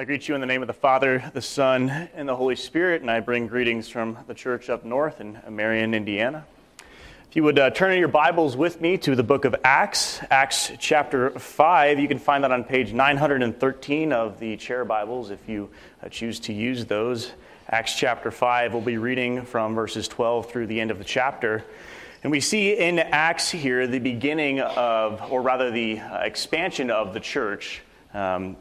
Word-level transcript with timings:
I 0.00 0.04
greet 0.04 0.26
you 0.26 0.34
in 0.34 0.40
the 0.40 0.46
name 0.46 0.62
of 0.62 0.66
the 0.66 0.72
Father, 0.72 1.30
the 1.34 1.42
Son, 1.42 1.90
and 1.90 2.26
the 2.26 2.34
Holy 2.34 2.56
Spirit, 2.56 3.02
and 3.02 3.10
I 3.10 3.20
bring 3.20 3.48
greetings 3.48 3.90
from 3.90 4.16
the 4.28 4.32
church 4.32 4.70
up 4.70 4.82
north 4.82 5.20
in 5.20 5.38
Marion, 5.50 5.92
Indiana. 5.92 6.46
If 7.28 7.36
you 7.36 7.44
would 7.44 7.58
uh, 7.58 7.68
turn 7.68 7.92
in 7.92 7.98
your 7.98 8.08
Bibles 8.08 8.56
with 8.56 8.80
me 8.80 8.96
to 8.96 9.14
the 9.14 9.22
book 9.22 9.44
of 9.44 9.54
Acts, 9.62 10.18
Acts 10.30 10.72
chapter 10.78 11.38
5, 11.38 12.00
you 12.00 12.08
can 12.08 12.18
find 12.18 12.44
that 12.44 12.50
on 12.50 12.64
page 12.64 12.94
913 12.94 14.14
of 14.14 14.40
the 14.40 14.56
chair 14.56 14.86
Bibles 14.86 15.30
if 15.30 15.46
you 15.46 15.68
uh, 16.02 16.08
choose 16.08 16.40
to 16.40 16.54
use 16.54 16.86
those. 16.86 17.32
Acts 17.68 17.94
chapter 17.94 18.30
5, 18.30 18.72
we'll 18.72 18.80
be 18.80 18.96
reading 18.96 19.42
from 19.42 19.74
verses 19.74 20.08
12 20.08 20.50
through 20.50 20.66
the 20.68 20.80
end 20.80 20.90
of 20.90 20.96
the 20.96 21.04
chapter. 21.04 21.62
And 22.22 22.32
we 22.32 22.40
see 22.40 22.72
in 22.72 22.98
Acts 22.98 23.50
here 23.50 23.86
the 23.86 23.98
beginning 23.98 24.60
of, 24.60 25.30
or 25.30 25.42
rather 25.42 25.70
the 25.70 26.00
uh, 26.00 26.20
expansion 26.20 26.90
of 26.90 27.12
the 27.12 27.20
church. 27.20 27.82
Um, 28.14 28.56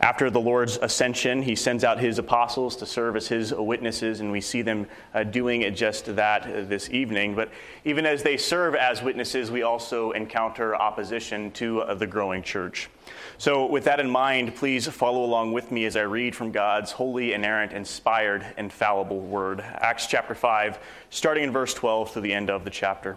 after 0.00 0.28
the 0.28 0.40
Lord's 0.40 0.76
ascension, 0.76 1.42
he 1.42 1.54
sends 1.54 1.84
out 1.84 1.98
his 1.98 2.18
apostles 2.18 2.76
to 2.76 2.86
serve 2.86 3.16
as 3.16 3.28
his 3.28 3.54
witnesses, 3.54 4.20
and 4.20 4.32
we 4.32 4.40
see 4.40 4.60
them 4.60 4.86
uh, 5.14 5.22
doing 5.22 5.72
just 5.74 6.16
that 6.16 6.42
uh, 6.42 6.62
this 6.64 6.90
evening. 6.90 7.34
But 7.34 7.50
even 7.84 8.04
as 8.04 8.22
they 8.22 8.36
serve 8.36 8.74
as 8.74 9.02
witnesses, 9.02 9.50
we 9.50 9.62
also 9.62 10.10
encounter 10.10 10.74
opposition 10.74 11.52
to 11.52 11.82
uh, 11.82 11.94
the 11.94 12.06
growing 12.06 12.42
church. 12.42 12.90
So, 13.38 13.66
with 13.66 13.84
that 13.84 14.00
in 14.00 14.10
mind, 14.10 14.54
please 14.56 14.86
follow 14.88 15.24
along 15.24 15.52
with 15.52 15.70
me 15.70 15.84
as 15.84 15.96
I 15.96 16.02
read 16.02 16.34
from 16.34 16.50
God's 16.50 16.92
holy, 16.92 17.32
inerrant, 17.32 17.72
inspired, 17.72 18.46
infallible 18.58 19.20
word. 19.20 19.60
Acts 19.60 20.06
chapter 20.06 20.34
5, 20.34 20.78
starting 21.10 21.44
in 21.44 21.52
verse 21.52 21.74
12 21.74 22.12
to 22.14 22.20
the 22.20 22.32
end 22.32 22.50
of 22.50 22.64
the 22.64 22.70
chapter. 22.70 23.16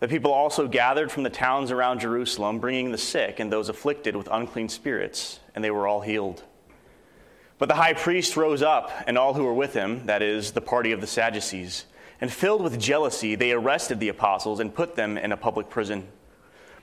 The 0.00 0.08
people 0.08 0.32
also 0.32 0.68
gathered 0.68 1.10
from 1.10 1.24
the 1.24 1.30
towns 1.30 1.72
around 1.72 2.00
Jerusalem, 2.00 2.60
bringing 2.60 2.92
the 2.92 2.98
sick 2.98 3.40
and 3.40 3.52
those 3.52 3.68
afflicted 3.68 4.14
with 4.14 4.28
unclean 4.30 4.68
spirits, 4.68 5.40
and 5.54 5.64
they 5.64 5.72
were 5.72 5.88
all 5.88 6.00
healed. 6.00 6.44
But 7.58 7.68
the 7.68 7.74
high 7.74 7.94
priest 7.94 8.36
rose 8.36 8.62
up, 8.62 8.92
and 9.08 9.18
all 9.18 9.34
who 9.34 9.44
were 9.44 9.54
with 9.54 9.74
him, 9.74 10.06
that 10.06 10.22
is, 10.22 10.52
the 10.52 10.60
party 10.60 10.92
of 10.92 11.00
the 11.00 11.08
Sadducees, 11.08 11.86
and 12.20 12.32
filled 12.32 12.62
with 12.62 12.78
jealousy, 12.78 13.34
they 13.34 13.50
arrested 13.50 13.98
the 13.98 14.08
apostles 14.08 14.60
and 14.60 14.72
put 14.72 14.94
them 14.94 15.18
in 15.18 15.32
a 15.32 15.36
public 15.36 15.68
prison. 15.68 16.06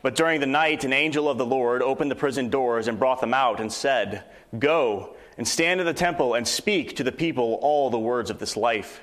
But 0.01 0.15
during 0.15 0.41
the 0.41 0.45
night, 0.45 0.83
an 0.83 0.91
angel 0.91 1.29
of 1.29 1.37
the 1.37 1.45
Lord 1.45 1.81
opened 1.81 2.11
the 2.11 2.15
prison 2.15 2.49
doors 2.49 2.89
and 2.89 2.99
brought 2.99 3.21
them 3.21 3.33
out 3.33 3.61
and 3.61 3.71
said, 3.71 4.25
Go 4.59 5.15
and 5.37 5.47
stand 5.47 5.79
in 5.79 5.85
the 5.85 5.93
temple 5.93 6.33
and 6.33 6.47
speak 6.47 6.97
to 6.97 7.03
the 7.03 7.11
people 7.11 7.59
all 7.61 7.89
the 7.89 7.97
words 7.97 8.29
of 8.29 8.39
this 8.39 8.57
life. 8.57 9.01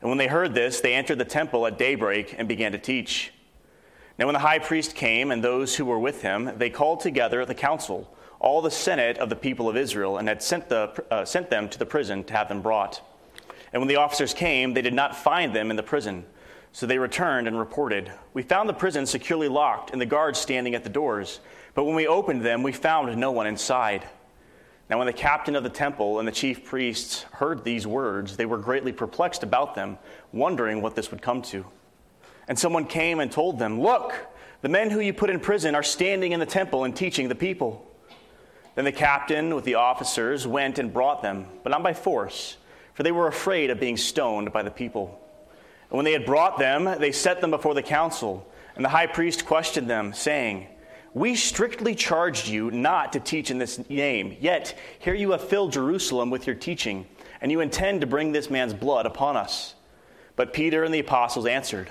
And 0.00 0.08
when 0.08 0.18
they 0.18 0.26
heard 0.26 0.54
this, 0.54 0.80
they 0.80 0.94
entered 0.94 1.18
the 1.18 1.24
temple 1.24 1.66
at 1.66 1.78
daybreak 1.78 2.34
and 2.36 2.46
began 2.46 2.72
to 2.72 2.78
teach. 2.78 3.32
Now, 4.18 4.26
when 4.26 4.34
the 4.34 4.40
high 4.40 4.60
priest 4.60 4.94
came 4.94 5.32
and 5.32 5.42
those 5.42 5.74
who 5.74 5.84
were 5.84 5.98
with 5.98 6.22
him, 6.22 6.52
they 6.56 6.70
called 6.70 7.00
together 7.00 7.44
the 7.44 7.54
council, 7.54 8.16
all 8.38 8.62
the 8.62 8.70
senate 8.70 9.18
of 9.18 9.28
the 9.28 9.34
people 9.34 9.68
of 9.68 9.76
Israel, 9.76 10.18
and 10.18 10.28
had 10.28 10.40
sent, 10.40 10.68
the, 10.68 11.04
uh, 11.10 11.24
sent 11.24 11.50
them 11.50 11.68
to 11.68 11.78
the 11.78 11.86
prison 11.86 12.22
to 12.24 12.34
have 12.34 12.48
them 12.48 12.62
brought. 12.62 13.02
And 13.72 13.80
when 13.80 13.88
the 13.88 13.96
officers 13.96 14.32
came, 14.32 14.72
they 14.72 14.82
did 14.82 14.94
not 14.94 15.16
find 15.16 15.54
them 15.54 15.68
in 15.68 15.76
the 15.76 15.82
prison. 15.82 16.24
So 16.70 16.86
they 16.86 16.98
returned 16.98 17.48
and 17.48 17.58
reported 17.58 18.12
We 18.34 18.42
found 18.42 18.68
the 18.68 18.74
prison 18.74 19.04
securely 19.06 19.48
locked 19.48 19.90
and 19.90 20.00
the 20.00 20.06
guards 20.06 20.38
standing 20.38 20.76
at 20.76 20.84
the 20.84 20.90
doors. 20.90 21.40
But 21.74 21.84
when 21.84 21.96
we 21.96 22.06
opened 22.06 22.42
them, 22.42 22.62
we 22.62 22.72
found 22.72 23.16
no 23.16 23.32
one 23.32 23.48
inside. 23.48 24.06
Now, 24.88 24.98
when 24.98 25.06
the 25.06 25.12
captain 25.12 25.56
of 25.56 25.64
the 25.64 25.70
temple 25.70 26.20
and 26.20 26.28
the 26.28 26.32
chief 26.32 26.64
priests 26.64 27.22
heard 27.32 27.64
these 27.64 27.86
words, 27.86 28.36
they 28.36 28.46
were 28.46 28.58
greatly 28.58 28.92
perplexed 28.92 29.42
about 29.42 29.74
them, 29.74 29.98
wondering 30.32 30.82
what 30.82 30.94
this 30.94 31.10
would 31.10 31.22
come 31.22 31.42
to. 31.42 31.64
And 32.48 32.58
someone 32.58 32.86
came 32.86 33.20
and 33.20 33.30
told 33.30 33.58
them, 33.58 33.80
Look, 33.80 34.14
the 34.62 34.68
men 34.68 34.90
who 34.90 35.00
you 35.00 35.12
put 35.12 35.30
in 35.30 35.40
prison 35.40 35.74
are 35.74 35.82
standing 35.82 36.32
in 36.32 36.40
the 36.40 36.46
temple 36.46 36.84
and 36.84 36.96
teaching 36.96 37.28
the 37.28 37.34
people. 37.34 37.86
Then 38.74 38.84
the 38.84 38.92
captain 38.92 39.54
with 39.54 39.64
the 39.64 39.74
officers 39.74 40.46
went 40.46 40.78
and 40.78 40.92
brought 40.92 41.22
them, 41.22 41.46
but 41.62 41.70
not 41.70 41.82
by 41.82 41.94
force, 41.94 42.56
for 42.94 43.02
they 43.02 43.12
were 43.12 43.28
afraid 43.28 43.70
of 43.70 43.78
being 43.78 43.96
stoned 43.96 44.52
by 44.52 44.62
the 44.62 44.70
people. 44.70 45.20
And 45.90 45.96
when 45.96 46.04
they 46.04 46.12
had 46.12 46.26
brought 46.26 46.58
them, 46.58 46.98
they 46.98 47.12
set 47.12 47.40
them 47.40 47.50
before 47.50 47.74
the 47.74 47.82
council. 47.82 48.50
And 48.74 48.84
the 48.84 48.88
high 48.88 49.06
priest 49.06 49.46
questioned 49.46 49.88
them, 49.88 50.12
saying, 50.12 50.66
We 51.12 51.36
strictly 51.36 51.94
charged 51.94 52.48
you 52.48 52.70
not 52.72 53.12
to 53.12 53.20
teach 53.20 53.50
in 53.50 53.58
this 53.58 53.88
name, 53.88 54.36
yet 54.40 54.76
here 54.98 55.14
you 55.14 55.30
have 55.30 55.46
filled 55.46 55.72
Jerusalem 55.72 56.30
with 56.30 56.46
your 56.46 56.56
teaching, 56.56 57.06
and 57.40 57.52
you 57.52 57.60
intend 57.60 58.00
to 58.00 58.06
bring 58.08 58.32
this 58.32 58.50
man's 58.50 58.74
blood 58.74 59.06
upon 59.06 59.36
us. 59.36 59.74
But 60.34 60.52
Peter 60.52 60.82
and 60.82 60.92
the 60.92 60.98
apostles 60.98 61.46
answered, 61.46 61.90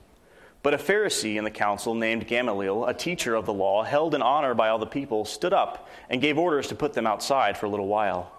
But 0.63 0.75
a 0.75 0.77
Pharisee 0.77 1.37
in 1.37 1.43
the 1.43 1.51
council 1.51 1.95
named 1.95 2.27
Gamaliel, 2.27 2.85
a 2.85 2.93
teacher 2.93 3.33
of 3.33 3.45
the 3.45 3.53
law, 3.53 3.83
held 3.83 4.13
in 4.13 4.21
honor 4.21 4.53
by 4.53 4.69
all 4.69 4.77
the 4.77 4.85
people, 4.85 5.25
stood 5.25 5.53
up 5.53 5.89
and 6.09 6.21
gave 6.21 6.37
orders 6.37 6.67
to 6.67 6.75
put 6.75 6.93
them 6.93 7.07
outside 7.07 7.57
for 7.57 7.65
a 7.65 7.69
little 7.69 7.87
while. 7.87 8.31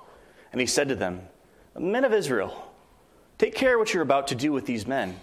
And 0.52 0.60
he 0.60 0.66
said 0.66 0.88
to 0.88 0.94
them, 0.94 1.22
Men 1.76 2.04
of 2.04 2.12
Israel, 2.12 2.70
take 3.38 3.54
care 3.54 3.78
what 3.78 3.92
you're 3.92 4.02
about 4.02 4.28
to 4.28 4.34
do 4.36 4.52
with 4.52 4.66
these 4.66 4.86
men. 4.86 5.18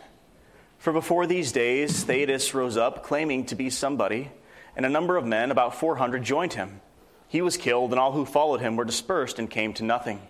For 0.77 0.91
before 0.91 1.25
these 1.25 1.51
days, 1.51 2.03
Theudas 2.03 2.53
rose 2.53 2.75
up, 2.75 3.03
claiming 3.03 3.45
to 3.45 3.55
be 3.55 3.69
somebody, 3.69 4.31
and 4.75 4.85
a 4.85 4.89
number 4.89 5.15
of 5.15 5.25
men, 5.25 5.51
about 5.51 5.75
400, 5.75 6.23
joined 6.23 6.53
him. 6.53 6.81
He 7.27 7.41
was 7.41 7.57
killed, 7.57 7.91
and 7.91 7.99
all 7.99 8.13
who 8.13 8.25
followed 8.25 8.59
him 8.59 8.75
were 8.75 8.85
dispersed 8.85 9.39
and 9.39 9.49
came 9.49 9.73
to 9.73 9.83
nothing. 9.83 10.21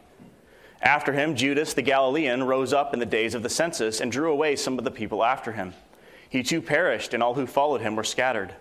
After 0.81 1.13
him, 1.13 1.35
Judas 1.35 1.73
the 1.73 1.81
Galilean 1.81 2.43
rose 2.43 2.73
up 2.73 2.93
in 2.93 2.99
the 2.99 3.05
days 3.05 3.33
of 3.33 3.43
the 3.43 3.49
census 3.49 4.01
and 4.01 4.11
drew 4.11 4.31
away 4.31 4.55
some 4.55 4.77
of 4.77 4.83
the 4.83 4.91
people 4.91 5.23
after 5.23 5.51
him. 5.51 5.73
He 6.29 6.43
too 6.43 6.61
perished, 6.61 7.13
and 7.13 7.21
all 7.21 7.33
who 7.33 7.47
followed 7.47 7.81
him 7.81 7.95
were 7.95 8.03
scattered. 8.03 8.53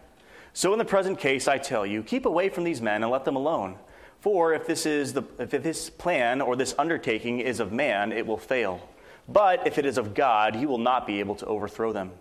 So 0.53 0.73
in 0.73 0.79
the 0.79 0.85
present 0.85 1.19
case, 1.19 1.47
I 1.47 1.59
tell 1.59 1.87
you, 1.87 2.03
keep 2.03 2.27
away 2.27 2.49
from 2.49 2.65
these 2.65 2.83
men 2.83 3.03
and 3.03 3.13
let 3.13 3.25
them 3.25 3.37
alone. 3.37 3.79
For 4.21 4.53
if 4.55 4.67
this, 4.67 4.87
is 4.87 5.13
the, 5.13 5.23
if 5.39 5.51
this 5.51 5.91
plan 5.91 6.41
or 6.41 6.57
this 6.57 6.75
undertaking 6.79 7.41
is 7.41 7.61
of 7.61 7.73
man, 7.73 8.11
it 8.11 8.27
will 8.27 8.39
fail. 8.39 8.81
But 9.29 9.67
if 9.67 9.79
it 9.79 9.87
is 9.87 9.99
of 9.99 10.15
God, 10.15 10.57
you 10.57 10.67
will 10.67 10.79
not 10.79 11.07
be 11.07 11.21
able 11.21 11.35
to 11.37 11.47
overthrow 11.47 11.93
them. 11.93 12.13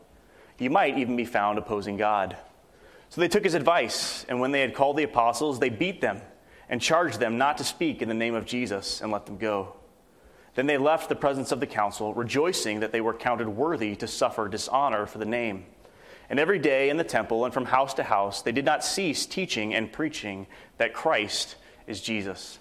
You 0.60 0.70
might 0.70 0.98
even 0.98 1.16
be 1.16 1.26
found 1.26 1.58
opposing 1.58 1.98
God. 1.98 2.36
So 3.10 3.22
they 3.22 3.30
took 3.30 3.46
his 3.46 3.54
advice, 3.54 4.26
and 4.28 4.42
when 4.42 4.52
they 4.52 4.62
had 4.62 4.76
called 4.76 4.98
the 4.98 5.04
apostles, 5.04 5.60
they 5.60 5.70
beat 5.70 6.02
them 6.02 6.22
and 6.70 6.82
charged 6.82 7.20
them 7.20 7.38
not 7.38 7.58
to 7.60 7.64
speak 7.64 8.02
in 8.02 8.10
the 8.10 8.14
name 8.14 8.36
of 8.36 8.46
Jesus 8.46 9.02
and 9.02 9.12
let 9.12 9.26
them 9.26 9.38
go. 9.38 9.77
Then 10.58 10.66
they 10.66 10.80
left 10.80 11.08
the 11.08 11.16
presence 11.16 11.52
of 11.52 11.60
the 11.60 11.68
council, 11.68 12.16
rejoicing 12.16 12.80
that 12.80 12.92
they 12.92 13.00
were 13.00 13.14
counted 13.14 13.48
worthy 13.48 13.96
to 13.98 14.08
suffer 14.08 14.48
dishonor 14.48 15.06
for 15.06 15.20
the 15.20 15.26
name. 15.26 15.66
And 16.32 16.40
every 16.40 16.58
day 16.58 16.90
in 16.90 16.98
the 16.98 17.04
temple 17.04 17.46
and 17.46 17.54
from 17.54 17.66
house 17.66 17.94
to 17.94 18.04
house, 18.04 18.42
they 18.42 18.52
did 18.52 18.66
not 18.66 18.84
cease 18.84 19.28
teaching 19.28 19.76
and 19.76 19.94
preaching 19.94 20.48
that 20.80 20.96
Christ 20.96 21.58
is 21.86 22.02
Jesus. 22.02 22.58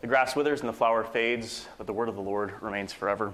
The 0.00 0.08
grass 0.08 0.34
withers 0.34 0.58
and 0.58 0.68
the 0.68 0.72
flower 0.72 1.04
fades, 1.04 1.68
but 1.78 1.86
the 1.86 1.92
word 1.92 2.08
of 2.08 2.16
the 2.16 2.20
Lord 2.20 2.52
remains 2.60 2.92
forever. 2.92 3.32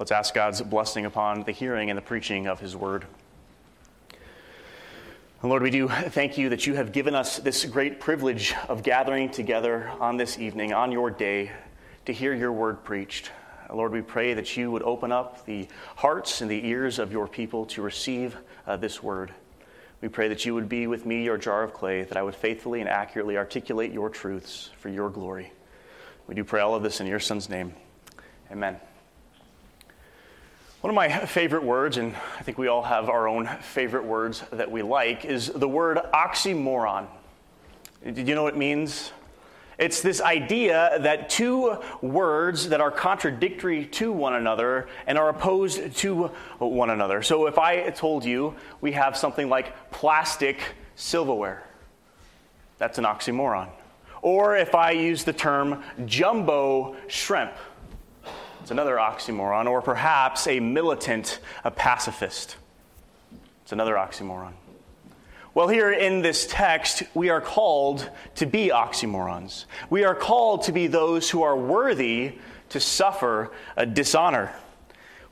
Let's 0.00 0.10
ask 0.10 0.34
God's 0.34 0.60
blessing 0.60 1.04
upon 1.04 1.44
the 1.44 1.52
hearing 1.52 1.90
and 1.90 1.96
the 1.96 2.02
preaching 2.02 2.48
of 2.48 2.58
his 2.58 2.74
word. 2.74 3.06
Lord, 5.44 5.62
we 5.62 5.70
do 5.70 5.86
thank 5.86 6.36
you 6.36 6.48
that 6.48 6.66
you 6.66 6.74
have 6.74 6.90
given 6.90 7.14
us 7.14 7.38
this 7.38 7.64
great 7.66 8.00
privilege 8.00 8.52
of 8.68 8.82
gathering 8.82 9.30
together 9.30 9.92
on 10.00 10.16
this 10.16 10.40
evening, 10.40 10.72
on 10.72 10.90
your 10.90 11.08
day, 11.08 11.52
to 12.06 12.12
hear 12.12 12.34
your 12.34 12.52
word 12.52 12.84
preached. 12.84 13.30
Lord, 13.72 13.90
we 13.90 14.00
pray 14.00 14.34
that 14.34 14.56
you 14.56 14.70
would 14.70 14.84
open 14.84 15.10
up 15.10 15.44
the 15.44 15.68
hearts 15.96 16.40
and 16.40 16.48
the 16.48 16.66
ears 16.66 17.00
of 17.00 17.10
your 17.10 17.26
people 17.26 17.66
to 17.66 17.82
receive 17.82 18.36
uh, 18.66 18.76
this 18.76 19.02
word. 19.02 19.34
We 20.00 20.08
pray 20.08 20.28
that 20.28 20.44
you 20.44 20.54
would 20.54 20.68
be 20.68 20.86
with 20.86 21.04
me, 21.04 21.24
your 21.24 21.36
jar 21.36 21.64
of 21.64 21.74
clay, 21.74 22.04
that 22.04 22.16
I 22.16 22.22
would 22.22 22.36
faithfully 22.36 22.80
and 22.80 22.88
accurately 22.88 23.36
articulate 23.36 23.92
your 23.92 24.08
truths 24.08 24.70
for 24.78 24.88
your 24.88 25.10
glory. 25.10 25.52
We 26.28 26.36
do 26.36 26.44
pray 26.44 26.60
all 26.60 26.76
of 26.76 26.84
this 26.84 27.00
in 27.00 27.08
your 27.08 27.18
Son's 27.18 27.48
name. 27.48 27.74
Amen. 28.52 28.76
One 30.80 30.90
of 30.90 30.94
my 30.94 31.26
favorite 31.26 31.64
words, 31.64 31.96
and 31.96 32.14
I 32.38 32.42
think 32.44 32.58
we 32.58 32.68
all 32.68 32.82
have 32.82 33.08
our 33.08 33.26
own 33.26 33.48
favorite 33.62 34.04
words 34.04 34.44
that 34.52 34.70
we 34.70 34.82
like, 34.82 35.24
is 35.24 35.48
the 35.48 35.68
word 35.68 35.98
oxymoron. 36.14 37.08
Did 38.04 38.28
you 38.28 38.36
know 38.36 38.44
what 38.44 38.54
it 38.54 38.58
means? 38.58 39.10
It's 39.78 40.00
this 40.00 40.22
idea 40.22 40.98
that 41.00 41.28
two 41.28 41.76
words 42.00 42.70
that 42.70 42.80
are 42.80 42.90
contradictory 42.90 43.84
to 43.86 44.10
one 44.10 44.34
another 44.34 44.88
and 45.06 45.18
are 45.18 45.28
opposed 45.28 45.94
to 45.96 46.30
one 46.58 46.90
another. 46.90 47.22
So 47.22 47.46
if 47.46 47.58
I 47.58 47.90
told 47.90 48.24
you 48.24 48.54
we 48.80 48.92
have 48.92 49.16
something 49.16 49.50
like 49.50 49.90
plastic 49.90 50.58
silverware, 50.94 51.62
that's 52.78 52.96
an 52.98 53.04
oxymoron. 53.04 53.68
Or 54.22 54.56
if 54.56 54.74
I 54.74 54.92
use 54.92 55.24
the 55.24 55.32
term 55.32 55.82
jumbo 56.06 56.96
shrimp, 57.06 57.52
it's 58.62 58.70
another 58.70 58.96
oxymoron, 58.96 59.66
or 59.66 59.80
perhaps 59.80 60.48
a 60.48 60.58
militant, 60.58 61.38
a 61.62 61.70
pacifist. 61.70 62.56
It's 63.62 63.72
another 63.72 63.94
oxymoron. 63.94 64.54
Well, 65.56 65.68
here 65.68 65.90
in 65.90 66.20
this 66.20 66.46
text, 66.46 67.02
we 67.14 67.30
are 67.30 67.40
called 67.40 68.10
to 68.34 68.44
be 68.44 68.68
oxymorons. 68.68 69.64
We 69.88 70.04
are 70.04 70.14
called 70.14 70.64
to 70.64 70.72
be 70.72 70.86
those 70.86 71.30
who 71.30 71.44
are 71.44 71.56
worthy 71.56 72.34
to 72.68 72.78
suffer 72.78 73.52
a 73.74 73.86
dishonor. 73.86 74.52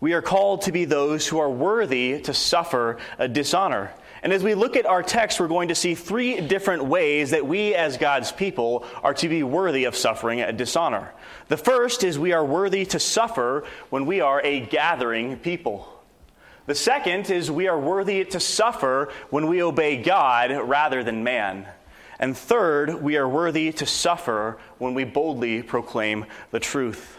We 0.00 0.14
are 0.14 0.22
called 0.22 0.62
to 0.62 0.72
be 0.72 0.86
those 0.86 1.28
who 1.28 1.40
are 1.40 1.50
worthy 1.50 2.22
to 2.22 2.32
suffer 2.32 2.96
a 3.18 3.28
dishonor. 3.28 3.92
And 4.22 4.32
as 4.32 4.42
we 4.42 4.54
look 4.54 4.76
at 4.76 4.86
our 4.86 5.02
text, 5.02 5.40
we're 5.40 5.46
going 5.46 5.68
to 5.68 5.74
see 5.74 5.94
three 5.94 6.40
different 6.40 6.86
ways 6.86 7.32
that 7.32 7.46
we, 7.46 7.74
as 7.74 7.98
God's 7.98 8.32
people, 8.32 8.86
are 9.02 9.12
to 9.12 9.28
be 9.28 9.42
worthy 9.42 9.84
of 9.84 9.94
suffering 9.94 10.40
a 10.40 10.54
dishonor. 10.54 11.12
The 11.48 11.58
first 11.58 12.02
is 12.02 12.18
we 12.18 12.32
are 12.32 12.42
worthy 12.42 12.86
to 12.86 12.98
suffer 12.98 13.66
when 13.90 14.06
we 14.06 14.22
are 14.22 14.40
a 14.40 14.60
gathering 14.60 15.36
people. 15.36 15.93
The 16.66 16.74
second 16.74 17.30
is 17.30 17.50
we 17.50 17.68
are 17.68 17.78
worthy 17.78 18.24
to 18.24 18.40
suffer 18.40 19.12
when 19.30 19.48
we 19.48 19.62
obey 19.62 20.02
God 20.02 20.50
rather 20.50 21.04
than 21.04 21.22
man. 21.22 21.66
And 22.18 22.36
third, 22.36 23.02
we 23.02 23.16
are 23.16 23.28
worthy 23.28 23.72
to 23.72 23.86
suffer 23.86 24.58
when 24.78 24.94
we 24.94 25.04
boldly 25.04 25.62
proclaim 25.62 26.24
the 26.52 26.60
truth. 26.60 27.18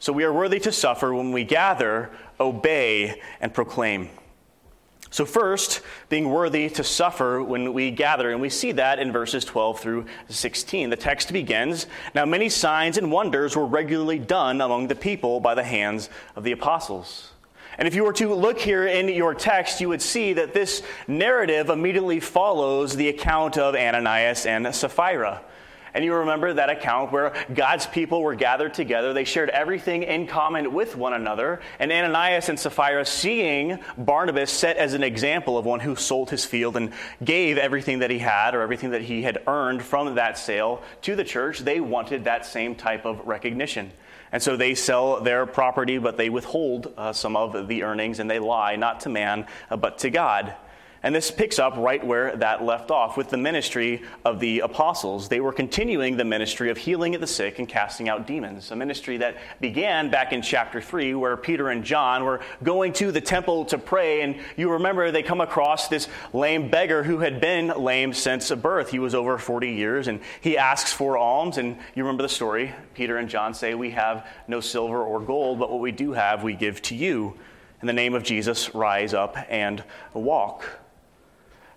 So 0.00 0.12
we 0.12 0.24
are 0.24 0.32
worthy 0.32 0.60
to 0.60 0.72
suffer 0.72 1.14
when 1.14 1.32
we 1.32 1.44
gather, 1.44 2.10
obey, 2.38 3.22
and 3.40 3.54
proclaim. 3.54 4.10
So, 5.10 5.24
first, 5.24 5.80
being 6.08 6.28
worthy 6.28 6.68
to 6.70 6.82
suffer 6.82 7.40
when 7.40 7.72
we 7.72 7.92
gather. 7.92 8.32
And 8.32 8.40
we 8.40 8.50
see 8.50 8.72
that 8.72 8.98
in 8.98 9.12
verses 9.12 9.44
12 9.44 9.78
through 9.78 10.06
16. 10.28 10.90
The 10.90 10.96
text 10.96 11.32
begins 11.32 11.86
Now, 12.16 12.24
many 12.26 12.48
signs 12.48 12.98
and 12.98 13.12
wonders 13.12 13.56
were 13.56 13.64
regularly 13.64 14.18
done 14.18 14.60
among 14.60 14.88
the 14.88 14.96
people 14.96 15.38
by 15.38 15.54
the 15.54 15.62
hands 15.62 16.10
of 16.34 16.42
the 16.42 16.50
apostles. 16.50 17.30
And 17.78 17.88
if 17.88 17.94
you 17.94 18.04
were 18.04 18.12
to 18.14 18.34
look 18.34 18.58
here 18.58 18.86
in 18.86 19.08
your 19.08 19.34
text, 19.34 19.80
you 19.80 19.88
would 19.88 20.02
see 20.02 20.34
that 20.34 20.54
this 20.54 20.82
narrative 21.08 21.70
immediately 21.70 22.20
follows 22.20 22.96
the 22.96 23.08
account 23.08 23.58
of 23.58 23.74
Ananias 23.74 24.46
and 24.46 24.74
Sapphira. 24.74 25.42
And 25.94 26.04
you 26.04 26.12
remember 26.12 26.52
that 26.52 26.70
account 26.70 27.12
where 27.12 27.32
God's 27.54 27.86
people 27.86 28.20
were 28.20 28.34
gathered 28.34 28.74
together. 28.74 29.12
They 29.12 29.22
shared 29.22 29.48
everything 29.48 30.02
in 30.02 30.26
common 30.26 30.74
with 30.74 30.96
one 30.96 31.12
another. 31.12 31.60
And 31.78 31.92
Ananias 31.92 32.48
and 32.48 32.58
Sapphira, 32.58 33.06
seeing 33.06 33.78
Barnabas 33.96 34.50
set 34.50 34.76
as 34.76 34.94
an 34.94 35.04
example 35.04 35.56
of 35.56 35.64
one 35.64 35.78
who 35.78 35.94
sold 35.94 36.30
his 36.30 36.44
field 36.44 36.76
and 36.76 36.92
gave 37.22 37.58
everything 37.58 38.00
that 38.00 38.10
he 38.10 38.18
had 38.18 38.56
or 38.56 38.62
everything 38.62 38.90
that 38.90 39.02
he 39.02 39.22
had 39.22 39.44
earned 39.46 39.84
from 39.84 40.16
that 40.16 40.36
sale 40.36 40.82
to 41.02 41.14
the 41.14 41.22
church, 41.22 41.60
they 41.60 41.78
wanted 41.78 42.24
that 42.24 42.44
same 42.44 42.74
type 42.74 43.04
of 43.04 43.24
recognition. 43.24 43.92
And 44.34 44.42
so 44.42 44.56
they 44.56 44.74
sell 44.74 45.20
their 45.20 45.46
property, 45.46 45.96
but 45.98 46.16
they 46.16 46.28
withhold 46.28 46.92
uh, 46.96 47.12
some 47.12 47.36
of 47.36 47.68
the 47.68 47.84
earnings 47.84 48.18
and 48.18 48.28
they 48.28 48.40
lie 48.40 48.74
not 48.74 48.98
to 49.02 49.08
man, 49.08 49.46
uh, 49.70 49.76
but 49.76 49.98
to 49.98 50.10
God. 50.10 50.54
And 51.04 51.14
this 51.14 51.30
picks 51.30 51.58
up 51.58 51.76
right 51.76 52.04
where 52.04 52.34
that 52.36 52.64
left 52.64 52.90
off 52.90 53.18
with 53.18 53.28
the 53.28 53.36
ministry 53.36 54.02
of 54.24 54.40
the 54.40 54.60
apostles. 54.60 55.28
They 55.28 55.38
were 55.38 55.52
continuing 55.52 56.16
the 56.16 56.24
ministry 56.24 56.70
of 56.70 56.78
healing 56.78 57.12
the 57.12 57.26
sick 57.26 57.58
and 57.58 57.68
casting 57.68 58.08
out 58.08 58.26
demons, 58.26 58.70
a 58.70 58.76
ministry 58.76 59.18
that 59.18 59.36
began 59.60 60.10
back 60.10 60.32
in 60.32 60.40
chapter 60.40 60.80
3, 60.80 61.14
where 61.14 61.36
Peter 61.36 61.68
and 61.68 61.84
John 61.84 62.24
were 62.24 62.40
going 62.62 62.94
to 62.94 63.12
the 63.12 63.20
temple 63.20 63.66
to 63.66 63.76
pray. 63.76 64.22
And 64.22 64.36
you 64.56 64.70
remember 64.70 65.10
they 65.10 65.22
come 65.22 65.42
across 65.42 65.88
this 65.88 66.08
lame 66.32 66.70
beggar 66.70 67.02
who 67.02 67.18
had 67.18 67.38
been 67.38 67.68
lame 67.68 68.14
since 68.14 68.50
birth. 68.50 68.88
He 68.88 68.98
was 68.98 69.14
over 69.14 69.36
40 69.36 69.72
years, 69.72 70.08
and 70.08 70.20
he 70.40 70.56
asks 70.56 70.90
for 70.90 71.18
alms. 71.18 71.58
And 71.58 71.76
you 71.94 72.02
remember 72.02 72.22
the 72.22 72.30
story. 72.30 72.72
Peter 72.94 73.18
and 73.18 73.28
John 73.28 73.52
say, 73.52 73.74
We 73.74 73.90
have 73.90 74.26
no 74.48 74.60
silver 74.60 75.02
or 75.02 75.20
gold, 75.20 75.58
but 75.58 75.70
what 75.70 75.80
we 75.80 75.92
do 75.92 76.12
have, 76.12 76.42
we 76.42 76.54
give 76.54 76.80
to 76.80 76.94
you. 76.94 77.36
In 77.82 77.86
the 77.86 77.92
name 77.92 78.14
of 78.14 78.22
Jesus, 78.22 78.74
rise 78.74 79.12
up 79.12 79.36
and 79.50 79.84
walk. 80.14 80.64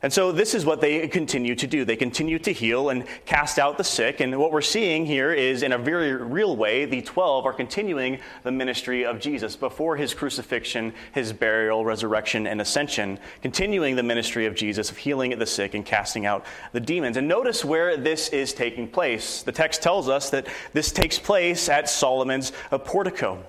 And 0.03 0.13
so 0.13 0.31
this 0.31 0.53
is 0.53 0.65
what 0.65 0.79
they 0.79 1.07
continue 1.07 1.55
to 1.55 1.65
do. 1.65 1.83
They 1.83 1.95
continue 1.95 2.37
to 2.39 2.51
heal 2.51 2.89
and 2.89 3.05
cast 3.25 3.57
out 3.57 3.77
the 3.77 3.83
sick. 3.83 4.19
And 4.19 4.37
what 4.37 4.51
we're 4.51 4.61
seeing 4.61 5.05
here 5.05 5.33
is, 5.33 5.63
in 5.63 5.71
a 5.71 5.77
very 5.77 6.13
real 6.13 6.55
way, 6.55 6.85
the 6.85 7.01
12 7.01 7.45
are 7.45 7.53
continuing 7.53 8.19
the 8.43 8.51
ministry 8.51 9.05
of 9.05 9.19
Jesus 9.19 9.55
before 9.55 9.95
his 9.95 10.13
crucifixion, 10.13 10.93
his 11.13 11.33
burial, 11.33 11.83
resurrection, 11.83 12.45
and 12.45 12.61
ascension, 12.61 13.17
continuing 13.41 13.95
the 13.95 14.03
ministry 14.03 14.45
of 14.45 14.55
Jesus 14.55 14.91
of 14.91 14.97
healing 14.97 15.37
the 15.37 15.45
sick 15.45 15.73
and 15.73 15.85
casting 15.85 16.25
out 16.25 16.45
the 16.73 16.79
demons. 16.79 17.17
And 17.17 17.27
notice 17.27 17.65
where 17.65 17.97
this 17.97 18.29
is 18.29 18.53
taking 18.53 18.87
place. 18.87 19.41
The 19.41 19.51
text 19.51 19.81
tells 19.81 20.09
us 20.09 20.29
that 20.29 20.47
this 20.73 20.91
takes 20.91 21.17
place 21.17 21.69
at 21.69 21.89
Solomon's 21.89 22.51
portico. 22.85 23.43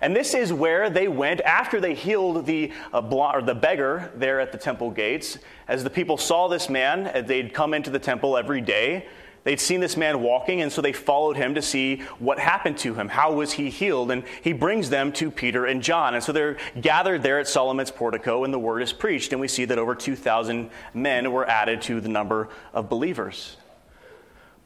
And 0.00 0.14
this 0.14 0.34
is 0.34 0.52
where 0.52 0.90
they 0.90 1.08
went 1.08 1.40
after 1.42 1.80
they 1.80 1.94
healed 1.94 2.46
the, 2.46 2.72
uh, 2.92 3.00
or 3.00 3.42
the 3.42 3.54
beggar 3.54 4.10
there 4.14 4.40
at 4.40 4.52
the 4.52 4.58
temple 4.58 4.90
gates. 4.90 5.38
As 5.68 5.84
the 5.84 5.90
people 5.90 6.16
saw 6.16 6.48
this 6.48 6.68
man, 6.68 7.06
uh, 7.06 7.22
they'd 7.22 7.52
come 7.52 7.74
into 7.74 7.90
the 7.90 7.98
temple 7.98 8.36
every 8.36 8.60
day. 8.60 9.06
They'd 9.46 9.60
seen 9.60 9.78
this 9.78 9.96
man 9.96 10.22
walking, 10.22 10.60
and 10.60 10.72
so 10.72 10.82
they 10.82 10.92
followed 10.92 11.36
him 11.36 11.54
to 11.54 11.62
see 11.62 11.98
what 12.18 12.40
happened 12.40 12.78
to 12.78 12.94
him. 12.94 13.08
How 13.08 13.32
was 13.32 13.52
he 13.52 13.70
healed? 13.70 14.10
And 14.10 14.24
he 14.42 14.52
brings 14.52 14.90
them 14.90 15.12
to 15.12 15.30
Peter 15.30 15.66
and 15.66 15.80
John. 15.80 16.14
And 16.14 16.24
so 16.24 16.32
they're 16.32 16.56
gathered 16.80 17.22
there 17.22 17.38
at 17.38 17.46
Solomon's 17.46 17.92
portico, 17.92 18.42
and 18.42 18.52
the 18.52 18.58
word 18.58 18.82
is 18.82 18.92
preached. 18.92 19.30
And 19.30 19.40
we 19.40 19.46
see 19.46 19.64
that 19.66 19.78
over 19.78 19.94
2,000 19.94 20.68
men 20.94 21.30
were 21.30 21.48
added 21.48 21.80
to 21.82 22.00
the 22.00 22.08
number 22.08 22.48
of 22.74 22.88
believers. 22.88 23.56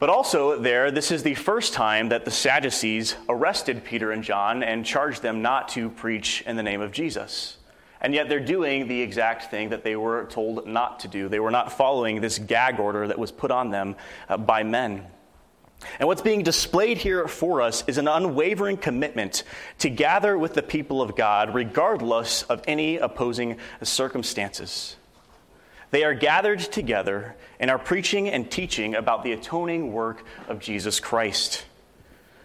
But 0.01 0.09
also, 0.09 0.57
there, 0.57 0.89
this 0.89 1.11
is 1.11 1.21
the 1.21 1.35
first 1.35 1.73
time 1.73 2.09
that 2.09 2.25
the 2.25 2.31
Sadducees 2.31 3.15
arrested 3.29 3.83
Peter 3.83 4.11
and 4.11 4.23
John 4.23 4.63
and 4.63 4.83
charged 4.83 5.21
them 5.21 5.43
not 5.43 5.67
to 5.69 5.91
preach 5.91 6.41
in 6.47 6.55
the 6.55 6.63
name 6.63 6.81
of 6.81 6.91
Jesus. 6.91 7.57
And 8.01 8.11
yet 8.11 8.27
they're 8.27 8.39
doing 8.39 8.87
the 8.87 8.99
exact 8.99 9.51
thing 9.51 9.69
that 9.69 9.83
they 9.83 9.95
were 9.95 10.25
told 10.25 10.65
not 10.65 11.01
to 11.01 11.07
do. 11.07 11.29
They 11.29 11.39
were 11.39 11.51
not 11.51 11.71
following 11.71 12.19
this 12.19 12.39
gag 12.39 12.79
order 12.79 13.07
that 13.09 13.19
was 13.19 13.31
put 13.31 13.51
on 13.51 13.69
them 13.69 13.95
uh, 14.27 14.37
by 14.37 14.63
men. 14.63 15.05
And 15.99 16.07
what's 16.07 16.23
being 16.23 16.41
displayed 16.41 16.97
here 16.97 17.27
for 17.27 17.61
us 17.61 17.83
is 17.85 17.99
an 17.99 18.07
unwavering 18.07 18.77
commitment 18.77 19.43
to 19.77 19.89
gather 19.91 20.35
with 20.35 20.55
the 20.55 20.63
people 20.63 21.03
of 21.03 21.15
God 21.15 21.53
regardless 21.53 22.41
of 22.41 22.63
any 22.65 22.97
opposing 22.97 23.57
circumstances. 23.83 24.95
They 25.91 26.03
are 26.05 26.13
gathered 26.13 26.59
together 26.59 27.35
and 27.59 27.69
are 27.69 27.77
preaching 27.77 28.29
and 28.29 28.49
teaching 28.49 28.95
about 28.95 29.23
the 29.23 29.33
atoning 29.33 29.91
work 29.91 30.23
of 30.47 30.59
Jesus 30.59 30.99
Christ. 30.99 31.65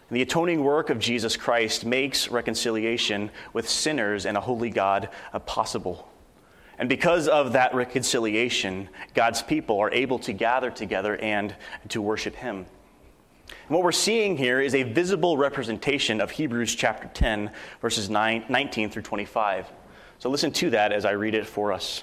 And 0.09 0.17
the 0.17 0.23
atoning 0.23 0.63
work 0.63 0.91
of 0.91 0.99
Jesus 0.99 1.37
Christ 1.37 1.85
makes 1.85 2.29
reconciliation 2.29 3.31
with 3.53 3.69
sinners 3.69 4.27
and 4.27 4.37
a 4.37 4.41
holy 4.41 4.71
God 4.71 5.09
possible. 5.47 6.09
And 6.79 6.89
because 6.89 7.27
of 7.29 7.53
that 7.53 7.75
reconciliation, 7.75 8.89
God's 9.15 9.43
people 9.43 9.79
are 9.79 9.91
able 9.93 10.19
to 10.21 10.33
gather 10.33 10.71
together 10.71 11.17
and 11.17 11.55
to 11.89 12.03
worship 12.03 12.35
Him. 12.35 12.67
And 13.69 13.75
what 13.75 13.83
we're 13.83 13.93
seeing 13.93 14.37
here 14.37 14.61
is 14.61 14.75
a 14.75 14.83
visible 14.83 15.37
representation 15.37 16.21
of 16.21 16.33
Hebrews 16.33 16.75
chapter 16.75 17.09
10, 17.15 17.51
verses 17.81 18.11
9, 18.11 18.45
19 18.49 18.91
through 18.91 19.03
25. 19.03 19.71
So 20.19 20.31
listen 20.31 20.51
to 20.53 20.71
that 20.71 20.93
as 20.93 21.05
I 21.05 21.13
read 21.13 21.35
it 21.35 21.47
for 21.47 21.73
us. 21.73 22.03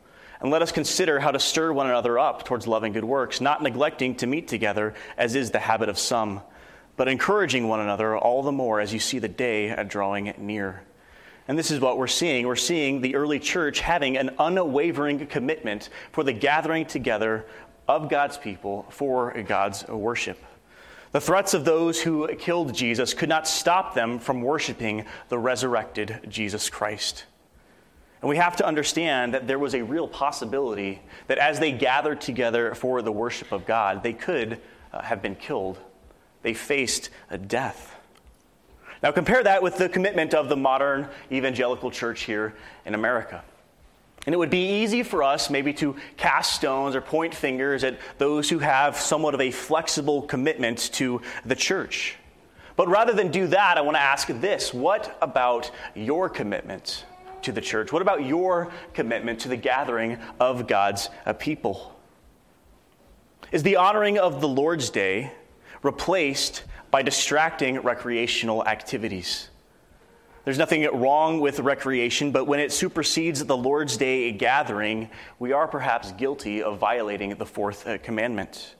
And 0.41 0.49
let 0.49 0.63
us 0.63 0.71
consider 0.71 1.19
how 1.19 1.31
to 1.31 1.39
stir 1.39 1.71
one 1.71 1.87
another 1.87 2.17
up 2.17 2.45
towards 2.45 2.67
loving 2.67 2.93
good 2.93 3.05
works, 3.05 3.41
not 3.41 3.61
neglecting 3.61 4.15
to 4.15 4.27
meet 4.27 4.47
together, 4.47 4.95
as 5.17 5.35
is 5.35 5.51
the 5.51 5.59
habit 5.59 5.87
of 5.87 5.99
some, 5.99 6.41
but 6.97 7.07
encouraging 7.07 7.67
one 7.67 7.79
another 7.79 8.17
all 8.17 8.41
the 8.41 8.51
more 8.51 8.79
as 8.79 8.91
you 8.91 8.99
see 8.99 9.19
the 9.19 9.27
day 9.27 9.75
drawing 9.87 10.33
near. 10.39 10.81
And 11.47 11.59
this 11.59 11.69
is 11.69 11.79
what 11.79 11.97
we're 11.97 12.07
seeing. 12.07 12.47
We're 12.47 12.55
seeing 12.55 13.01
the 13.01 13.15
early 13.15 13.39
church 13.39 13.81
having 13.81 14.17
an 14.17 14.31
unwavering 14.39 15.27
commitment 15.27 15.89
for 16.11 16.23
the 16.23 16.33
gathering 16.33 16.85
together 16.85 17.45
of 17.87 18.09
God's 18.09 18.37
people 18.37 18.85
for 18.89 19.33
God's 19.43 19.87
worship. 19.87 20.39
The 21.11 21.21
threats 21.21 21.53
of 21.53 21.65
those 21.65 22.01
who 22.01 22.27
killed 22.35 22.73
Jesus 22.73 23.13
could 23.13 23.29
not 23.29 23.47
stop 23.47 23.93
them 23.93 24.17
from 24.17 24.41
worshiping 24.41 25.05
the 25.29 25.37
resurrected 25.37 26.21
Jesus 26.29 26.69
Christ. 26.69 27.25
And 28.21 28.29
we 28.29 28.37
have 28.37 28.55
to 28.57 28.65
understand 28.65 29.33
that 29.33 29.47
there 29.47 29.57
was 29.57 29.73
a 29.73 29.81
real 29.83 30.07
possibility 30.07 31.01
that 31.27 31.39
as 31.39 31.59
they 31.59 31.71
gathered 31.71 32.21
together 32.21 32.75
for 32.75 33.01
the 33.01 33.11
worship 33.11 33.51
of 33.51 33.65
God, 33.65 34.03
they 34.03 34.13
could 34.13 34.59
uh, 34.93 35.01
have 35.01 35.21
been 35.21 35.35
killed. 35.35 35.79
They 36.43 36.53
faced 36.53 37.09
a 37.31 37.37
death. 37.37 37.95
Now, 39.01 39.11
compare 39.11 39.43
that 39.43 39.63
with 39.63 39.77
the 39.77 39.89
commitment 39.89 40.35
of 40.35 40.49
the 40.49 40.55
modern 40.55 41.07
evangelical 41.31 41.89
church 41.89 42.21
here 42.21 42.53
in 42.85 42.93
America. 42.93 43.43
And 44.27 44.35
it 44.35 44.37
would 44.37 44.51
be 44.51 44.83
easy 44.83 45.01
for 45.01 45.23
us 45.23 45.49
maybe 45.49 45.73
to 45.75 45.95
cast 46.15 46.53
stones 46.53 46.95
or 46.95 47.01
point 47.01 47.33
fingers 47.33 47.83
at 47.83 47.97
those 48.19 48.51
who 48.51 48.59
have 48.59 48.97
somewhat 48.97 49.33
of 49.33 49.41
a 49.41 49.49
flexible 49.49 50.21
commitment 50.21 50.91
to 50.93 51.21
the 51.43 51.55
church. 51.55 52.17
But 52.75 52.87
rather 52.87 53.13
than 53.13 53.31
do 53.31 53.47
that, 53.47 53.79
I 53.79 53.81
want 53.81 53.97
to 53.97 54.01
ask 54.01 54.27
this 54.27 54.71
what 54.71 55.17
about 55.23 55.71
your 55.95 56.29
commitment 56.29 57.03
to 57.43 57.51
the 57.51 57.61
church? 57.61 57.91
What 57.91 58.01
about 58.01 58.25
your 58.25 58.71
commitment 58.93 59.39
to 59.41 59.49
the 59.49 59.57
gathering 59.57 60.17
of 60.39 60.67
God's 60.67 61.09
uh, 61.25 61.33
people? 61.33 61.95
Is 63.51 63.63
the 63.63 63.75
honoring 63.75 64.17
of 64.17 64.41
the 64.41 64.47
Lord's 64.47 64.89
Day 64.89 65.31
replaced 65.83 66.63
by 66.89 67.01
distracting 67.01 67.79
recreational 67.79 68.65
activities? 68.65 69.49
There's 70.43 70.57
nothing 70.57 70.83
wrong 70.91 71.39
with 71.39 71.59
recreation, 71.59 72.31
but 72.31 72.45
when 72.45 72.59
it 72.59 72.71
supersedes 72.71 73.45
the 73.45 73.55
Lord's 73.55 73.95
Day 73.97 74.31
gathering, 74.31 75.09
we 75.37 75.51
are 75.51 75.67
perhaps 75.67 76.11
guilty 76.13 76.63
of 76.63 76.79
violating 76.79 77.35
the 77.35 77.45
fourth 77.45 77.85
uh, 77.85 77.99
commandment. 77.99 78.75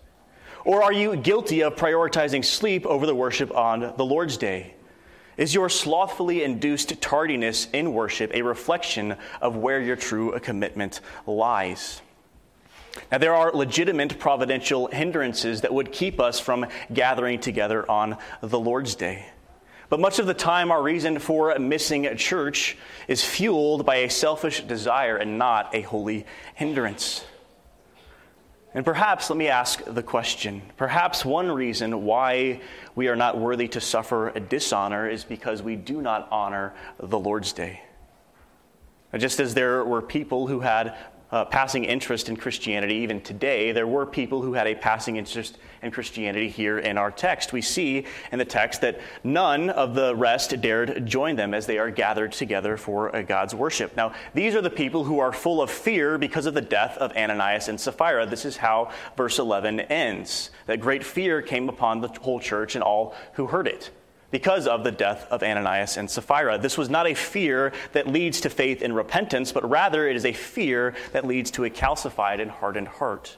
Or 0.66 0.84
are 0.84 0.94
you 0.94 1.16
guilty 1.16 1.62
of 1.62 1.76
prioritizing 1.76 2.44
sleep 2.44 2.86
over 2.86 3.06
the 3.06 3.14
worship 3.14 3.56
on 3.56 3.94
the 3.96 4.06
Lord's 4.06 4.38
Day? 4.38 4.76
Is 5.42 5.56
your 5.56 5.70
slothfully 5.70 6.44
induced 6.44 7.02
tardiness 7.02 7.68
in 7.74 7.94
worship 7.94 8.30
a 8.32 8.44
reflection 8.44 9.16
of 9.42 9.56
where 9.56 9.82
your 9.82 9.96
true 9.96 10.38
commitment 10.40 11.02
lies? 11.26 12.04
Now, 13.12 13.18
there 13.18 13.34
are 13.34 13.52
legitimate 13.52 14.20
providential 14.20 14.86
hindrances 14.86 15.62
that 15.62 15.74
would 15.74 15.92
keep 15.92 16.20
us 16.20 16.40
from 16.40 16.68
gathering 16.94 17.40
together 17.40 17.90
on 17.90 18.18
the 18.42 18.60
Lord's 18.60 18.94
Day. 18.94 19.26
But 19.90 20.00
much 20.00 20.20
of 20.20 20.28
the 20.28 20.36
time, 20.36 20.70
our 20.70 20.84
reason 20.84 21.18
for 21.18 21.58
missing 21.58 22.16
church 22.18 22.78
is 23.08 23.26
fueled 23.26 23.84
by 23.84 23.96
a 23.96 24.12
selfish 24.12 24.62
desire 24.62 25.18
and 25.18 25.40
not 25.40 25.74
a 25.74 25.82
holy 25.82 26.28
hindrance. 26.54 27.26
And 28.74 28.86
perhaps, 28.86 29.30
let 29.30 29.36
me 29.36 29.50
ask 29.50 29.84
the 29.86 30.04
question 30.04 30.62
perhaps 30.78 31.26
one 31.26 31.52
reason 31.52 32.06
why 32.06 32.62
we 32.96 33.10
are 33.10 33.16
not 33.16 33.38
worthy 33.38 33.68
to 33.70 33.82
suffer 33.82 34.30
a 34.30 34.40
dishonor 34.40 35.10
is 35.10 35.24
because 35.24 35.62
we 35.62 35.76
do 35.76 36.02
not 36.02 36.28
honor 36.32 36.74
the 37.00 37.20
Lord's 37.20 37.52
Day. 37.52 37.82
Just 39.18 39.42
as 39.42 39.54
there 39.54 39.84
were 39.84 40.02
people 40.02 40.48
who 40.48 40.62
had 40.62 40.96
uh, 41.32 41.46
passing 41.46 41.86
interest 41.86 42.30
in 42.30 42.36
Christianity 42.36 42.96
even 42.96 43.22
today, 43.22 43.72
there 43.72 43.88
were 43.88 44.06
people 44.06 44.42
who 44.42 44.54
had 44.54 44.68
a 44.68 44.76
passing 44.76 45.16
interest 45.16 45.58
in 45.82 45.92
Christianity 45.92 46.50
here 46.50 46.80
in 46.80 46.98
our 46.98 47.12
text. 47.12 47.54
We 47.54 47.62
see 47.62 48.06
in 48.32 48.40
the 48.40 48.46
text 48.46 48.82
that 48.82 49.00
none 49.24 49.70
of 49.70 49.96
the 49.96 50.16
rest 50.16 50.60
dared 50.62 51.06
join 51.06 51.36
them 51.36 51.54
as 51.54 51.66
they 51.66 51.78
are 51.78 51.90
gathered 51.90 52.34
together 52.34 52.78
for 52.78 53.16
uh, 53.16 53.22
God's 53.22 53.56
worship. 53.56 53.96
Now, 53.96 54.14
these 54.34 54.56
are 54.56 54.62
the 54.62 54.70
people 54.70 55.04
who 55.04 55.20
are 55.20 55.32
full 55.32 55.62
of 55.62 55.72
fear 55.72 56.18
because 56.18 56.46
of 56.46 56.54
the 56.54 56.62
death 56.62 56.98
of 56.98 57.12
Ananias 57.14 57.68
and 57.68 57.80
Sapphira. 57.80 58.26
This 58.26 58.46
is 58.46 58.58
how 58.58 58.92
verse 59.16 59.40
11 59.40 59.80
ends. 59.82 60.52
That 60.66 60.82
great 60.82 61.04
fear 61.04 61.42
came 61.42 61.70
upon 61.70 62.02
the 62.02 62.10
whole 62.10 62.40
church 62.40 62.76
and 62.76 62.84
all 62.84 63.16
who 63.34 63.48
heard 63.48 63.68
it 63.68 63.92
because 64.32 64.66
of 64.66 64.84
the 64.84 64.92
death 64.92 65.28
of 65.30 65.44
Ananias 65.44 65.98
and 65.98 66.10
Sapphira. 66.10 66.58
This 66.58 66.78
was 66.78 66.90
not 66.90 67.06
a 67.06 67.14
fear 67.14 67.74
that 67.92 68.08
leads 68.08 68.42
to 68.42 68.50
faith 68.50 68.82
and 68.82 68.96
repentance, 68.96 69.52
but 69.52 69.70
rather 69.70 70.08
it 70.08 70.16
is 70.16 70.26
a 70.26 70.34
fear 70.34 70.96
that 71.12 71.28
leads 71.28 71.52
to 71.52 71.66
a 71.66 71.70
calcified 71.70 72.42
and 72.42 72.50
hardened 72.50 72.88
heart. 72.88 73.38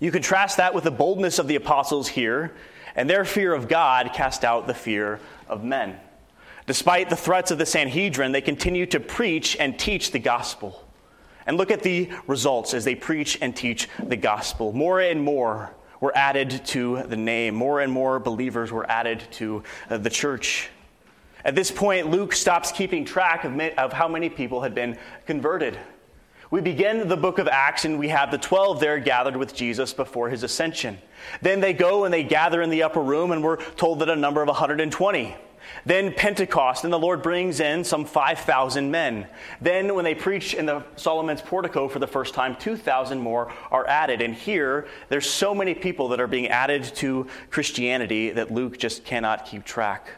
You 0.00 0.10
contrast 0.10 0.56
that 0.56 0.74
with 0.74 0.84
the 0.84 0.90
boldness 0.90 1.38
of 1.38 1.48
the 1.48 1.56
apostles 1.56 2.08
here, 2.08 2.54
and 2.94 3.08
their 3.08 3.24
fear 3.24 3.52
of 3.52 3.68
God 3.68 4.12
cast 4.14 4.44
out 4.44 4.66
the 4.66 4.74
fear 4.74 5.20
of 5.48 5.62
men. 5.62 6.00
Despite 6.66 7.10
the 7.10 7.16
threats 7.16 7.50
of 7.50 7.58
the 7.58 7.66
Sanhedrin, 7.66 8.32
they 8.32 8.40
continue 8.40 8.86
to 8.86 8.98
preach 8.98 9.56
and 9.60 9.78
teach 9.78 10.10
the 10.10 10.18
gospel. 10.18 10.82
And 11.46 11.56
look 11.56 11.70
at 11.70 11.82
the 11.82 12.10
results 12.26 12.74
as 12.74 12.84
they 12.84 12.96
preach 12.96 13.38
and 13.40 13.54
teach 13.54 13.88
the 14.02 14.16
gospel. 14.16 14.72
More 14.72 15.00
and 15.00 15.22
more, 15.22 15.74
were 16.06 16.16
added 16.16 16.64
to 16.64 17.02
the 17.08 17.16
name. 17.16 17.52
More 17.56 17.80
and 17.80 17.92
more 17.92 18.20
believers 18.20 18.70
were 18.70 18.88
added 18.88 19.24
to 19.32 19.64
uh, 19.90 19.98
the 19.98 20.08
church. 20.08 20.68
At 21.44 21.56
this 21.56 21.72
point, 21.72 22.08
Luke 22.08 22.32
stops 22.32 22.70
keeping 22.70 23.04
track 23.04 23.42
of, 23.42 23.58
of 23.76 23.92
how 23.92 24.06
many 24.06 24.28
people 24.28 24.60
had 24.60 24.72
been 24.72 24.96
converted. 25.26 25.76
We 26.52 26.60
begin 26.60 27.08
the 27.08 27.16
book 27.16 27.40
of 27.40 27.48
Acts 27.48 27.84
and 27.84 27.98
we 27.98 28.06
have 28.06 28.30
the 28.30 28.38
12 28.38 28.78
there 28.78 29.00
gathered 29.00 29.36
with 29.36 29.52
Jesus 29.52 29.92
before 29.92 30.28
his 30.28 30.44
ascension. 30.44 30.96
Then 31.42 31.58
they 31.58 31.72
go 31.72 32.04
and 32.04 32.14
they 32.14 32.22
gather 32.22 32.62
in 32.62 32.70
the 32.70 32.84
upper 32.84 33.02
room, 33.02 33.32
and 33.32 33.42
we're 33.42 33.56
told 33.56 33.98
that 33.98 34.08
a 34.08 34.14
number 34.14 34.42
of 34.42 34.46
120. 34.46 35.36
Then 35.84 36.12
Pentecost, 36.12 36.84
and 36.84 36.92
the 36.92 36.98
Lord 36.98 37.22
brings 37.22 37.60
in 37.60 37.84
some 37.84 38.04
5,000 38.04 38.90
men. 38.90 39.26
Then, 39.60 39.94
when 39.94 40.04
they 40.04 40.14
preach 40.14 40.54
in 40.54 40.66
the 40.66 40.82
Solomon's 40.96 41.42
portico 41.42 41.88
for 41.88 41.98
the 41.98 42.06
first 42.06 42.34
time, 42.34 42.56
2,000 42.56 43.18
more 43.18 43.52
are 43.70 43.86
added. 43.86 44.20
And 44.20 44.34
here, 44.34 44.88
there's 45.08 45.28
so 45.28 45.54
many 45.54 45.74
people 45.74 46.08
that 46.08 46.20
are 46.20 46.26
being 46.26 46.48
added 46.48 46.84
to 46.96 47.28
Christianity 47.50 48.30
that 48.30 48.50
Luke 48.50 48.78
just 48.78 49.04
cannot 49.04 49.46
keep 49.46 49.64
track. 49.64 50.08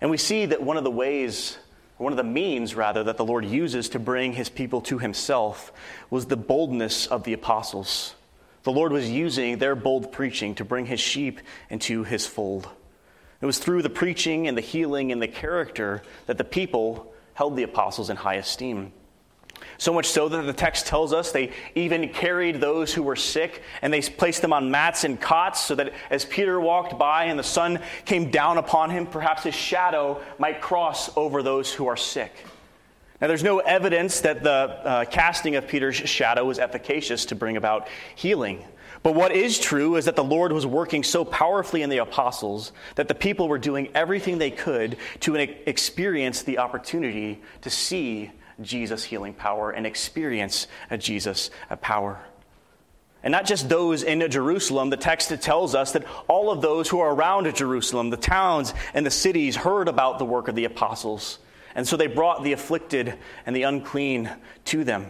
And 0.00 0.10
we 0.10 0.16
see 0.16 0.46
that 0.46 0.62
one 0.62 0.76
of 0.76 0.84
the 0.84 0.90
ways, 0.90 1.58
one 1.98 2.12
of 2.12 2.16
the 2.16 2.24
means, 2.24 2.74
rather, 2.74 3.04
that 3.04 3.16
the 3.16 3.24
Lord 3.24 3.44
uses 3.44 3.90
to 3.90 3.98
bring 3.98 4.32
his 4.32 4.48
people 4.48 4.80
to 4.82 4.98
himself 4.98 5.72
was 6.08 6.26
the 6.26 6.36
boldness 6.36 7.06
of 7.06 7.24
the 7.24 7.32
apostles. 7.32 8.14
The 8.62 8.72
Lord 8.72 8.92
was 8.92 9.10
using 9.10 9.58
their 9.58 9.74
bold 9.74 10.12
preaching 10.12 10.54
to 10.56 10.64
bring 10.64 10.86
his 10.86 11.00
sheep 11.00 11.40
into 11.70 12.04
his 12.04 12.26
fold. 12.26 12.68
It 13.40 13.46
was 13.46 13.58
through 13.58 13.82
the 13.82 13.90
preaching 13.90 14.48
and 14.48 14.56
the 14.56 14.62
healing 14.62 15.12
and 15.12 15.20
the 15.20 15.28
character 15.28 16.02
that 16.26 16.38
the 16.38 16.44
people 16.44 17.12
held 17.34 17.56
the 17.56 17.62
apostles 17.62 18.10
in 18.10 18.16
high 18.16 18.34
esteem. 18.34 18.92
So 19.78 19.94
much 19.94 20.06
so 20.06 20.28
that 20.28 20.42
the 20.42 20.52
text 20.52 20.86
tells 20.86 21.12
us 21.12 21.32
they 21.32 21.52
even 21.74 22.10
carried 22.10 22.60
those 22.60 22.92
who 22.92 23.02
were 23.02 23.16
sick 23.16 23.62
and 23.80 23.92
they 23.92 24.02
placed 24.02 24.42
them 24.42 24.52
on 24.52 24.70
mats 24.70 25.04
and 25.04 25.18
cots 25.18 25.60
so 25.60 25.74
that 25.74 25.92
as 26.10 26.24
Peter 26.24 26.60
walked 26.60 26.98
by 26.98 27.24
and 27.24 27.38
the 27.38 27.42
sun 27.42 27.80
came 28.04 28.30
down 28.30 28.58
upon 28.58 28.90
him, 28.90 29.06
perhaps 29.06 29.42
his 29.42 29.54
shadow 29.54 30.20
might 30.38 30.60
cross 30.60 31.10
over 31.16 31.42
those 31.42 31.72
who 31.72 31.86
are 31.86 31.96
sick. 31.96 32.32
Now, 33.20 33.26
there's 33.28 33.42
no 33.42 33.58
evidence 33.58 34.20
that 34.20 34.42
the 34.42 34.50
uh, 34.50 35.04
casting 35.04 35.56
of 35.56 35.68
Peter's 35.68 35.96
shadow 35.96 36.44
was 36.44 36.58
efficacious 36.58 37.26
to 37.26 37.34
bring 37.34 37.58
about 37.58 37.88
healing. 38.14 38.64
But 39.02 39.14
what 39.14 39.32
is 39.32 39.58
true 39.58 39.96
is 39.96 40.04
that 40.04 40.16
the 40.16 40.24
Lord 40.24 40.52
was 40.52 40.66
working 40.66 41.02
so 41.02 41.24
powerfully 41.24 41.82
in 41.82 41.88
the 41.88 41.98
apostles 41.98 42.72
that 42.96 43.08
the 43.08 43.14
people 43.14 43.48
were 43.48 43.58
doing 43.58 43.88
everything 43.94 44.38
they 44.38 44.50
could 44.50 44.96
to 45.20 45.36
experience 45.36 46.42
the 46.42 46.58
opportunity 46.58 47.40
to 47.62 47.70
see 47.70 48.30
Jesus' 48.60 49.04
healing 49.04 49.32
power 49.32 49.70
and 49.70 49.86
experience 49.86 50.66
uh, 50.90 50.98
Jesus' 50.98 51.50
uh, 51.70 51.76
power. 51.76 52.20
And 53.22 53.32
not 53.32 53.46
just 53.46 53.68
those 53.68 54.02
in 54.02 54.28
Jerusalem, 54.30 54.90
the 54.90 54.96
text 54.96 55.30
tells 55.42 55.74
us 55.74 55.92
that 55.92 56.04
all 56.26 56.50
of 56.50 56.62
those 56.62 56.88
who 56.88 57.00
are 57.00 57.14
around 57.14 57.54
Jerusalem, 57.54 58.10
the 58.10 58.16
towns 58.16 58.72
and 58.94 59.04
the 59.04 59.10
cities, 59.10 59.56
heard 59.56 59.88
about 59.88 60.18
the 60.18 60.24
work 60.24 60.48
of 60.48 60.54
the 60.54 60.64
apostles. 60.64 61.38
And 61.74 61.86
so 61.86 61.96
they 61.96 62.06
brought 62.06 62.42
the 62.42 62.52
afflicted 62.52 63.14
and 63.44 63.54
the 63.54 63.64
unclean 63.64 64.30
to 64.66 64.84
them. 64.84 65.06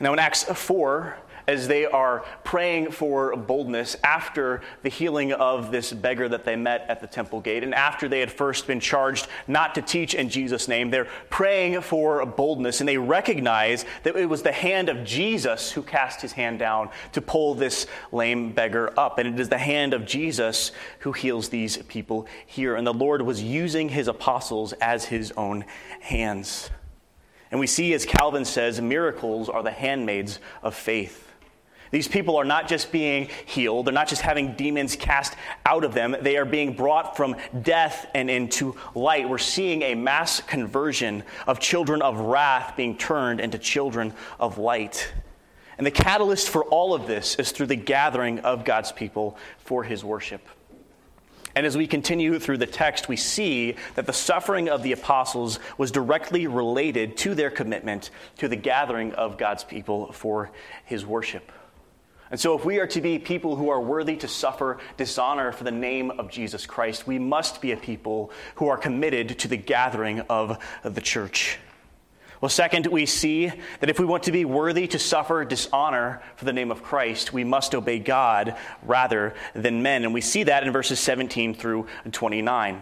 Now, 0.00 0.12
in 0.12 0.18
Acts 0.18 0.44
4, 0.44 1.16
as 1.46 1.68
they 1.68 1.86
are 1.86 2.24
praying 2.44 2.90
for 2.90 3.36
boldness 3.36 3.96
after 4.04 4.60
the 4.82 4.88
healing 4.88 5.32
of 5.32 5.70
this 5.70 5.92
beggar 5.92 6.28
that 6.28 6.44
they 6.44 6.56
met 6.56 6.86
at 6.88 7.00
the 7.00 7.06
temple 7.06 7.40
gate. 7.40 7.64
And 7.64 7.74
after 7.74 8.08
they 8.08 8.20
had 8.20 8.30
first 8.30 8.66
been 8.66 8.80
charged 8.80 9.28
not 9.46 9.74
to 9.74 9.82
teach 9.82 10.14
in 10.14 10.28
Jesus' 10.28 10.68
name, 10.68 10.90
they're 10.90 11.08
praying 11.30 11.80
for 11.80 12.24
boldness 12.24 12.80
and 12.80 12.88
they 12.88 12.98
recognize 12.98 13.84
that 14.02 14.16
it 14.16 14.28
was 14.28 14.42
the 14.42 14.52
hand 14.52 14.88
of 14.88 15.04
Jesus 15.04 15.72
who 15.72 15.82
cast 15.82 16.20
his 16.20 16.32
hand 16.32 16.58
down 16.58 16.90
to 17.12 17.20
pull 17.20 17.54
this 17.54 17.86
lame 18.12 18.52
beggar 18.52 18.92
up. 18.98 19.18
And 19.18 19.28
it 19.28 19.40
is 19.40 19.48
the 19.48 19.58
hand 19.58 19.94
of 19.94 20.06
Jesus 20.06 20.72
who 21.00 21.12
heals 21.12 21.48
these 21.48 21.76
people 21.76 22.26
here. 22.46 22.76
And 22.76 22.86
the 22.86 22.94
Lord 22.94 23.22
was 23.22 23.42
using 23.42 23.88
his 23.88 24.08
apostles 24.08 24.72
as 24.74 25.06
his 25.06 25.32
own 25.36 25.64
hands. 26.00 26.70
And 27.50 27.60
we 27.60 27.66
see, 27.66 27.92
as 27.92 28.06
Calvin 28.06 28.46
says, 28.46 28.80
miracles 28.80 29.50
are 29.50 29.62
the 29.62 29.70
handmaids 29.70 30.38
of 30.62 30.74
faith. 30.74 31.31
These 31.92 32.08
people 32.08 32.36
are 32.36 32.44
not 32.44 32.68
just 32.68 32.90
being 32.90 33.28
healed, 33.44 33.86
they're 33.86 33.92
not 33.92 34.08
just 34.08 34.22
having 34.22 34.54
demons 34.54 34.96
cast 34.96 35.36
out 35.66 35.84
of 35.84 35.92
them, 35.92 36.16
they 36.22 36.38
are 36.38 36.46
being 36.46 36.72
brought 36.72 37.18
from 37.18 37.36
death 37.60 38.06
and 38.14 38.30
into 38.30 38.74
light. 38.94 39.28
We're 39.28 39.36
seeing 39.36 39.82
a 39.82 39.94
mass 39.94 40.40
conversion 40.40 41.22
of 41.46 41.60
children 41.60 42.00
of 42.00 42.18
wrath 42.18 42.76
being 42.78 42.96
turned 42.96 43.40
into 43.40 43.58
children 43.58 44.14
of 44.40 44.56
light. 44.56 45.12
And 45.76 45.86
the 45.86 45.90
catalyst 45.90 46.48
for 46.48 46.64
all 46.64 46.94
of 46.94 47.06
this 47.06 47.34
is 47.34 47.52
through 47.52 47.66
the 47.66 47.76
gathering 47.76 48.38
of 48.40 48.64
God's 48.64 48.90
people 48.90 49.36
for 49.58 49.84
his 49.84 50.02
worship. 50.02 50.40
And 51.54 51.66
as 51.66 51.76
we 51.76 51.86
continue 51.86 52.38
through 52.38 52.56
the 52.56 52.66
text, 52.66 53.08
we 53.08 53.16
see 53.16 53.76
that 53.96 54.06
the 54.06 54.14
suffering 54.14 54.70
of 54.70 54.82
the 54.82 54.92
apostles 54.92 55.58
was 55.76 55.90
directly 55.90 56.46
related 56.46 57.18
to 57.18 57.34
their 57.34 57.50
commitment 57.50 58.10
to 58.38 58.48
the 58.48 58.56
gathering 58.56 59.12
of 59.12 59.36
God's 59.36 59.62
people 59.62 60.12
for 60.12 60.50
his 60.86 61.04
worship. 61.04 61.52
And 62.32 62.40
so, 62.40 62.56
if 62.56 62.64
we 62.64 62.78
are 62.80 62.86
to 62.86 63.00
be 63.02 63.18
people 63.18 63.56
who 63.56 63.68
are 63.68 63.80
worthy 63.80 64.16
to 64.16 64.26
suffer 64.26 64.78
dishonor 64.96 65.52
for 65.52 65.64
the 65.64 65.70
name 65.70 66.10
of 66.12 66.30
Jesus 66.30 66.64
Christ, 66.64 67.06
we 67.06 67.18
must 67.18 67.60
be 67.60 67.72
a 67.72 67.76
people 67.76 68.30
who 68.54 68.68
are 68.68 68.78
committed 68.78 69.38
to 69.40 69.48
the 69.48 69.58
gathering 69.58 70.20
of 70.20 70.58
the 70.82 71.02
church. 71.02 71.58
Well, 72.40 72.48
second, 72.48 72.86
we 72.86 73.04
see 73.04 73.52
that 73.80 73.90
if 73.90 74.00
we 74.00 74.06
want 74.06 74.22
to 74.22 74.32
be 74.32 74.46
worthy 74.46 74.86
to 74.88 74.98
suffer 74.98 75.44
dishonor 75.44 76.22
for 76.36 76.46
the 76.46 76.54
name 76.54 76.70
of 76.70 76.82
Christ, 76.82 77.34
we 77.34 77.44
must 77.44 77.74
obey 77.74 77.98
God 77.98 78.56
rather 78.82 79.34
than 79.54 79.82
men. 79.82 80.02
And 80.02 80.14
we 80.14 80.22
see 80.22 80.44
that 80.44 80.66
in 80.66 80.72
verses 80.72 80.98
17 81.00 81.52
through 81.52 81.86
29. 82.10 82.80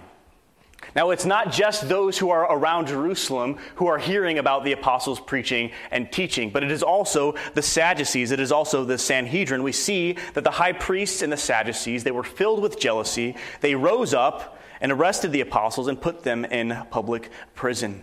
Now, 0.97 1.11
it's 1.11 1.25
not 1.25 1.53
just 1.53 1.89
those 1.89 2.19
who 2.19 2.31
are 2.31 2.51
around 2.53 2.89
Jerusalem 2.89 3.59
who 3.77 3.87
are 3.87 3.99
hearing 3.99 4.39
about 4.39 4.65
the 4.65 4.73
apostles' 4.73 5.21
preaching 5.21 5.71
and 5.91 6.11
teaching, 6.11 6.51
but 6.51 6.65
it 6.65 6.71
is 6.71 6.83
also 6.83 7.35
the 7.55 7.63
Sadducees. 7.63 8.33
It 8.33 8.41
is 8.41 8.51
also 8.51 8.85
the 8.85 8.99
Sanhedrin. 8.99 9.63
We 9.63 9.73
see 9.73 10.17
that 10.35 10.45
the 10.45 10.51
high 10.51 10.73
priests 10.73 11.23
and 11.23 11.33
the 11.33 11.37
Sadducees, 11.37 12.03
they 12.03 12.11
were 12.11 12.25
filled 12.25 12.61
with 12.61 12.81
jealousy. 12.81 13.37
They 13.61 13.75
rose 13.75 14.15
up 14.15 14.59
and 14.81 14.91
arrested 14.91 15.31
the 15.33 15.43
apostles 15.43 15.89
and 15.89 16.01
put 16.01 16.23
them 16.23 16.45
in 16.45 16.77
public 16.91 17.31
prison. 17.55 18.03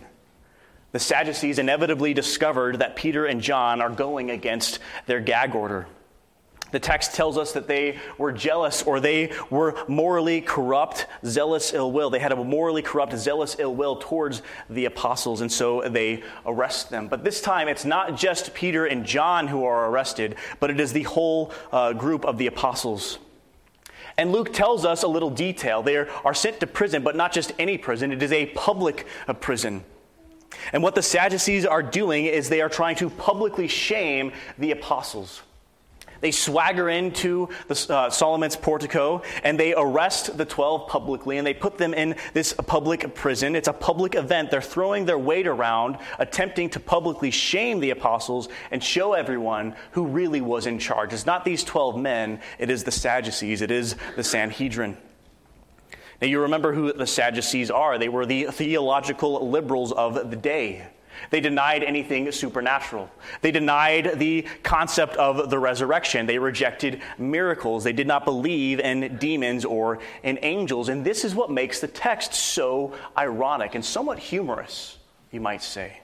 The 0.92 0.98
Sadducees 0.98 1.58
inevitably 1.58 2.14
discovered 2.14 2.78
that 2.78 2.96
Peter 2.96 3.26
and 3.26 3.42
John 3.42 3.82
are 3.82 3.90
going 3.90 4.30
against 4.30 4.78
their 5.06 5.20
gag 5.20 5.54
order. 5.54 5.86
The 6.70 6.78
text 6.78 7.14
tells 7.14 7.38
us 7.38 7.52
that 7.52 7.66
they 7.66 7.98
were 8.18 8.32
jealous 8.32 8.82
or 8.82 9.00
they 9.00 9.32
were 9.50 9.74
morally 9.88 10.40
corrupt, 10.40 11.06
zealous 11.24 11.72
ill 11.72 11.90
will. 11.92 12.10
They 12.10 12.18
had 12.18 12.32
a 12.32 12.36
morally 12.36 12.82
corrupt, 12.82 13.16
zealous 13.16 13.56
ill 13.58 13.74
will 13.74 13.96
towards 13.96 14.42
the 14.68 14.84
apostles, 14.84 15.40
and 15.40 15.50
so 15.50 15.82
they 15.88 16.22
arrest 16.44 16.90
them. 16.90 17.08
But 17.08 17.24
this 17.24 17.40
time, 17.40 17.68
it's 17.68 17.84
not 17.84 18.16
just 18.16 18.54
Peter 18.54 18.86
and 18.86 19.04
John 19.04 19.48
who 19.48 19.64
are 19.64 19.90
arrested, 19.90 20.36
but 20.60 20.70
it 20.70 20.78
is 20.80 20.92
the 20.92 21.04
whole 21.04 21.52
uh, 21.72 21.92
group 21.94 22.24
of 22.24 22.38
the 22.38 22.46
apostles. 22.46 23.18
And 24.18 24.32
Luke 24.32 24.52
tells 24.52 24.84
us 24.84 25.04
a 25.04 25.08
little 25.08 25.30
detail. 25.30 25.82
They 25.82 25.96
are, 25.96 26.34
sent 26.34 26.60
to 26.60 26.66
prison, 26.66 27.02
but 27.02 27.14
not 27.14 27.32
just 27.32 27.52
any 27.58 27.78
prison, 27.78 28.12
it 28.12 28.22
is 28.22 28.32
a 28.32 28.46
public 28.46 29.06
uh, 29.28 29.32
prison. 29.32 29.84
And 30.72 30.82
what 30.82 30.94
the 30.94 31.02
Sadducees 31.02 31.64
are 31.64 31.82
doing 31.82 32.26
is 32.26 32.48
they 32.48 32.60
are 32.60 32.68
trying 32.68 32.96
to 32.96 33.10
publicly 33.10 33.68
shame 33.68 34.32
the 34.58 34.72
apostles. 34.72 35.42
They 36.20 36.30
swagger 36.30 36.88
into 36.88 37.48
the, 37.68 37.94
uh, 37.94 38.10
Solomon's 38.10 38.56
portico 38.56 39.22
and 39.44 39.58
they 39.58 39.74
arrest 39.74 40.36
the 40.36 40.44
12 40.44 40.88
publicly 40.88 41.38
and 41.38 41.46
they 41.46 41.54
put 41.54 41.78
them 41.78 41.94
in 41.94 42.16
this 42.34 42.52
public 42.52 43.14
prison. 43.14 43.54
It's 43.54 43.68
a 43.68 43.72
public 43.72 44.14
event. 44.14 44.50
They're 44.50 44.60
throwing 44.60 45.04
their 45.04 45.18
weight 45.18 45.46
around, 45.46 45.98
attempting 46.18 46.70
to 46.70 46.80
publicly 46.80 47.30
shame 47.30 47.80
the 47.80 47.90
apostles 47.90 48.48
and 48.70 48.82
show 48.82 49.12
everyone 49.12 49.76
who 49.92 50.06
really 50.06 50.40
was 50.40 50.66
in 50.66 50.78
charge. 50.78 51.12
It's 51.12 51.26
not 51.26 51.44
these 51.44 51.62
12 51.64 51.98
men, 51.98 52.40
it 52.58 52.70
is 52.70 52.84
the 52.84 52.90
Sadducees, 52.90 53.62
it 53.62 53.70
is 53.70 53.96
the 54.16 54.24
Sanhedrin. 54.24 54.96
Now, 56.20 56.26
you 56.26 56.40
remember 56.40 56.72
who 56.74 56.92
the 56.92 57.06
Sadducees 57.06 57.70
are. 57.70 57.96
They 57.96 58.08
were 58.08 58.26
the 58.26 58.46
theological 58.46 59.48
liberals 59.48 59.92
of 59.92 60.30
the 60.30 60.36
day. 60.36 60.88
They 61.30 61.40
denied 61.40 61.82
anything 61.82 62.30
supernatural. 62.32 63.10
They 63.40 63.50
denied 63.50 64.18
the 64.18 64.46
concept 64.62 65.16
of 65.16 65.50
the 65.50 65.58
resurrection. 65.58 66.26
They 66.26 66.38
rejected 66.38 67.02
miracles. 67.18 67.84
They 67.84 67.92
did 67.92 68.06
not 68.06 68.24
believe 68.24 68.80
in 68.80 69.16
demons 69.18 69.64
or 69.64 69.98
in 70.22 70.38
angels. 70.42 70.88
And 70.88 71.04
this 71.04 71.24
is 71.24 71.34
what 71.34 71.50
makes 71.50 71.80
the 71.80 71.88
text 71.88 72.34
so 72.34 72.94
ironic 73.16 73.74
and 73.74 73.84
somewhat 73.84 74.18
humorous, 74.18 74.98
you 75.30 75.40
might 75.40 75.62
say. 75.62 76.00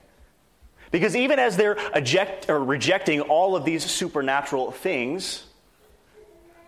Because 0.91 1.15
even 1.15 1.39
as 1.39 1.57
they're 1.57 1.77
eject, 1.93 2.49
or 2.49 2.63
rejecting 2.63 3.21
all 3.21 3.55
of 3.55 3.65
these 3.65 3.83
supernatural 3.83 4.71
things, 4.71 5.43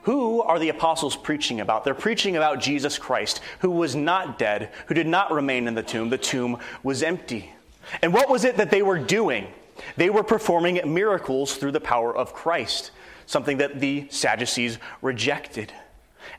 who 0.02 0.42
are 0.42 0.58
the 0.58 0.70
apostles 0.70 1.18
preaching 1.18 1.60
about? 1.60 1.84
They're 1.84 1.94
preaching 1.94 2.38
about 2.38 2.62
Jesus 2.62 2.98
Christ, 2.98 3.42
who 3.60 3.72
was 3.72 3.94
not 3.94 4.40
dead, 4.40 4.72
who 4.88 4.94
did 4.94 5.06
not 5.06 5.34
remain 5.34 5.68
in 5.68 5.76
the 5.76 5.84
tomb. 5.84 6.10
The 6.10 6.18
tomb 6.18 6.60
was 6.82 7.04
empty. 7.04 7.54
And 8.02 8.14
what 8.14 8.30
was 8.30 8.44
it 8.44 8.58
that 8.58 8.72
they 8.72 8.82
were 8.82 9.00
doing? 9.00 9.48
They 9.96 10.10
were 10.10 10.24
performing 10.24 10.82
miracles 10.94 11.56
through 11.56 11.72
the 11.72 11.80
power 11.80 12.16
of 12.16 12.34
Christ, 12.34 12.92
something 13.26 13.58
that 13.58 13.80
the 13.80 14.08
Sadducees 14.10 14.78
rejected. 15.02 15.72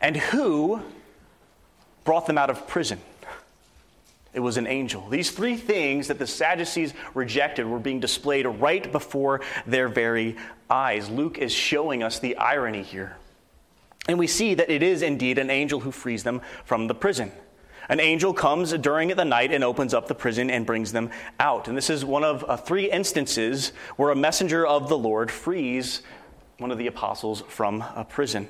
And 0.00 0.16
who 0.16 0.82
brought 2.04 2.26
them 2.26 2.38
out 2.38 2.50
of 2.50 2.66
prison? 2.66 3.00
It 4.34 4.40
was 4.40 4.56
an 4.56 4.66
angel. 4.66 5.08
These 5.08 5.30
three 5.30 5.56
things 5.56 6.08
that 6.08 6.18
the 6.18 6.26
Sadducees 6.26 6.92
rejected 7.14 7.66
were 7.66 7.78
being 7.78 7.98
displayed 7.98 8.46
right 8.46 8.90
before 8.92 9.40
their 9.66 9.88
very 9.88 10.36
eyes. 10.68 11.08
Luke 11.08 11.38
is 11.38 11.52
showing 11.52 12.02
us 12.02 12.18
the 12.18 12.36
irony 12.36 12.82
here. 12.82 13.16
And 14.06 14.18
we 14.18 14.26
see 14.26 14.54
that 14.54 14.70
it 14.70 14.82
is 14.82 15.02
indeed 15.02 15.38
an 15.38 15.50
angel 15.50 15.80
who 15.80 15.90
frees 15.90 16.24
them 16.24 16.40
from 16.64 16.86
the 16.86 16.94
prison. 16.94 17.32
An 17.88 18.00
angel 18.00 18.34
comes 18.34 18.72
during 18.72 19.08
the 19.08 19.24
night 19.24 19.50
and 19.50 19.64
opens 19.64 19.94
up 19.94 20.08
the 20.08 20.14
prison 20.14 20.50
and 20.50 20.66
brings 20.66 20.92
them 20.92 21.10
out. 21.40 21.68
And 21.68 21.76
this 21.76 21.88
is 21.88 22.04
one 22.04 22.22
of 22.22 22.44
uh, 22.46 22.56
three 22.56 22.90
instances 22.90 23.72
where 23.96 24.10
a 24.10 24.16
messenger 24.16 24.66
of 24.66 24.88
the 24.88 24.98
Lord 24.98 25.30
frees 25.30 26.02
one 26.58 26.70
of 26.70 26.76
the 26.76 26.86
apostles 26.86 27.42
from 27.48 27.82
a 27.96 28.04
prison. 28.04 28.48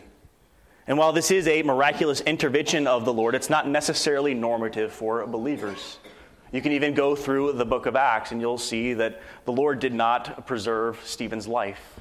And 0.89 0.99
while 0.99 1.13
this 1.13 1.31
is 1.31 1.47
a 1.47 1.63
miraculous 1.63 2.21
intervention 2.23 2.87
of 2.87 3.05
the 3.05 3.13
Lord, 3.13 3.35
it's 3.35 3.51
not 3.51 3.69
necessarily 3.69 4.35
normative 4.35 4.93
for 4.93 5.25
believers. 5.27 5.99
You 6.51 6.63
can 6.63 6.73
even 6.73 6.95
go 6.95 7.15
through 7.15 7.53
the 7.53 7.67
book 7.67 7.85
of 7.87 7.95
Acts 7.95 8.33
and 8.33 8.41
you'll 8.41 8.59
see 8.59 8.95
that 8.95 9.21
the 9.45 9.53
Lord 9.53 9.79
did 9.79 9.93
not 9.93 10.47
preserve 10.47 10.99
Stephen's 11.05 11.47
life. 11.47 12.01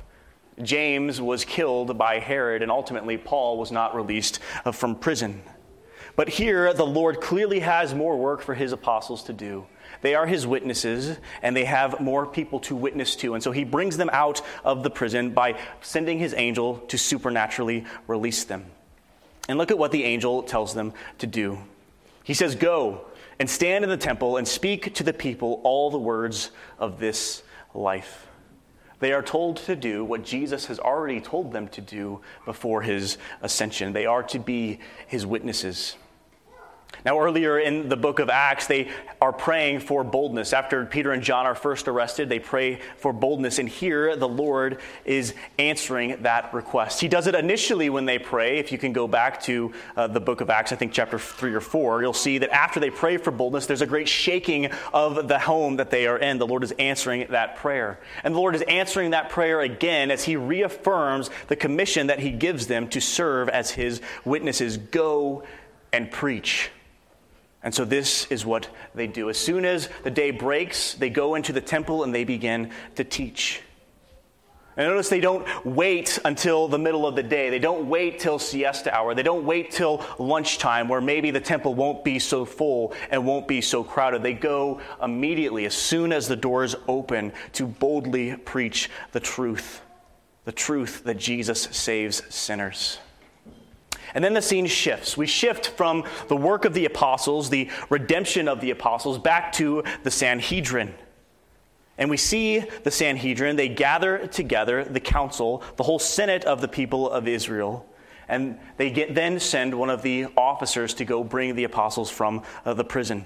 James 0.64 1.22
was 1.22 1.46
killed 1.46 1.98
by 2.00 2.18
Herod, 2.18 2.64
and 2.64 2.72
ultimately 2.72 3.16
Paul 3.16 3.60
was 3.60 3.72
not 3.72 3.96
released 3.96 4.40
uh, 4.66 4.72
from 4.72 4.96
prison. 4.96 5.44
But 6.18 6.30
here, 6.30 6.74
the 6.74 6.86
Lord 6.86 7.22
clearly 7.22 7.60
has 7.60 7.94
more 7.94 8.18
work 8.18 8.42
for 8.42 8.56
his 8.56 8.72
apostles 8.72 9.24
to 9.26 9.34
do. 9.34 9.68
They 10.02 10.16
are 10.16 10.26
his 10.26 10.48
witnesses, 10.48 11.16
and 11.44 11.56
they 11.56 11.66
have 11.66 12.00
more 12.00 12.26
people 12.26 12.60
to 12.62 12.76
witness 12.76 13.16
to. 13.18 13.36
And 13.36 13.44
so 13.44 13.52
he 13.52 13.64
brings 13.64 13.98
them 13.98 14.10
out 14.12 14.42
of 14.66 14.82
the 14.82 14.90
prison 14.90 15.30
by 15.30 15.60
sending 15.82 16.18
his 16.18 16.34
angel 16.34 16.80
to 16.88 16.98
supernaturally 16.98 17.86
release 18.08 18.46
them. 18.46 18.66
And 19.48 19.60
look 19.60 19.70
at 19.70 19.78
what 19.78 19.92
the 19.92 20.04
angel 20.06 20.42
tells 20.42 20.74
them 20.74 20.92
to 21.20 21.28
do. 21.28 21.60
He 22.24 22.34
says, 22.34 22.56
Go 22.56 23.06
and 23.38 23.48
stand 23.48 23.84
in 23.84 23.90
the 23.92 23.96
temple 23.96 24.38
and 24.38 24.48
speak 24.48 24.96
to 24.96 25.04
the 25.04 25.14
people 25.14 25.62
all 25.64 25.92
the 25.92 26.00
words 26.00 26.50
of 26.80 27.00
this 27.00 27.44
life. 27.76 28.26
They 29.00 29.14
are 29.14 29.22
told 29.22 29.58
to 29.58 29.76
do 29.76 30.04
what 30.04 30.24
Jesus 30.24 30.66
has 30.66 30.80
already 30.80 31.22
told 31.22 31.52
them 31.52 31.68
to 31.70 31.82
do 31.82 32.22
before 32.44 32.82
his 32.82 33.20
ascension. 33.44 33.94
They 33.94 34.08
are 34.08 34.24
to 34.24 34.40
be 34.40 34.80
his 35.06 35.24
witnesses. 35.24 35.96
Now, 37.08 37.20
earlier 37.22 37.60
in 37.60 37.88
the 37.88 37.96
book 37.96 38.20
of 38.20 38.30
Acts, 38.30 38.68
they 38.68 38.90
are 39.22 39.32
praying 39.32 39.80
for 39.82 40.04
boldness. 40.04 40.52
After 40.52 40.86
Peter 40.86 41.12
and 41.12 41.24
John 41.24 41.46
are 41.46 41.56
first 41.56 41.88
arrested, 41.88 42.28
they 42.28 42.40
pray 42.40 42.82
for 42.98 43.14
boldness. 43.14 43.60
And 43.60 43.70
here, 43.70 44.18
the 44.18 44.28
Lord 44.28 44.80
is 45.06 45.34
answering 45.58 46.24
that 46.24 46.54
request. 46.54 47.00
He 47.00 47.08
does 47.08 47.28
it 47.28 47.36
initially 47.36 47.90
when 47.90 48.06
they 48.06 48.20
pray. 48.20 48.58
If 48.58 48.72
you 48.72 48.78
can 48.78 48.94
go 48.94 49.08
back 49.08 49.42
to 49.44 49.74
uh, 49.96 50.08
the 50.08 50.20
book 50.20 50.42
of 50.42 50.50
Acts, 50.50 50.74
I 50.74 50.76
think 50.76 50.92
chapter 50.92 51.18
3 51.18 51.54
or 51.54 51.62
4, 51.62 52.02
you'll 52.02 52.14
see 52.14 52.40
that 52.40 52.50
after 52.50 52.80
they 52.80 52.90
pray 52.90 53.18
for 53.18 53.32
boldness, 53.32 53.68
there's 53.68 53.82
a 53.82 53.88
great 53.88 54.10
shaking 54.10 54.66
of 54.94 55.28
the 55.28 55.40
home 55.40 55.78
that 55.78 55.92
they 55.92 56.08
are 56.08 56.18
in. 56.18 56.40
The 56.40 56.48
Lord 56.48 56.64
is 56.64 56.74
answering 56.74 57.28
that 57.30 57.56
prayer. 57.56 58.00
And 58.24 58.36
the 58.36 58.40
Lord 58.40 58.56
is 58.56 58.64
answering 58.64 59.12
that 59.12 59.30
prayer 59.30 59.62
again 59.62 60.12
as 60.12 60.26
He 60.26 60.36
reaffirms 60.36 61.30
the 61.48 61.56
commission 61.56 62.08
that 62.08 62.20
He 62.20 62.32
gives 62.32 62.68
them 62.68 62.90
to 62.90 63.00
serve 63.00 63.48
as 63.48 63.72
His 63.72 64.02
witnesses 64.26 64.78
go 64.78 65.44
and 65.94 66.12
preach. 66.12 66.72
And 67.68 67.76
so 67.76 67.84
this 67.84 68.28
is 68.28 68.46
what 68.46 68.70
they 68.96 69.08
do. 69.08 69.30
As 69.30 69.38
soon 69.38 69.66
as 69.66 69.90
the 70.04 70.10
day 70.10 70.32
breaks, 70.32 70.94
they 70.94 71.10
go 71.10 71.36
into 71.36 71.52
the 71.52 71.60
temple 71.60 72.06
and 72.06 72.16
they 72.16 72.24
begin 72.24 72.72
to 72.96 73.04
teach. 73.04 73.62
And 74.78 74.88
notice 74.88 75.10
they 75.10 75.20
don't 75.20 75.46
wait 75.66 76.18
until 76.24 76.70
the 76.70 76.78
middle 76.80 77.06
of 77.06 77.18
the 77.18 77.24
day. 77.24 77.50
They 77.50 77.60
don't 77.60 77.90
wait 77.90 78.22
till 78.22 78.40
siesta 78.40 78.96
hour. 78.96 79.14
They 79.14 79.22
don't 79.22 79.44
wait 79.44 79.72
till 79.72 80.02
lunchtime 80.18 80.88
where 80.88 81.02
maybe 81.02 81.30
the 81.30 81.42
temple 81.42 81.76
won't 81.76 82.06
be 82.06 82.20
so 82.20 82.46
full 82.46 82.94
and 83.10 83.28
won't 83.28 83.50
be 83.50 83.60
so 83.60 83.84
crowded. 83.84 84.24
They 84.24 84.32
go 84.32 84.80
immediately, 85.04 85.66
as 85.66 85.74
soon 85.74 86.14
as 86.14 86.30
the 86.30 86.38
doors 86.38 86.74
open, 86.88 87.34
to 87.52 87.68
boldly 87.68 88.38
preach 88.38 88.90
the 89.12 89.20
truth. 89.20 89.82
the 90.46 90.54
truth 90.54 91.04
that 91.04 91.18
Jesus 91.18 91.64
saves 91.64 92.24
sinners. 92.34 93.00
And 94.18 94.24
then 94.24 94.34
the 94.34 94.42
scene 94.42 94.66
shifts. 94.66 95.16
We 95.16 95.28
shift 95.28 95.68
from 95.68 96.04
the 96.28 96.36
work 96.36 96.66
of 96.66 96.74
the 96.74 96.86
apostles, 96.86 97.52
the 97.52 97.70
redemption 97.92 98.48
of 98.48 98.62
the 98.62 98.72
apostles, 98.72 99.20
back 99.20 99.52
to 99.54 99.84
the 100.02 100.10
Sanhedrin. 100.10 100.96
And 102.00 102.10
we 102.10 102.18
see 102.18 102.62
the 102.84 102.90
Sanhedrin, 102.90 103.58
they 103.58 103.70
gather 103.70 104.26
together 104.26 104.84
the 104.84 105.00
council, 105.00 105.62
the 105.76 105.84
whole 105.84 106.00
senate 106.00 106.46
of 106.46 106.62
the 106.62 106.68
people 106.68 107.08
of 107.12 107.28
Israel, 107.28 107.86
and 108.28 108.58
they 108.78 108.90
get, 108.90 109.14
then 109.14 109.40
send 109.40 109.76
one 109.76 109.92
of 109.92 110.02
the 110.02 110.26
officers 110.36 110.96
to 110.96 111.06
go 111.06 111.24
bring 111.24 111.54
the 111.54 111.66
apostles 111.66 112.10
from 112.10 112.42
uh, 112.66 112.74
the 112.74 112.84
prison. 112.84 113.24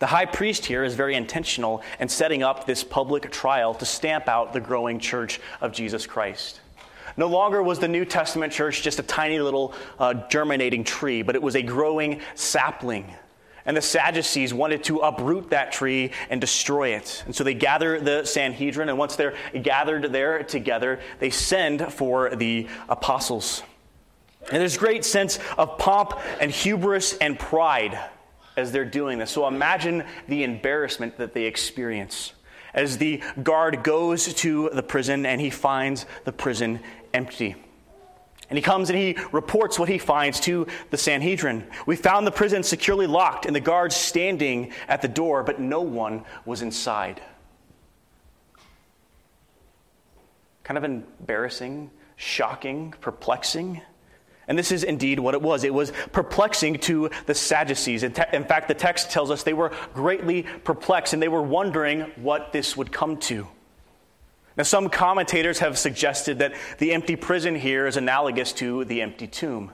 The 0.00 0.06
high 0.08 0.26
priest 0.26 0.66
here 0.66 0.84
is 0.84 0.94
very 0.94 1.14
intentional 1.14 1.82
in 1.98 2.10
setting 2.10 2.42
up 2.42 2.66
this 2.66 2.84
public 2.84 3.32
trial 3.32 3.72
to 3.76 3.86
stamp 3.86 4.28
out 4.28 4.52
the 4.52 4.60
growing 4.60 4.98
church 4.98 5.40
of 5.62 5.72
Jesus 5.72 6.06
Christ. 6.06 6.60
No 7.16 7.28
longer 7.28 7.62
was 7.62 7.78
the 7.78 7.88
New 7.88 8.04
Testament 8.04 8.52
church 8.52 8.82
just 8.82 8.98
a 8.98 9.02
tiny 9.02 9.38
little 9.38 9.74
uh, 9.98 10.14
germinating 10.28 10.84
tree, 10.84 11.22
but 11.22 11.34
it 11.34 11.42
was 11.42 11.54
a 11.54 11.62
growing 11.62 12.20
sapling. 12.34 13.12
And 13.66 13.76
the 13.76 13.82
Sadducees 13.82 14.52
wanted 14.52 14.84
to 14.84 14.98
uproot 14.98 15.50
that 15.50 15.72
tree 15.72 16.10
and 16.28 16.40
destroy 16.40 16.90
it. 16.90 17.22
And 17.24 17.34
so 17.34 17.44
they 17.44 17.54
gather 17.54 17.98
the 17.98 18.24
Sanhedrin, 18.24 18.88
and 18.88 18.98
once 18.98 19.16
they're 19.16 19.34
gathered 19.62 20.12
there 20.12 20.42
together, 20.42 21.00
they 21.18 21.30
send 21.30 21.92
for 21.92 22.34
the 22.34 22.68
apostles. 22.88 23.62
And 24.50 24.60
there's 24.60 24.76
great 24.76 25.04
sense 25.04 25.38
of 25.56 25.78
pomp 25.78 26.12
and 26.40 26.50
hubris 26.50 27.16
and 27.16 27.38
pride 27.38 27.98
as 28.56 28.70
they're 28.72 28.84
doing 28.84 29.18
this. 29.18 29.30
So 29.30 29.46
imagine 29.46 30.04
the 30.28 30.44
embarrassment 30.44 31.16
that 31.16 31.32
they 31.32 31.44
experience 31.44 32.34
as 32.74 32.98
the 32.98 33.22
guard 33.42 33.82
goes 33.82 34.34
to 34.34 34.68
the 34.72 34.82
prison 34.82 35.24
and 35.24 35.40
he 35.40 35.48
finds 35.48 36.06
the 36.24 36.32
prison 36.32 36.80
empty. 37.14 37.56
And 38.50 38.58
he 38.58 38.62
comes 38.62 38.90
and 38.90 38.98
he 38.98 39.16
reports 39.32 39.78
what 39.78 39.88
he 39.88 39.98
finds 39.98 40.38
to 40.40 40.66
the 40.90 40.98
Sanhedrin. 40.98 41.66
We 41.86 41.96
found 41.96 42.26
the 42.26 42.30
prison 42.30 42.62
securely 42.62 43.06
locked 43.06 43.46
and 43.46 43.56
the 43.56 43.60
guards 43.60 43.96
standing 43.96 44.72
at 44.86 45.00
the 45.00 45.08
door, 45.08 45.42
but 45.42 45.60
no 45.60 45.80
one 45.80 46.24
was 46.44 46.60
inside. 46.60 47.22
Kind 50.62 50.76
of 50.76 50.84
embarrassing, 50.84 51.90
shocking, 52.16 52.94
perplexing. 53.00 53.80
And 54.46 54.58
this 54.58 54.72
is 54.72 54.84
indeed 54.84 55.18
what 55.18 55.34
it 55.34 55.40
was. 55.40 55.64
It 55.64 55.72
was 55.72 55.92
perplexing 56.12 56.80
to 56.80 57.10
the 57.24 57.34
Sadducees. 57.34 58.02
In, 58.02 58.12
fact, 58.12 58.68
the 58.68 58.74
text 58.74 59.10
tells 59.10 59.30
us 59.30 59.42
they 59.42 59.54
were 59.54 59.72
greatly 59.94 60.42
perplexed 60.42 61.14
and 61.14 61.22
they 61.22 61.28
were 61.28 61.42
wondering 61.42 62.02
what 62.16 62.52
this 62.52 62.76
would 62.76 62.92
come 62.92 63.16
to. 63.20 63.48
Now, 64.56 64.62
some 64.62 64.88
commentators 64.88 65.58
have 65.58 65.76
suggested 65.76 66.38
that 66.38 66.54
the 66.78 66.92
empty 66.92 67.16
prison 67.16 67.56
here 67.56 67.86
is 67.86 67.96
analogous 67.96 68.52
to 68.54 68.84
the 68.84 69.02
empty 69.02 69.26
tomb. 69.26 69.72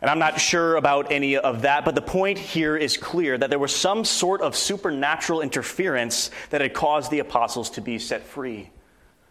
And 0.00 0.10
I'm 0.10 0.18
not 0.18 0.40
sure 0.40 0.76
about 0.76 1.12
any 1.12 1.36
of 1.36 1.62
that, 1.62 1.84
but 1.84 1.94
the 1.94 2.02
point 2.02 2.36
here 2.36 2.76
is 2.76 2.96
clear 2.96 3.38
that 3.38 3.50
there 3.50 3.58
was 3.58 3.74
some 3.74 4.04
sort 4.04 4.40
of 4.40 4.56
supernatural 4.56 5.42
interference 5.42 6.30
that 6.50 6.60
had 6.60 6.74
caused 6.74 7.10
the 7.10 7.20
apostles 7.20 7.70
to 7.70 7.80
be 7.80 7.98
set 7.98 8.22
free. 8.24 8.70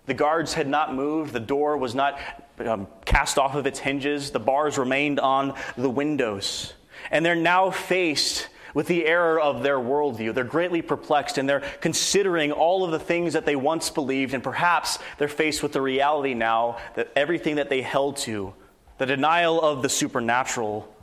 The 0.05 0.13
guards 0.13 0.53
had 0.53 0.67
not 0.67 0.95
moved, 0.95 1.33
the 1.33 1.41
door 1.41 1.75
was 1.77 1.93
not 1.93 2.19
um, 2.59 2.87
cast 3.03 3.37
off 3.37 3.55
of 3.55 3.65
its 3.65 3.79
hinges, 3.79 4.31
the 4.31 4.39
bars 4.39 4.77
remained 4.77 5.19
on 5.19 5.55
the 5.75 5.89
windows. 5.89 6.73
And 7.09 7.25
they're 7.25 7.35
now 7.35 7.69
faced 7.69 8.47
with 8.73 8.87
the 8.87 9.05
error 9.05 9.39
of 9.39 9.63
their 9.63 9.77
worldview. 9.77 10.33
They're 10.33 10.43
greatly 10.43 10.81
perplexed 10.81 11.37
and 11.37 11.47
they're 11.47 11.63
considering 11.81 12.51
all 12.51 12.83
of 12.83 12.91
the 12.91 12.99
things 12.99 13.33
that 13.33 13.45
they 13.45 13.55
once 13.55 13.89
believed, 13.89 14.33
and 14.33 14.43
perhaps 14.43 14.99
they're 15.17 15.27
faced 15.27 15.63
with 15.63 15.73
the 15.73 15.81
reality 15.81 16.33
now 16.33 16.77
that 16.95 17.11
everything 17.15 17.55
that 17.55 17.69
they 17.69 17.81
held 17.81 18.17
to, 18.17 18.53
the 18.97 19.05
denial 19.05 19.61
of 19.61 19.81
the 19.81 19.89
supernatural, 19.89 20.93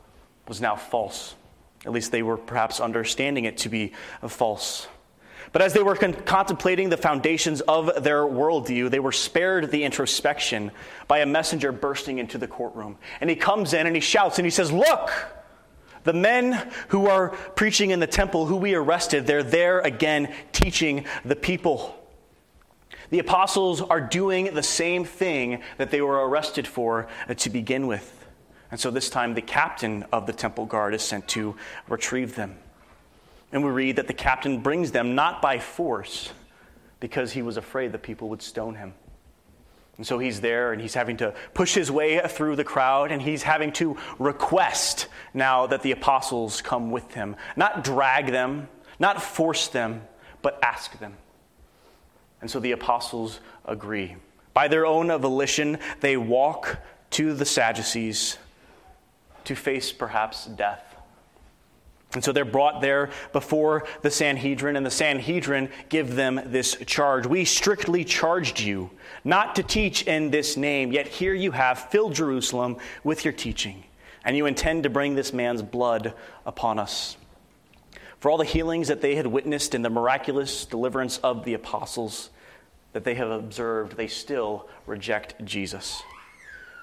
was 0.47 0.61
now 0.61 0.75
false. 0.75 1.35
At 1.85 1.91
least 1.91 2.11
they 2.11 2.23
were 2.23 2.37
perhaps 2.37 2.79
understanding 2.79 3.45
it 3.45 3.59
to 3.59 3.69
be 3.69 3.93
uh, 4.21 4.27
false. 4.27 4.87
But 5.51 5.61
as 5.61 5.73
they 5.73 5.81
were 5.81 5.95
con- 5.95 6.13
contemplating 6.13 6.89
the 6.89 6.97
foundations 6.97 7.61
of 7.61 8.03
their 8.03 8.21
worldview, 8.23 8.91
they 8.91 8.99
were 8.99 9.11
spared 9.11 9.71
the 9.71 9.83
introspection 9.83 10.71
by 11.07 11.19
a 11.19 11.25
messenger 11.25 11.71
bursting 11.71 12.19
into 12.19 12.37
the 12.37 12.47
courtroom. 12.47 12.97
And 13.21 13.29
he 13.29 13.35
comes 13.35 13.73
in 13.73 13.87
and 13.87 13.95
he 13.95 14.01
shouts 14.01 14.37
and 14.37 14.45
he 14.45 14.51
says, 14.51 14.71
Look! 14.71 15.11
The 16.03 16.13
men 16.13 16.71
who 16.89 17.07
are 17.07 17.29
preaching 17.29 17.91
in 17.91 17.99
the 17.99 18.07
temple, 18.07 18.45
who 18.45 18.55
we 18.55 18.73
arrested, 18.73 19.27
they're 19.27 19.43
there 19.43 19.79
again 19.79 20.33
teaching 20.51 21.05
the 21.25 21.35
people. 21.35 21.95
The 23.09 23.19
apostles 23.19 23.81
are 23.81 24.01
doing 24.01 24.53
the 24.53 24.63
same 24.63 25.03
thing 25.03 25.61
that 25.77 25.91
they 25.91 26.01
were 26.01 26.27
arrested 26.27 26.67
for 26.67 27.07
to 27.35 27.49
begin 27.49 27.87
with. 27.87 28.15
And 28.71 28.79
so 28.79 28.91
this 28.91 29.09
time, 29.09 29.33
the 29.33 29.41
captain 29.41 30.05
of 30.11 30.27
the 30.27 30.33
temple 30.33 30.65
guard 30.65 30.93
is 30.93 31.01
sent 31.01 31.27
to 31.29 31.55
retrieve 31.87 32.35
them. 32.35 32.57
And 33.51 33.63
we 33.63 33.71
read 33.71 33.95
that 33.95 34.07
the 34.07 34.13
captain 34.13 34.61
brings 34.61 34.91
them 34.91 35.15
not 35.15 35.41
by 35.41 35.57
force, 35.57 36.31
because 36.99 37.31
he 37.31 37.41
was 37.41 37.57
afraid 37.57 37.91
the 37.91 37.97
people 37.97 38.29
would 38.29 38.43
stone 38.43 38.75
him. 38.75 38.93
And 39.99 40.07
so 40.07 40.17
he's 40.17 40.39
there 40.39 40.71
and 40.71 40.81
he's 40.81 40.93
having 40.93 41.17
to 41.17 41.33
push 41.53 41.73
his 41.73 41.91
way 41.91 42.21
through 42.25 42.55
the 42.55 42.63
crowd 42.63 43.11
and 43.11 43.21
he's 43.21 43.43
having 43.43 43.73
to 43.73 43.97
request 44.17 45.07
now 45.33 45.67
that 45.67 45.81
the 45.81 45.91
apostles 45.91 46.61
come 46.61 46.89
with 46.89 47.13
him. 47.13 47.35
Not 47.57 47.83
drag 47.83 48.27
them, 48.27 48.69
not 48.97 49.21
force 49.21 49.67
them, 49.67 50.03
but 50.41 50.57
ask 50.63 50.97
them. 50.99 51.17
And 52.39 52.49
so 52.49 52.61
the 52.61 52.71
apostles 52.71 53.41
agree. 53.65 54.15
By 54.53 54.69
their 54.69 54.85
own 54.85 55.09
volition, 55.19 55.79
they 55.99 56.15
walk 56.15 56.79
to 57.09 57.33
the 57.33 57.43
Sadducees 57.43 58.37
to 59.43 59.53
face 59.53 59.91
perhaps 59.91 60.45
death. 60.45 60.88
And 62.13 62.23
so 62.23 62.31
they're 62.31 62.45
brought 62.45 62.81
there 62.81 63.11
before 63.33 63.85
the 64.01 64.09
Sanhedrin, 64.09 64.75
and 64.75 64.85
the 64.85 64.91
Sanhedrin 64.91 65.69
give 65.89 66.15
them 66.15 66.41
this 66.45 66.75
charge. 66.87 67.27
We 67.27 67.45
strictly 67.45 68.03
charged 68.03 68.59
you 68.59 68.89
not 69.23 69.55
to 69.57 69.63
teach 69.63 70.03
in 70.03 70.31
this 70.31 70.57
name, 70.57 70.91
yet 70.91 71.07
here 71.07 71.35
you 71.35 71.51
have 71.51 71.89
filled 71.91 72.15
Jerusalem 72.15 72.77
with 73.03 73.25
your 73.25 73.33
teaching, 73.33 73.83
and 74.25 74.35
you 74.35 74.47
intend 74.47 74.83
to 74.83 74.89
bring 74.89 75.13
this 75.13 75.33
man's 75.33 75.61
blood 75.61 76.15
upon 76.47 76.79
us. 76.79 77.15
For 78.19 78.31
all 78.31 78.37
the 78.37 78.43
healings 78.43 78.87
that 78.87 79.01
they 79.01 79.15
had 79.15 79.27
witnessed 79.27 79.75
and 79.75 79.85
the 79.85 79.89
miraculous 79.89 80.65
deliverance 80.65 81.19
of 81.19 81.45
the 81.45 81.53
apostles 81.53 82.31
that 82.93 83.03
they 83.03 83.15
have 83.15 83.29
observed, 83.29 83.95
they 83.95 84.07
still 84.07 84.67
reject 84.87 85.45
Jesus. 85.45 86.01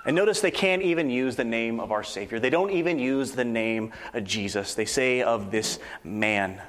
And 0.07 0.15
notice 0.15 0.41
they 0.41 0.53
can't 0.53 0.83
even 0.83 1.11
use 1.11 1.35
the 1.35 1.45
name 1.45 1.81
of 1.81 1.91
our 1.91 2.05
Savior. 2.05 2.39
They 2.39 2.49
don't 2.49 2.71
even 2.71 3.01
use 3.01 3.33
the 3.33 3.45
name 3.45 3.93
of 4.15 4.23
Jesus. 4.23 4.75
They 4.75 4.85
say 4.85 5.21
of 5.21 5.51
this 5.51 5.81
man. 6.05 6.63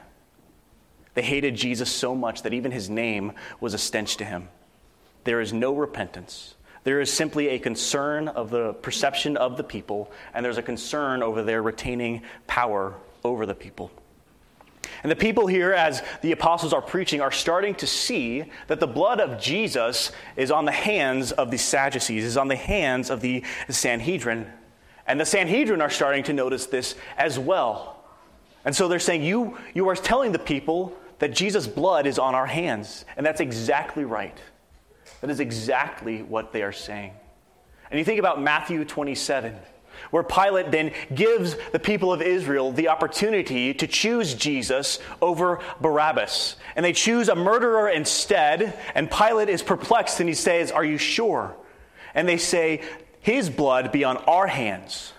They 1.14 1.22
hated 1.22 1.56
Jesus 1.56 1.90
so 1.90 2.16
much 2.16 2.42
that 2.42 2.54
even 2.54 2.72
his 2.72 2.90
name 2.90 3.34
was 3.60 3.76
a 3.76 3.78
stench 3.78 4.18
to 4.18 4.26
him. 4.26 4.50
There 5.24 5.40
is 5.40 5.54
no 5.54 5.76
repentance. 5.76 6.56
There 6.84 7.00
is 7.00 7.14
simply 7.14 7.50
a 7.50 7.60
concern 7.60 8.28
of 8.28 8.50
the 8.50 8.74
perception 8.74 9.38
of 9.38 9.56
the 9.56 9.64
people, 9.64 10.12
and 10.34 10.44
there's 10.44 10.58
a 10.58 10.64
concern 10.64 11.22
over 11.22 11.44
their 11.44 11.62
retaining 11.62 12.24
power 12.48 12.96
over 13.24 13.46
the 13.46 13.54
people. 13.54 13.92
And 15.08 15.12
the 15.14 15.16
people 15.16 15.48
here, 15.48 15.72
as 15.72 16.04
the 16.22 16.34
apostles 16.34 16.74
are 16.74 16.82
preaching, 16.82 17.22
are 17.22 17.32
starting 17.32 17.74
to 17.76 17.88
see 17.88 18.44
that 18.68 18.82
the 18.82 18.88
blood 18.88 19.22
of 19.22 19.40
Jesus 19.40 20.12
is 20.36 20.52
on 20.52 20.66
the 20.66 20.74
hands 20.74 21.32
of 21.32 21.50
the 21.50 21.58
Sadducees, 21.58 22.26
is 22.26 22.36
on 22.36 22.50
the 22.50 22.58
hands 22.58 23.10
of 23.10 23.22
the 23.22 23.42
Sanhedrin. 23.70 24.52
And 25.08 25.18
the 25.18 25.26
Sanhedrin 25.26 25.80
are 25.82 25.90
starting 25.90 26.24
to 26.24 26.34
notice 26.34 26.66
this 26.66 26.96
as 27.18 27.40
well. 27.40 28.04
And 28.66 28.76
so 28.76 28.90
they're 28.90 29.00
saying, 29.00 29.24
You, 29.24 29.58
you 29.74 29.88
are 29.88 29.96
telling 29.96 30.34
the 30.34 30.40
people 30.40 30.94
that 31.20 31.32
Jesus' 31.32 31.68
blood 31.68 32.06
is 32.06 32.20
on 32.20 32.36
our 32.36 32.46
hands. 32.46 33.06
And 33.16 33.26
that's 33.26 33.40
exactly 33.40 34.04
right. 34.04 34.38
That 35.22 35.30
is 35.30 35.40
exactly 35.40 36.22
what 36.22 36.52
they 36.52 36.64
are 36.64 36.74
saying. 36.74 37.14
And 37.90 37.98
you 37.98 38.04
think 38.04 38.20
about 38.20 38.42
Matthew 38.42 38.84
27 38.84 39.56
where 40.12 40.24
Pilate 40.24 40.72
then 40.72 40.92
gives 41.14 41.56
the 41.72 41.80
people 41.80 42.12
of 42.12 42.22
Israel 42.22 42.72
the 42.72 42.90
opportunity 42.90 43.74
to 43.74 43.88
choose 43.88 44.34
Jesus 44.34 45.00
over 45.22 45.60
Barabbas. 45.82 46.56
And 46.76 46.86
they 46.86 46.94
choose 46.94 47.30
a 47.30 47.36
murderer 47.36 47.90
instead, 47.90 48.78
and 48.96 49.10
Pilate 49.10 49.50
is 49.50 49.64
perplexed 49.64 50.20
and 50.20 50.30
he 50.30 50.36
says, 50.36 50.72
Are 50.72 50.86
you 50.86 50.98
sure? 50.98 51.56
And 52.14 52.28
they 52.28 52.38
say, 52.38 52.82
His 53.20 53.50
blood 53.50 53.92
be 53.92 54.04
on 54.04 54.18
our 54.18 54.48
hands 54.48 55.14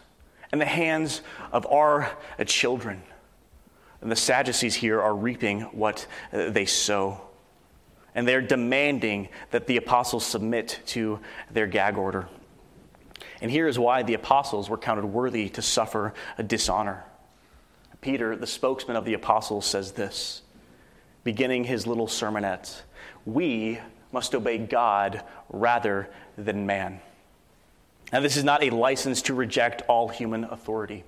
and 0.50 0.60
the 0.60 0.66
hands 0.66 1.20
of 1.52 1.66
our 1.66 2.10
children. 2.46 3.02
And 4.00 4.10
the 4.10 4.16
Sadducees 4.16 4.76
here 4.76 5.00
are 5.00 5.14
reaping 5.14 5.62
what 5.62 6.06
uh, 6.32 6.50
they 6.50 6.66
sow. 6.66 7.20
And 8.14 8.26
they're 8.26 8.40
demanding 8.40 9.28
that 9.50 9.66
the 9.66 9.76
apostles 9.76 10.24
submit 10.24 10.80
to 10.86 11.20
their 11.50 11.66
gag 11.66 11.96
order. 11.96 12.28
And 13.40 13.50
here 13.50 13.68
is 13.68 13.78
why 13.78 14.02
the 14.02 14.14
apostles 14.14 14.68
were 14.68 14.78
counted 14.78 15.06
worthy 15.06 15.48
to 15.50 15.62
suffer 15.62 16.14
a 16.36 16.42
dishonor. 16.42 17.04
Peter, 18.00 18.36
the 18.36 18.46
spokesman 18.46 18.96
of 18.96 19.04
the 19.04 19.14
apostles, 19.14 19.66
says 19.66 19.92
this, 19.92 20.42
beginning 21.24 21.64
his 21.64 21.86
little 21.86 22.06
sermonette 22.06 22.82
We 23.24 23.78
must 24.12 24.34
obey 24.34 24.58
God 24.58 25.22
rather 25.50 26.08
than 26.36 26.66
man. 26.66 27.00
Now, 28.12 28.20
this 28.20 28.36
is 28.36 28.44
not 28.44 28.62
a 28.62 28.70
license 28.70 29.22
to 29.22 29.34
reject 29.34 29.82
all 29.88 30.08
human 30.08 30.44
authority. 30.44 31.04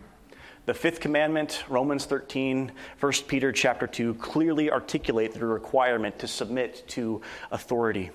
The 0.66 0.74
fifth 0.74 1.00
commandment, 1.00 1.64
Romans 1.68 2.04
13, 2.04 2.70
1 3.00 3.12
Peter 3.26 3.50
chapter 3.50 3.86
2, 3.86 4.14
clearly 4.14 4.70
articulate 4.70 5.32
the 5.32 5.46
requirement 5.46 6.18
to 6.18 6.28
submit 6.28 6.84
to 6.88 7.22
authority. 7.50 8.10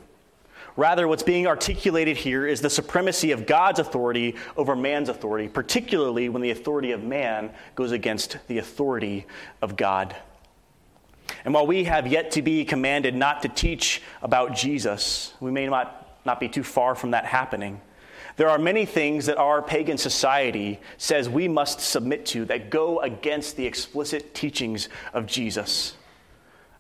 Rather, 0.77 1.07
what's 1.07 1.23
being 1.23 1.47
articulated 1.47 2.17
here 2.17 2.45
is 2.45 2.59
the 2.59 2.69
supremacy 2.69 3.31
of 3.31 3.45
God's 3.45 3.79
authority 3.79 4.35
over 4.57 4.75
man's 4.75 5.07
authority, 5.07 5.47
particularly 5.47 6.27
when 6.27 6.41
the 6.41 6.51
authority 6.51 6.91
of 6.91 7.01
man 7.01 7.51
goes 7.75 7.93
against 7.93 8.37
the 8.47 8.57
authority 8.57 9.25
of 9.61 9.77
God. 9.77 10.15
And 11.45 11.53
while 11.53 11.65
we 11.65 11.85
have 11.85 12.07
yet 12.07 12.31
to 12.31 12.41
be 12.41 12.65
commanded 12.65 13.15
not 13.15 13.41
to 13.43 13.47
teach 13.47 14.01
about 14.21 14.55
Jesus, 14.55 15.33
we 15.39 15.49
may 15.49 15.67
not, 15.67 16.19
not 16.25 16.39
be 16.39 16.49
too 16.49 16.63
far 16.63 16.93
from 16.93 17.11
that 17.11 17.25
happening. 17.25 17.79
There 18.35 18.49
are 18.49 18.57
many 18.57 18.85
things 18.85 19.27
that 19.27 19.37
our 19.37 19.61
pagan 19.61 19.97
society 19.97 20.81
says 20.97 21.29
we 21.29 21.47
must 21.47 21.79
submit 21.79 22.25
to 22.27 22.43
that 22.45 22.69
go 22.69 22.99
against 22.99 23.55
the 23.55 23.65
explicit 23.65 24.33
teachings 24.33 24.89
of 25.13 25.25
Jesus. 25.25 25.95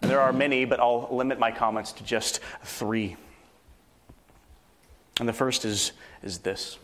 And 0.01 0.11
there 0.11 0.19
are 0.19 0.33
many, 0.33 0.65
but 0.65 0.81
I'll 0.81 1.07
limit 1.11 1.39
my 1.39 1.51
comments 1.51 1.93
to 1.93 2.03
just 2.03 2.41
three. 2.63 3.15
And 5.19 5.29
the 5.29 5.33
first 5.33 5.65
is, 5.65 5.93
is 6.23 6.39
this 6.39 6.77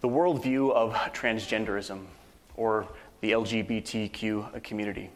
the 0.00 0.08
worldview 0.08 0.72
of 0.72 0.94
transgenderism 1.12 2.04
or 2.56 2.88
the 3.20 3.30
LGBTQ 3.32 4.62
community. 4.64 5.10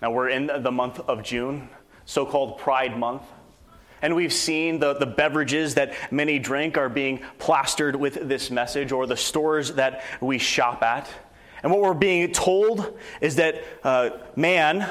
Now, 0.00 0.12
we're 0.12 0.28
in 0.28 0.46
the 0.46 0.70
month 0.70 1.00
of 1.00 1.22
June, 1.22 1.68
so 2.06 2.24
called 2.24 2.58
Pride 2.58 2.98
Month. 2.98 3.22
And 4.00 4.14
we've 4.16 4.32
seen 4.32 4.78
the, 4.78 4.94
the 4.94 5.06
beverages 5.06 5.74
that 5.74 5.92
many 6.10 6.38
drink 6.38 6.78
are 6.78 6.88
being 6.88 7.20
plastered 7.38 7.96
with 7.96 8.28
this 8.28 8.50
message, 8.50 8.92
or 8.92 9.06
the 9.06 9.16
stores 9.16 9.74
that 9.74 10.02
we 10.20 10.38
shop 10.38 10.82
at. 10.82 11.10
And 11.62 11.70
what 11.70 11.82
we're 11.82 11.92
being 11.92 12.32
told 12.32 12.98
is 13.20 13.36
that 13.36 13.62
uh, 13.82 14.10
man 14.36 14.90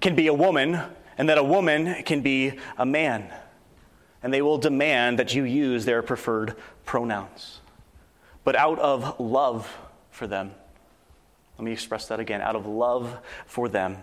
can 0.00 0.14
be 0.14 0.28
a 0.28 0.34
woman, 0.34 0.80
and 1.18 1.28
that 1.28 1.36
a 1.36 1.44
woman 1.44 2.02
can 2.04 2.22
be 2.22 2.58
a 2.78 2.86
man. 2.86 3.30
And 4.26 4.34
they 4.34 4.42
will 4.42 4.58
demand 4.58 5.20
that 5.20 5.36
you 5.36 5.44
use 5.44 5.84
their 5.84 6.02
preferred 6.02 6.56
pronouns. 6.84 7.60
But 8.42 8.56
out 8.56 8.80
of 8.80 9.20
love 9.20 9.72
for 10.10 10.26
them, 10.26 10.50
let 11.56 11.64
me 11.64 11.70
express 11.70 12.08
that 12.08 12.18
again 12.18 12.40
out 12.40 12.56
of 12.56 12.66
love 12.66 13.18
for 13.46 13.68
them, 13.68 13.98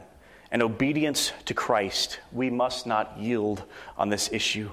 and 0.50 0.64
obedience 0.64 1.34
to 1.44 1.54
Christ, 1.54 2.22
we 2.32 2.50
must 2.50 2.88
not 2.88 3.20
yield 3.20 3.64
on 3.98 4.08
this 4.08 4.32
issue. 4.32 4.72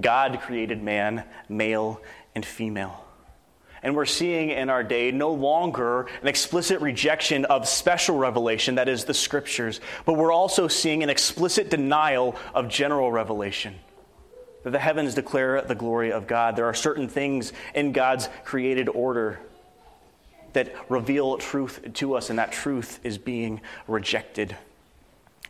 God 0.00 0.38
created 0.40 0.80
man, 0.80 1.24
male 1.48 2.00
and 2.36 2.46
female. 2.46 3.04
And 3.82 3.96
we're 3.96 4.06
seeing 4.06 4.50
in 4.50 4.70
our 4.70 4.84
day 4.84 5.10
no 5.10 5.32
longer 5.32 6.06
an 6.22 6.28
explicit 6.28 6.80
rejection 6.80 7.44
of 7.46 7.66
special 7.66 8.18
revelation, 8.18 8.76
that 8.76 8.88
is, 8.88 9.04
the 9.04 9.14
scriptures, 9.14 9.80
but 10.04 10.12
we're 10.12 10.30
also 10.30 10.68
seeing 10.68 11.02
an 11.02 11.10
explicit 11.10 11.70
denial 11.70 12.36
of 12.54 12.68
general 12.68 13.10
revelation. 13.10 13.74
That 14.62 14.70
the 14.70 14.78
heavens 14.78 15.14
declare 15.14 15.62
the 15.62 15.74
glory 15.74 16.12
of 16.12 16.26
God. 16.26 16.56
There 16.56 16.66
are 16.66 16.74
certain 16.74 17.08
things 17.08 17.52
in 17.74 17.92
God's 17.92 18.28
created 18.44 18.88
order 18.88 19.40
that 20.52 20.74
reveal 20.90 21.38
truth 21.38 21.80
to 21.94 22.14
us, 22.14 22.28
and 22.28 22.38
that 22.38 22.52
truth 22.52 23.00
is 23.04 23.18
being 23.18 23.60
rejected. 23.86 24.56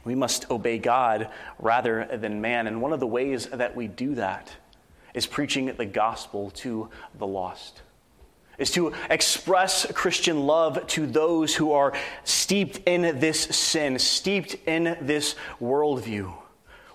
We 0.04 0.14
must 0.14 0.50
obey 0.50 0.78
God 0.78 1.28
rather 1.58 2.06
than 2.16 2.40
man. 2.40 2.66
And 2.66 2.80
one 2.80 2.92
of 2.92 3.00
the 3.00 3.06
ways 3.06 3.46
that 3.46 3.74
we 3.74 3.86
do 3.86 4.14
that 4.14 4.54
is 5.12 5.26
preaching 5.26 5.66
the 5.66 5.86
gospel 5.86 6.50
to 6.50 6.88
the 7.18 7.26
lost, 7.26 7.82
is 8.58 8.70
to 8.72 8.92
express 9.08 9.90
Christian 9.92 10.46
love 10.46 10.86
to 10.88 11.06
those 11.06 11.54
who 11.56 11.72
are 11.72 11.94
steeped 12.24 12.86
in 12.86 13.18
this 13.18 13.40
sin, 13.40 13.98
steeped 13.98 14.54
in 14.66 14.96
this 15.00 15.34
worldview. 15.60 16.32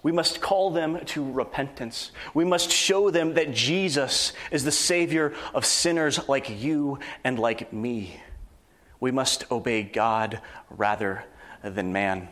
We 0.05 0.11
must 0.11 0.39
call 0.39 0.69
them 0.69 1.03
to 1.03 1.31
repentance. 1.31 2.11
We 2.35 2.45
must 2.45 2.69
show 2.69 3.09
them 3.09 3.33
that 3.33 3.53
Jesus 3.53 4.33
is 4.51 4.63
the 4.63 4.71
Savior 4.71 5.33
of 5.51 5.65
sinners 5.65 6.29
like 6.29 6.61
you 6.61 6.99
and 7.23 7.39
like 7.39 7.73
me. 7.73 8.21
We 8.99 9.09
must 9.09 9.51
obey 9.51 9.81
God 9.81 10.41
rather 10.69 11.23
than 11.63 11.91
man. 11.91 12.27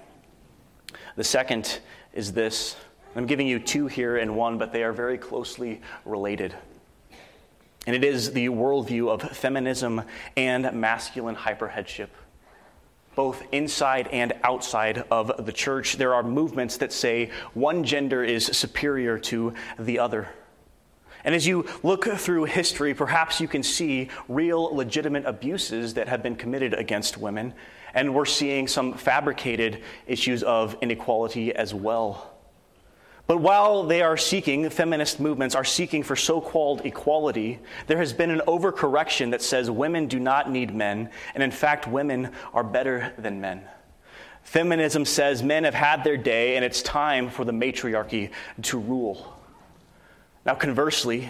The 1.16 1.24
second 1.24 1.80
is 2.14 2.34
this. 2.34 2.76
I'm 3.16 3.26
giving 3.26 3.48
you 3.48 3.58
two 3.58 3.88
here 3.88 4.18
in 4.18 4.36
one, 4.36 4.60
but 4.60 4.72
they 4.72 4.84
are 4.84 4.94
very 4.94 5.18
closely 5.18 5.82
related. 6.06 6.54
And 7.88 7.96
it 7.96 8.04
is 8.04 8.34
the 8.34 8.50
worldview 8.50 9.10
of 9.10 9.36
feminism 9.36 10.04
and 10.38 10.72
masculine 10.74 11.36
hyperheadship. 11.36 12.10
Both 13.16 13.44
inside 13.52 14.08
and 14.08 14.34
outside 14.44 15.04
of 15.12 15.46
the 15.46 15.52
church, 15.52 15.98
there 15.98 16.14
are 16.14 16.24
movements 16.24 16.78
that 16.78 16.92
say 16.92 17.32
one 17.54 17.84
gender 17.84 18.24
is 18.24 18.46
superior 18.46 19.20
to 19.20 19.54
the 19.78 20.00
other. 20.00 20.30
And 21.24 21.34
as 21.34 21.48
you 21.48 21.66
look 21.84 22.06
through 22.06 22.46
history, 22.46 22.94
perhaps 22.94 23.40
you 23.40 23.48
can 23.48 23.64
see 23.64 24.10
real 24.28 24.76
legitimate 24.76 25.26
abuses 25.26 25.94
that 25.94 26.08
have 26.08 26.22
been 26.22 26.36
committed 26.36 26.74
against 26.74 27.18
women 27.18 27.54
and 27.94 28.14
we're 28.14 28.26
seeing 28.26 28.68
some 28.68 28.94
fabricated 28.94 29.84
issues 30.08 30.44
of 30.44 30.76
inequality 30.82 31.54
as 31.56 31.74
well. 31.74 32.33
But 33.26 33.38
while 33.38 33.84
they 33.84 34.02
are 34.02 34.18
seeking, 34.18 34.70
feminist 34.70 35.20
movements 35.20 35.56
are 35.56 35.64
seeking 35.64 36.04
for 36.04 36.16
so 36.16 36.42
called 36.42 36.86
equality, 36.86 37.60
there 37.88 37.98
has 37.98 38.12
been 38.12 38.30
an 38.30 38.42
overcorrection 38.48 39.32
that 39.32 39.42
says 39.42 39.72
women 39.72 40.08
do 40.08 40.20
not 40.20 40.52
need 40.52 40.76
men, 40.76 41.10
and 41.34 41.42
in 41.42 41.52
fact, 41.52 41.88
women 41.88 42.32
are 42.54 42.64
better 42.64 43.14
than 43.18 43.40
men. 43.40 43.62
Feminism 44.44 45.06
says 45.06 45.42
men 45.42 45.64
have 45.64 45.74
had 45.74 46.04
their 46.04 46.18
day, 46.18 46.58
and 46.58 46.66
it's 46.66 46.82
time 46.82 47.30
for 47.30 47.46
the 47.46 47.54
matriarchy 47.54 48.30
to 48.64 48.78
rule. 48.78 49.40
Now, 50.46 50.56
conversely, 50.56 51.30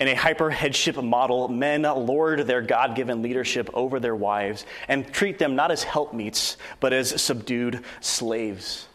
in 0.00 0.08
a 0.08 0.14
hyper 0.14 0.50
headship 0.50 1.00
model, 1.00 1.46
men 1.46 1.82
lord 1.82 2.48
their 2.48 2.62
God 2.62 2.96
given 2.96 3.22
leadership 3.22 3.70
over 3.74 4.00
their 4.00 4.16
wives 4.16 4.66
and 4.88 5.12
treat 5.12 5.38
them 5.38 5.54
not 5.54 5.70
as 5.70 5.84
helpmeets, 5.84 6.56
but 6.80 6.92
as 6.92 7.22
subdued 7.22 7.84
slaves. 8.00 8.87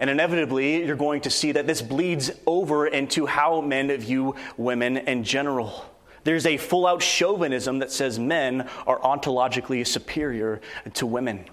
And 0.00 0.08
inevitably, 0.08 0.84
you're 0.84 0.96
going 0.96 1.20
to 1.22 1.30
see 1.30 1.52
that 1.52 1.66
this 1.66 1.82
bleeds 1.82 2.30
over 2.46 2.86
into 2.86 3.26
how 3.26 3.60
men 3.60 3.94
view 3.98 4.34
women 4.56 4.96
in 4.96 5.22
general. 5.22 5.84
There's 6.24 6.46
a 6.46 6.56
full 6.56 6.86
out 6.86 7.02
chauvinism 7.02 7.78
that 7.78 7.92
says 7.92 8.18
men 8.18 8.68
are 8.86 8.98
ontologically 8.98 9.86
superior 9.86 10.62
to 10.94 11.06
women. 11.06 11.44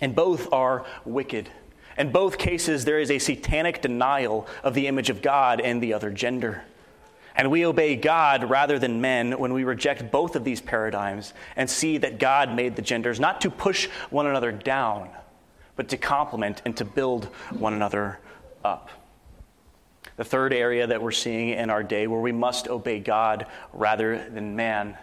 And 0.00 0.14
both 0.14 0.52
are 0.52 0.86
wicked. 1.04 1.50
In 1.96 2.12
both 2.12 2.38
cases, 2.38 2.84
there 2.84 3.00
is 3.00 3.10
a 3.10 3.18
satanic 3.18 3.82
denial 3.82 4.46
of 4.62 4.74
the 4.74 4.86
image 4.86 5.10
of 5.10 5.20
God 5.20 5.60
and 5.60 5.82
the 5.82 5.94
other 5.94 6.10
gender. 6.10 6.62
And 7.34 7.50
we 7.50 7.66
obey 7.66 7.96
God 7.96 8.48
rather 8.48 8.78
than 8.78 9.00
men 9.00 9.38
when 9.38 9.52
we 9.52 9.64
reject 9.64 10.12
both 10.12 10.36
of 10.36 10.44
these 10.44 10.60
paradigms 10.60 11.34
and 11.56 11.68
see 11.68 11.98
that 11.98 12.18
God 12.18 12.54
made 12.54 12.76
the 12.76 12.82
genders 12.82 13.18
not 13.18 13.40
to 13.40 13.50
push 13.50 13.86
one 14.10 14.26
another 14.26 14.52
down, 14.52 15.08
but 15.78 15.88
to 15.88 15.96
complement 15.96 16.60
and 16.64 16.76
to 16.76 16.84
build 16.84 17.26
one 17.52 17.72
another 17.72 18.18
up. 18.64 18.90
The 20.16 20.24
third 20.24 20.52
area 20.52 20.88
that 20.88 21.00
we're 21.00 21.12
seeing 21.12 21.50
in 21.50 21.70
our 21.70 21.84
day 21.84 22.08
where 22.08 22.20
we 22.20 22.32
must 22.32 22.66
obey 22.66 22.98
God 22.98 23.46
rather 23.72 24.28
than 24.28 24.56
man 24.56 24.98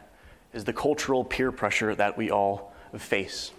is 0.54 0.66
the 0.66 0.74
cultural 0.74 1.24
peer 1.24 1.54
pressure 1.54 1.96
that 1.96 2.18
we 2.18 2.30
all 2.30 2.74
face. 2.98 3.54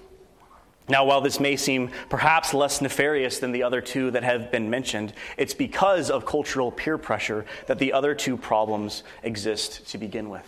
Now, 0.91 1.07
while 1.07 1.23
this 1.23 1.41
may 1.41 1.57
seem 1.57 1.91
perhaps 2.11 2.53
less 2.53 2.83
nefarious 2.83 3.39
than 3.39 3.51
the 3.51 3.63
other 3.63 3.81
two 3.81 4.11
that 4.11 4.23
have 4.23 4.53
been 4.53 4.69
mentioned, 4.69 5.15
it's 5.39 5.55
because 5.55 6.11
of 6.11 6.27
cultural 6.27 6.71
peer 6.71 6.99
pressure 6.99 7.47
that 7.67 7.79
the 7.79 7.95
other 7.95 8.15
two 8.15 8.37
problems 8.37 9.05
exist 9.23 9.89
to 9.89 9.97
begin 9.99 10.29
with. 10.29 10.47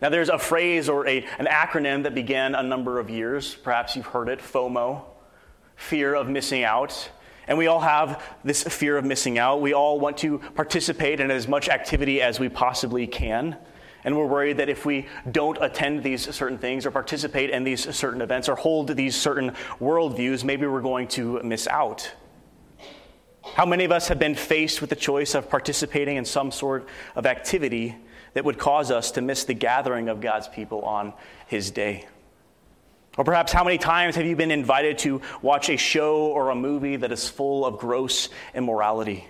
Now, 0.00 0.08
there's 0.08 0.30
a 0.30 0.38
phrase 0.38 0.88
or 0.88 1.06
a, 1.06 1.26
an 1.38 1.46
acronym 1.46 2.04
that 2.04 2.14
began 2.14 2.54
a 2.54 2.62
number 2.62 2.98
of 2.98 3.10
years. 3.10 3.54
Perhaps 3.54 3.96
you've 3.96 4.06
heard 4.06 4.30
it 4.30 4.40
FOMO, 4.40 5.02
fear 5.76 6.14
of 6.14 6.28
missing 6.28 6.64
out. 6.64 7.10
And 7.48 7.56
we 7.56 7.68
all 7.68 7.80
have 7.80 8.22
this 8.42 8.64
fear 8.64 8.96
of 8.96 9.04
missing 9.04 9.38
out. 9.38 9.60
We 9.60 9.72
all 9.72 10.00
want 10.00 10.18
to 10.18 10.38
participate 10.54 11.20
in 11.20 11.30
as 11.30 11.46
much 11.46 11.68
activity 11.68 12.20
as 12.20 12.40
we 12.40 12.48
possibly 12.48 13.06
can. 13.06 13.56
And 14.04 14.16
we're 14.16 14.26
worried 14.26 14.58
that 14.58 14.68
if 14.68 14.84
we 14.84 15.06
don't 15.30 15.58
attend 15.60 16.02
these 16.02 16.32
certain 16.34 16.58
things 16.58 16.86
or 16.86 16.90
participate 16.90 17.50
in 17.50 17.64
these 17.64 17.94
certain 17.94 18.20
events 18.20 18.48
or 18.48 18.54
hold 18.54 18.88
these 18.88 19.16
certain 19.16 19.50
worldviews, 19.80 20.44
maybe 20.44 20.66
we're 20.66 20.80
going 20.80 21.08
to 21.08 21.40
miss 21.42 21.66
out. 21.66 22.12
How 23.54 23.66
many 23.66 23.84
of 23.84 23.92
us 23.92 24.08
have 24.08 24.18
been 24.18 24.34
faced 24.34 24.80
with 24.80 24.90
the 24.90 24.96
choice 24.96 25.34
of 25.34 25.48
participating 25.48 26.16
in 26.16 26.24
some 26.24 26.50
sort 26.50 26.88
of 27.14 27.26
activity 27.26 27.96
that 28.34 28.44
would 28.44 28.58
cause 28.58 28.90
us 28.90 29.10
to 29.12 29.22
miss 29.22 29.44
the 29.44 29.54
gathering 29.54 30.08
of 30.08 30.20
God's 30.20 30.48
people 30.48 30.82
on 30.82 31.12
His 31.46 31.70
day? 31.70 32.06
Or 33.16 33.24
perhaps 33.24 33.52
how 33.52 33.64
many 33.64 33.78
times 33.78 34.16
have 34.16 34.26
you 34.26 34.36
been 34.36 34.50
invited 34.50 34.98
to 34.98 35.22
watch 35.40 35.70
a 35.70 35.76
show 35.76 36.26
or 36.26 36.50
a 36.50 36.54
movie 36.54 36.96
that 36.96 37.12
is 37.12 37.28
full 37.28 37.64
of 37.64 37.78
gross 37.78 38.28
immorality? 38.54 39.26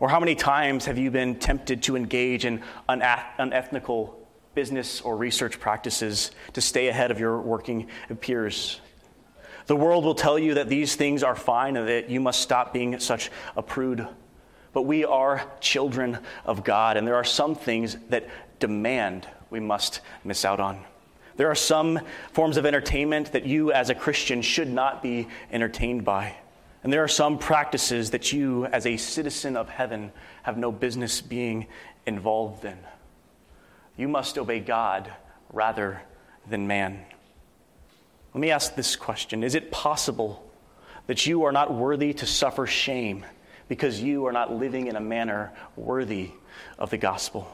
Or 0.00 0.08
how 0.08 0.20
many 0.20 0.34
times 0.34 0.86
have 0.86 0.98
you 0.98 1.10
been 1.10 1.38
tempted 1.38 1.82
to 1.84 1.96
engage 1.96 2.44
in 2.44 2.62
unethical 2.88 4.18
business 4.54 5.00
or 5.00 5.16
research 5.16 5.60
practices 5.60 6.30
to 6.54 6.60
stay 6.60 6.88
ahead 6.88 7.10
of 7.10 7.20
your 7.20 7.40
working 7.40 7.88
peers? 8.20 8.80
The 9.66 9.76
world 9.76 10.04
will 10.04 10.14
tell 10.14 10.38
you 10.38 10.54
that 10.54 10.68
these 10.68 10.94
things 10.94 11.22
are 11.22 11.34
fine 11.34 11.76
and 11.76 11.88
that 11.88 12.10
you 12.10 12.20
must 12.20 12.40
stop 12.40 12.72
being 12.72 12.98
such 13.00 13.30
a 13.56 13.62
prude. 13.62 14.06
But 14.72 14.82
we 14.82 15.04
are 15.04 15.46
children 15.60 16.18
of 16.44 16.64
God, 16.64 16.96
and 16.96 17.06
there 17.06 17.14
are 17.14 17.24
some 17.24 17.54
things 17.54 17.96
that 18.08 18.28
demand 18.58 19.28
we 19.50 19.60
must 19.60 20.00
miss 20.24 20.44
out 20.44 20.58
on. 20.58 20.84
There 21.36 21.50
are 21.50 21.56
some 21.56 22.00
forms 22.32 22.56
of 22.56 22.66
entertainment 22.66 23.32
that 23.32 23.46
you, 23.46 23.72
as 23.72 23.90
a 23.90 23.94
Christian, 23.94 24.42
should 24.42 24.70
not 24.70 25.02
be 25.02 25.28
entertained 25.50 26.04
by. 26.04 26.36
And 26.82 26.92
there 26.92 27.02
are 27.02 27.08
some 27.08 27.38
practices 27.38 28.10
that 28.10 28.32
you, 28.32 28.66
as 28.66 28.86
a 28.86 28.96
citizen 28.96 29.56
of 29.56 29.68
heaven, 29.68 30.12
have 30.42 30.58
no 30.58 30.70
business 30.70 31.20
being 31.20 31.66
involved 32.06 32.64
in. 32.64 32.78
You 33.96 34.06
must 34.06 34.38
obey 34.38 34.60
God 34.60 35.10
rather 35.52 36.02
than 36.48 36.66
man. 36.66 37.04
Let 38.34 38.40
me 38.40 38.50
ask 38.50 38.74
this 38.74 38.96
question 38.96 39.42
Is 39.42 39.54
it 39.54 39.70
possible 39.70 40.44
that 41.06 41.26
you 41.26 41.44
are 41.44 41.52
not 41.52 41.72
worthy 41.72 42.12
to 42.14 42.26
suffer 42.26 42.66
shame 42.66 43.24
because 43.68 44.00
you 44.00 44.26
are 44.26 44.32
not 44.32 44.52
living 44.52 44.86
in 44.86 44.96
a 44.96 45.00
manner 45.00 45.52
worthy 45.76 46.30
of 46.78 46.90
the 46.90 46.98
gospel? 46.98 47.48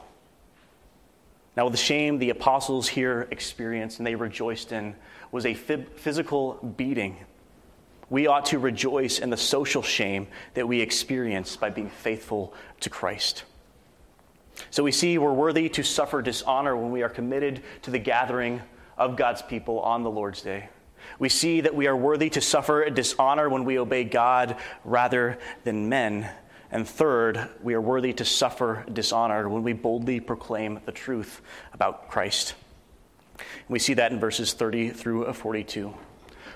Now, 1.55 1.67
the 1.69 1.77
shame 1.77 2.17
the 2.17 2.29
apostles 2.29 2.87
here 2.87 3.27
experienced 3.31 3.99
and 3.99 4.07
they 4.07 4.15
rejoiced 4.15 4.71
in 4.71 4.95
was 5.31 5.45
a 5.45 5.53
physical 5.53 6.53
beating. 6.77 7.17
We 8.09 8.27
ought 8.27 8.45
to 8.47 8.59
rejoice 8.59 9.19
in 9.19 9.29
the 9.29 9.37
social 9.37 9.81
shame 9.81 10.27
that 10.53 10.67
we 10.67 10.81
experience 10.81 11.55
by 11.55 11.69
being 11.69 11.89
faithful 11.89 12.53
to 12.81 12.89
Christ. 12.89 13.43
So 14.69 14.83
we 14.83 14.91
see 14.91 15.17
we're 15.17 15.33
worthy 15.33 15.69
to 15.69 15.83
suffer 15.83 16.21
dishonor 16.21 16.75
when 16.75 16.91
we 16.91 17.03
are 17.03 17.09
committed 17.09 17.63
to 17.83 17.91
the 17.91 17.99
gathering 17.99 18.61
of 18.97 19.15
God's 19.15 19.41
people 19.41 19.79
on 19.79 20.03
the 20.03 20.11
Lord's 20.11 20.41
day. 20.41 20.69
We 21.19 21.29
see 21.29 21.61
that 21.61 21.75
we 21.75 21.87
are 21.87 21.95
worthy 21.95 22.29
to 22.31 22.41
suffer 22.41 22.89
dishonor 22.89 23.49
when 23.49 23.65
we 23.65 23.79
obey 23.79 24.03
God 24.03 24.57
rather 24.83 25.39
than 25.63 25.89
men. 25.89 26.29
And 26.71 26.87
third, 26.87 27.49
we 27.61 27.73
are 27.73 27.81
worthy 27.81 28.13
to 28.13 28.25
suffer 28.25 28.85
dishonor 28.91 29.49
when 29.49 29.63
we 29.63 29.73
boldly 29.73 30.21
proclaim 30.21 30.79
the 30.85 30.91
truth 30.91 31.41
about 31.73 32.09
Christ. 32.09 32.55
We 33.67 33.79
see 33.79 33.93
that 33.95 34.11
in 34.11 34.19
verses 34.19 34.53
30 34.53 34.91
through 34.91 35.31
42. 35.33 35.93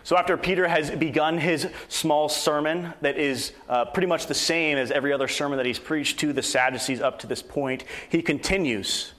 So, 0.04 0.16
after 0.16 0.38
Peter 0.38 0.68
has 0.68 0.92
begun 0.92 1.40
his 1.40 1.68
small 1.88 2.30
sermon 2.30 2.94
that 3.02 3.18
is 3.18 3.54
uh, 3.68 3.86
pretty 3.86 4.06
much 4.06 4.28
the 4.28 4.36
same 4.36 4.78
as 4.78 4.92
every 4.92 5.12
other 5.12 5.28
sermon 5.28 5.58
that 5.58 5.66
he's 5.66 5.80
preached 5.80 6.20
to 6.20 6.32
the 6.32 6.44
Sadducees 6.44 7.02
up 7.02 7.20
to 7.20 7.28
this 7.28 7.42
point, 7.42 7.84
he 8.10 8.22
continues 8.22 9.14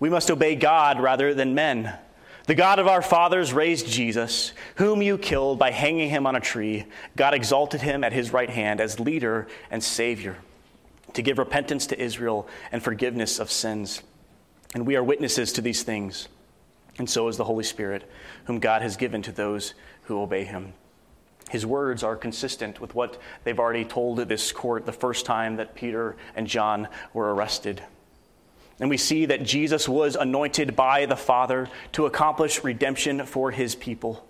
We 0.00 0.08
must 0.08 0.30
obey 0.30 0.56
God 0.56 1.00
rather 1.00 1.34
than 1.34 1.54
men. 1.54 1.92
The 2.46 2.54
God 2.56 2.78
of 2.78 2.88
our 2.88 3.02
fathers 3.02 3.52
raised 3.52 3.86
Jesus, 3.86 4.52
whom 4.76 5.00
you 5.00 5.16
killed 5.16 5.58
by 5.58 5.70
hanging 5.70 6.10
him 6.10 6.26
on 6.26 6.34
a 6.34 6.40
tree. 6.40 6.86
God 7.16 7.34
exalted 7.34 7.82
him 7.82 8.02
at 8.02 8.12
his 8.12 8.32
right 8.32 8.50
hand 8.50 8.80
as 8.80 8.98
leader 8.98 9.46
and 9.70 9.82
Savior 9.82 10.36
to 11.14 11.22
give 11.22 11.38
repentance 11.38 11.86
to 11.86 12.02
Israel 12.02 12.48
and 12.72 12.82
forgiveness 12.82 13.38
of 13.38 13.50
sins. 13.50 14.02
And 14.74 14.86
we 14.86 14.96
are 14.96 15.04
witnesses 15.04 15.52
to 15.52 15.60
these 15.60 15.82
things, 15.82 16.28
and 16.98 17.08
so 17.08 17.28
is 17.28 17.36
the 17.36 17.44
Holy 17.44 17.64
Spirit, 17.64 18.10
whom 18.44 18.58
God 18.58 18.82
has 18.82 18.96
given 18.96 19.22
to 19.22 19.32
those 19.32 19.74
who 20.04 20.20
obey 20.20 20.44
him. 20.44 20.72
His 21.50 21.66
words 21.66 22.02
are 22.02 22.16
consistent 22.16 22.80
with 22.80 22.94
what 22.94 23.20
they've 23.44 23.58
already 23.58 23.84
told 23.84 24.16
this 24.16 24.52
court 24.52 24.86
the 24.86 24.92
first 24.92 25.26
time 25.26 25.56
that 25.56 25.74
Peter 25.74 26.16
and 26.34 26.46
John 26.46 26.88
were 27.12 27.34
arrested. 27.34 27.82
And 28.82 28.90
we 28.90 28.96
see 28.96 29.26
that 29.26 29.44
Jesus 29.44 29.88
was 29.88 30.16
anointed 30.16 30.74
by 30.74 31.06
the 31.06 31.14
Father 31.14 31.68
to 31.92 32.06
accomplish 32.06 32.64
redemption 32.64 33.24
for 33.26 33.52
his 33.52 33.76
people. 33.76 34.26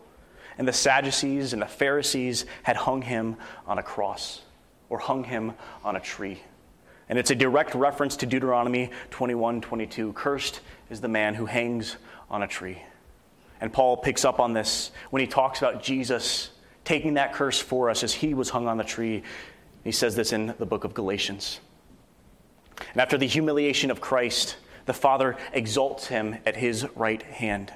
And 0.59 0.69
the 0.69 0.75
Sadducees 0.75 1.55
and 1.55 1.62
the 1.62 1.67
Pharisees 1.67 2.45
had 2.62 2.77
hung 2.77 3.01
him 3.01 3.37
on 3.67 3.79
a 3.79 3.83
cross 3.83 4.43
or 4.91 4.99
hung 4.99 5.25
him 5.25 5.55
on 5.83 5.97
a 5.97 6.01
tree. 6.01 6.38
And 7.09 7.19
it's 7.19 7.31
a 7.31 7.35
direct 7.35 7.75
reference 7.75 8.17
to 8.17 8.27
Deuteronomy 8.27 8.91
21 9.09 9.62
22. 9.62 10.12
Cursed 10.12 10.61
is 10.91 11.01
the 11.01 11.09
man 11.09 11.35
who 11.35 11.47
hangs 11.47 11.97
on 12.31 12.43
a 12.43 12.47
tree. 12.47 12.83
And 13.59 13.73
Paul 13.73 13.97
picks 13.97 14.23
up 14.23 14.38
on 14.38 14.53
this 14.53 14.91
when 15.09 15.21
he 15.21 15.27
talks 15.27 15.61
about 15.61 15.83
Jesus 15.83 16.51
taking 16.85 17.15
that 17.15 17.33
curse 17.33 17.59
for 17.59 17.88
us 17.88 18.05
as 18.05 18.12
he 18.12 18.35
was 18.35 18.51
hung 18.51 18.69
on 18.69 18.77
the 18.77 18.85
tree. 18.85 19.23
He 19.83 19.93
says 19.93 20.15
this 20.15 20.31
in 20.31 20.53
the 20.59 20.67
book 20.67 20.85
of 20.85 20.93
Galatians. 20.93 21.59
And 22.93 23.01
after 23.01 23.17
the 23.17 23.27
humiliation 23.27 23.91
of 23.91 24.01
Christ, 24.01 24.57
the 24.87 24.93
Father 24.93 25.37
exalts 25.53 26.09
him 26.09 26.37
at 26.45 26.57
his 26.57 26.87
right 26.97 27.23
hand. 27.23 27.73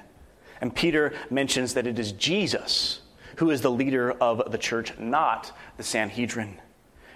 And 0.59 0.75
Peter 0.75 1.13
mentions 1.29 1.73
that 1.73 1.87
it 1.87 1.99
is 1.99 2.11
Jesus 2.11 3.01
who 3.37 3.51
is 3.51 3.61
the 3.61 3.71
leader 3.71 4.11
of 4.11 4.51
the 4.51 4.57
church, 4.57 4.97
not 4.97 5.55
the 5.77 5.83
Sanhedrin. 5.83 6.59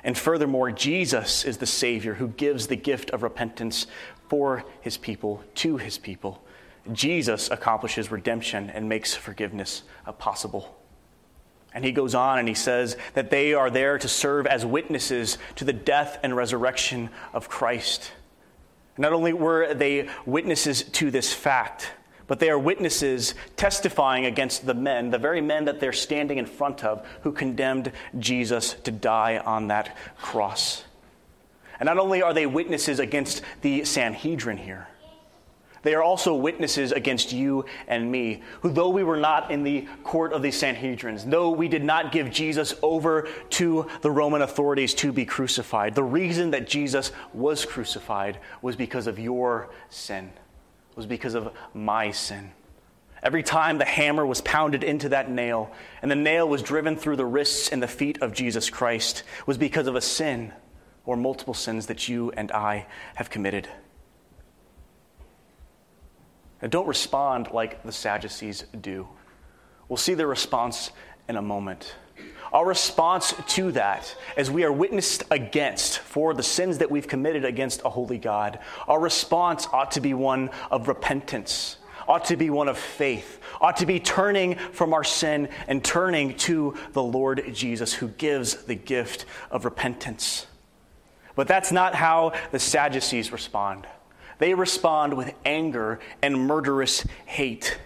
And 0.03 0.17
furthermore, 0.17 0.71
Jesus 0.71 1.43
is 1.43 1.57
the 1.57 1.65
Savior 1.65 2.15
who 2.15 2.29
gives 2.29 2.67
the 2.67 2.75
gift 2.75 3.09
of 3.11 3.23
repentance 3.23 3.87
for 4.29 4.63
his 4.81 4.97
people, 4.97 5.43
to 5.55 5.77
his 5.77 5.97
people. 5.97 6.43
Jesus 6.91 7.49
accomplishes 7.51 8.11
redemption 8.11 8.69
and 8.69 8.87
makes 8.87 9.13
forgiveness 9.15 9.83
possible. 10.17 10.80
And 11.73 11.85
he 11.85 11.91
goes 11.91 12.15
on 12.15 12.37
and 12.39 12.47
he 12.47 12.53
says 12.53 12.97
that 13.13 13.29
they 13.29 13.53
are 13.53 13.69
there 13.69 13.97
to 13.97 14.07
serve 14.07 14.45
as 14.45 14.65
witnesses 14.65 15.37
to 15.55 15.65
the 15.65 15.73
death 15.73 16.19
and 16.21 16.35
resurrection 16.35 17.09
of 17.33 17.49
Christ. 17.49 18.11
Not 18.97 19.13
only 19.13 19.33
were 19.33 19.73
they 19.73 20.09
witnesses 20.25 20.83
to 20.83 21.11
this 21.11 21.33
fact, 21.33 21.91
but 22.27 22.39
they 22.39 22.49
are 22.49 22.59
witnesses 22.59 23.35
testifying 23.55 24.25
against 24.25 24.65
the 24.65 24.73
men, 24.73 25.09
the 25.09 25.17
very 25.17 25.41
men 25.41 25.65
that 25.65 25.79
they're 25.79 25.93
standing 25.93 26.37
in 26.37 26.45
front 26.45 26.83
of, 26.83 27.05
who 27.23 27.31
condemned 27.31 27.91
Jesus 28.19 28.73
to 28.83 28.91
die 28.91 29.37
on 29.37 29.67
that 29.67 29.97
cross. 30.17 30.83
And 31.79 31.87
not 31.87 31.97
only 31.97 32.21
are 32.21 32.33
they 32.33 32.45
witnesses 32.45 32.99
against 32.99 33.41
the 33.61 33.83
Sanhedrin 33.85 34.57
here, 34.57 34.87
they 35.83 35.95
are 35.95 36.03
also 36.03 36.35
witnesses 36.35 36.91
against 36.91 37.33
you 37.33 37.65
and 37.87 38.11
me, 38.11 38.41
who, 38.61 38.69
though 38.71 38.89
we 38.89 39.03
were 39.03 39.17
not 39.17 39.51
in 39.51 39.63
the 39.63 39.87
court 40.03 40.33
of 40.33 40.41
the 40.41 40.49
Sanhedrins, 40.49 41.29
though 41.29 41.49
we 41.49 41.67
did 41.67 41.83
not 41.83 42.11
give 42.11 42.29
Jesus 42.29 42.75
over 42.83 43.27
to 43.51 43.87
the 44.01 44.11
Roman 44.11 44.41
authorities 44.41 44.93
to 44.95 45.11
be 45.11 45.25
crucified, 45.25 45.95
the 45.95 46.03
reason 46.03 46.51
that 46.51 46.67
Jesus 46.67 47.11
was 47.33 47.65
crucified 47.65 48.37
was 48.61 48.75
because 48.75 49.07
of 49.07 49.17
your 49.17 49.69
sin, 49.89 50.31
was 50.95 51.05
because 51.05 51.33
of 51.33 51.51
my 51.73 52.11
sin. 52.11 52.51
Every 53.23 53.43
time 53.43 53.77
the 53.77 53.85
hammer 53.85 54.25
was 54.25 54.41
pounded 54.41 54.83
into 54.83 55.09
that 55.09 55.29
nail 55.29 55.71
and 56.01 56.09
the 56.09 56.15
nail 56.15 56.49
was 56.49 56.63
driven 56.63 56.95
through 56.95 57.17
the 57.17 57.25
wrists 57.25 57.69
and 57.69 57.81
the 57.81 57.87
feet 57.87 58.19
of 58.21 58.33
Jesus 58.33 58.69
Christ 58.69 59.21
was 59.45 59.59
because 59.59 59.85
of 59.85 59.95
a 59.95 60.01
sin 60.01 60.53
or 61.05 61.15
multiple 61.15 61.53
sins 61.53 61.85
that 61.85 62.09
you 62.09 62.31
and 62.31 62.51
I 62.51 62.87
have 63.15 63.29
committed. 63.29 63.67
Now, 66.61 66.67
don't 66.67 66.87
respond 66.87 67.49
like 67.51 67.83
the 67.83 67.91
Sadducees 67.91 68.65
do. 68.79 69.07
We'll 69.89 69.97
see 69.97 70.13
their 70.13 70.27
response 70.27 70.91
in 71.27 71.35
a 71.35 71.41
moment. 71.41 71.95
Our 72.53 72.65
response 72.65 73.33
to 73.47 73.71
that, 73.71 74.13
as 74.35 74.51
we 74.51 74.65
are 74.65 74.71
witnessed 74.71 75.23
against 75.31 75.99
for 75.99 76.33
the 76.33 76.43
sins 76.43 76.79
that 76.79 76.91
we've 76.91 77.07
committed 77.07 77.45
against 77.45 77.81
a 77.85 77.89
holy 77.89 78.17
God, 78.17 78.59
our 78.87 78.99
response 78.99 79.67
ought 79.71 79.91
to 79.91 80.01
be 80.01 80.13
one 80.13 80.49
of 80.69 80.89
repentance, 80.89 81.77
ought 82.07 82.25
to 82.25 82.35
be 82.35 82.49
one 82.49 82.67
of 82.67 82.77
faith, 82.77 83.39
ought 83.61 83.77
to 83.77 83.85
be 83.85 84.01
turning 84.01 84.55
from 84.55 84.93
our 84.93 85.03
sin 85.03 85.47
and 85.67 85.83
turning 85.83 86.35
to 86.37 86.75
the 86.91 87.01
Lord 87.01 87.53
Jesus, 87.53 87.93
who 87.93 88.09
gives 88.09 88.55
the 88.63 88.75
gift 88.75 89.25
of 89.49 89.63
repentance. 89.63 90.45
But 91.35 91.47
that's 91.47 91.71
not 91.71 91.95
how 91.95 92.33
the 92.51 92.59
Sadducees 92.59 93.31
respond. 93.31 93.87
They 94.41 94.55
respond 94.55 95.13
with 95.13 95.35
anger 95.45 95.99
and 96.23 96.47
murderous 96.47 97.05
hate. 97.27 97.77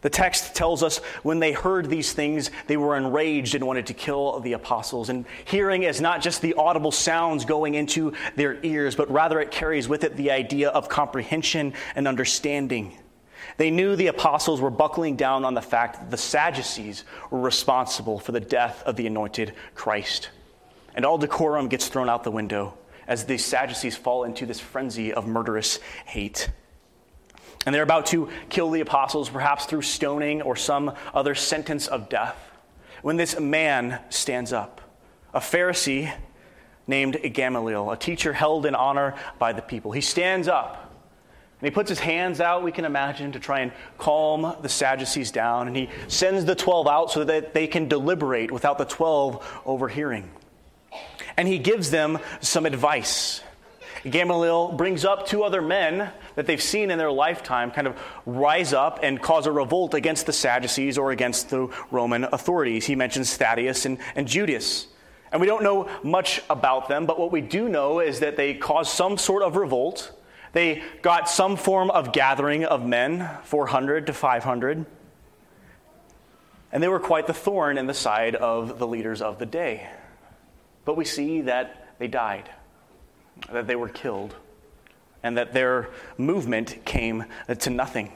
The 0.00 0.10
text 0.10 0.56
tells 0.56 0.82
us 0.82 0.98
when 1.22 1.38
they 1.38 1.52
heard 1.52 1.88
these 1.88 2.12
things, 2.12 2.50
they 2.66 2.76
were 2.76 2.96
enraged 2.96 3.54
and 3.54 3.64
wanted 3.64 3.86
to 3.86 3.94
kill 3.94 4.40
the 4.40 4.54
apostles. 4.54 5.08
And 5.08 5.24
hearing 5.44 5.84
is 5.84 6.00
not 6.00 6.20
just 6.20 6.42
the 6.42 6.54
audible 6.54 6.90
sounds 6.90 7.44
going 7.44 7.76
into 7.76 8.12
their 8.34 8.58
ears, 8.64 8.96
but 8.96 9.08
rather 9.08 9.38
it 9.38 9.52
carries 9.52 9.88
with 9.88 10.02
it 10.02 10.16
the 10.16 10.32
idea 10.32 10.70
of 10.70 10.88
comprehension 10.88 11.74
and 11.94 12.08
understanding. 12.08 12.98
They 13.56 13.70
knew 13.70 13.94
the 13.94 14.08
apostles 14.08 14.60
were 14.60 14.70
buckling 14.70 15.14
down 15.14 15.44
on 15.44 15.54
the 15.54 15.62
fact 15.62 16.00
that 16.00 16.10
the 16.10 16.16
Sadducees 16.16 17.04
were 17.30 17.38
responsible 17.38 18.18
for 18.18 18.32
the 18.32 18.40
death 18.40 18.82
of 18.82 18.96
the 18.96 19.06
anointed 19.06 19.54
Christ. 19.76 20.30
And 20.96 21.06
all 21.06 21.18
decorum 21.18 21.68
gets 21.68 21.86
thrown 21.86 22.08
out 22.08 22.24
the 22.24 22.32
window 22.32 22.74
as 23.08 23.24
the 23.24 23.38
Sadducees 23.38 23.96
fall 23.96 24.22
into 24.22 24.46
this 24.46 24.60
frenzy 24.60 25.12
of 25.12 25.26
murderous 25.26 25.80
hate. 26.04 26.50
And 27.66 27.74
they're 27.74 27.82
about 27.82 28.06
to 28.06 28.28
kill 28.48 28.70
the 28.70 28.80
apostles, 28.80 29.28
perhaps 29.28 29.66
through 29.66 29.82
stoning 29.82 30.42
or 30.42 30.54
some 30.54 30.94
other 31.12 31.34
sentence 31.34 31.88
of 31.88 32.08
death, 32.08 32.36
when 33.02 33.16
this 33.16 33.38
man 33.38 34.00
stands 34.10 34.52
up, 34.52 34.80
a 35.34 35.40
Pharisee 35.40 36.12
named 36.86 37.18
Gamaliel, 37.34 37.90
a 37.90 37.96
teacher 37.96 38.32
held 38.32 38.64
in 38.66 38.74
honor 38.74 39.14
by 39.38 39.52
the 39.52 39.62
people. 39.62 39.92
He 39.92 40.00
stands 40.00 40.48
up 40.48 40.88
and 41.60 41.66
he 41.66 41.70
puts 41.72 41.88
his 41.88 41.98
hands 41.98 42.40
out, 42.40 42.62
we 42.62 42.70
can 42.70 42.84
imagine, 42.84 43.32
to 43.32 43.40
try 43.40 43.60
and 43.60 43.72
calm 43.98 44.56
the 44.62 44.68
Sadducees 44.68 45.32
down. 45.32 45.66
And 45.66 45.76
he 45.76 45.88
sends 46.06 46.44
the 46.44 46.54
12 46.54 46.86
out 46.86 47.10
so 47.10 47.24
that 47.24 47.52
they 47.52 47.66
can 47.66 47.88
deliberate 47.88 48.52
without 48.52 48.78
the 48.78 48.84
12 48.84 49.62
overhearing. 49.66 50.30
And 51.38 51.48
he 51.48 51.58
gives 51.58 51.90
them 51.90 52.18
some 52.42 52.66
advice. 52.66 53.40
Gamaliel 54.08 54.72
brings 54.72 55.06
up 55.06 55.26
two 55.26 55.42
other 55.42 55.62
men 55.62 56.10
that 56.34 56.46
they've 56.46 56.62
seen 56.62 56.90
in 56.90 56.98
their 56.98 57.10
lifetime 57.10 57.70
kind 57.70 57.86
of 57.86 57.98
rise 58.26 58.74
up 58.74 59.00
and 59.02 59.20
cause 59.20 59.46
a 59.46 59.52
revolt 59.52 59.94
against 59.94 60.26
the 60.26 60.32
Sadducees 60.34 60.98
or 60.98 61.10
against 61.10 61.48
the 61.48 61.68
Roman 61.90 62.24
authorities. 62.24 62.84
He 62.84 62.94
mentions 62.94 63.34
Thaddeus 63.34 63.86
and, 63.86 63.96
and 64.14 64.28
Judas. 64.28 64.86
And 65.32 65.40
we 65.40 65.46
don't 65.46 65.62
know 65.62 65.88
much 66.02 66.42
about 66.50 66.88
them, 66.88 67.06
but 67.06 67.18
what 67.18 67.32
we 67.32 67.40
do 67.40 67.70
know 67.70 68.00
is 68.00 68.20
that 68.20 68.36
they 68.36 68.52
caused 68.52 68.90
some 68.90 69.16
sort 69.16 69.42
of 69.42 69.56
revolt 69.56 70.12
they 70.52 70.82
got 71.02 71.28
some 71.28 71.56
form 71.56 71.90
of 71.90 72.12
gathering 72.12 72.64
of 72.64 72.84
men, 72.84 73.28
400 73.44 74.06
to 74.06 74.12
500. 74.12 74.86
And 76.72 76.82
they 76.82 76.88
were 76.88 77.00
quite 77.00 77.26
the 77.26 77.34
thorn 77.34 77.78
in 77.78 77.86
the 77.86 77.94
side 77.94 78.34
of 78.34 78.78
the 78.78 78.86
leaders 78.86 79.22
of 79.22 79.38
the 79.38 79.46
day. 79.46 79.88
But 80.88 80.96
we 80.96 81.04
see 81.04 81.42
that 81.42 81.98
they 81.98 82.08
died, 82.08 82.48
that 83.52 83.66
they 83.66 83.76
were 83.76 83.90
killed, 83.90 84.34
and 85.22 85.36
that 85.36 85.52
their 85.52 85.90
movement 86.16 86.82
came 86.86 87.26
to 87.58 87.68
nothing. 87.68 88.10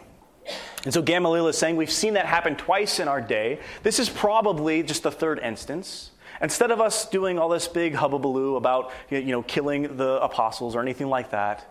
And 0.82 0.94
so 0.94 1.02
Gamaliel 1.02 1.48
is 1.48 1.58
saying 1.58 1.76
we've 1.76 1.90
seen 1.92 2.14
that 2.14 2.24
happen 2.24 2.56
twice 2.56 2.98
in 2.98 3.08
our 3.08 3.20
day. 3.20 3.60
This 3.82 3.98
is 3.98 4.08
probably 4.08 4.82
just 4.82 5.02
the 5.02 5.10
third 5.10 5.38
instance. 5.40 6.12
Instead 6.40 6.70
of 6.70 6.80
us 6.80 7.06
doing 7.10 7.38
all 7.38 7.50
this 7.50 7.68
big 7.68 7.92
hubbubaloo 7.92 8.56
about 8.56 8.90
you 9.10 9.20
know, 9.20 9.42
killing 9.42 9.98
the 9.98 10.18
apostles 10.22 10.74
or 10.74 10.80
anything 10.80 11.08
like 11.08 11.32
that, 11.32 11.70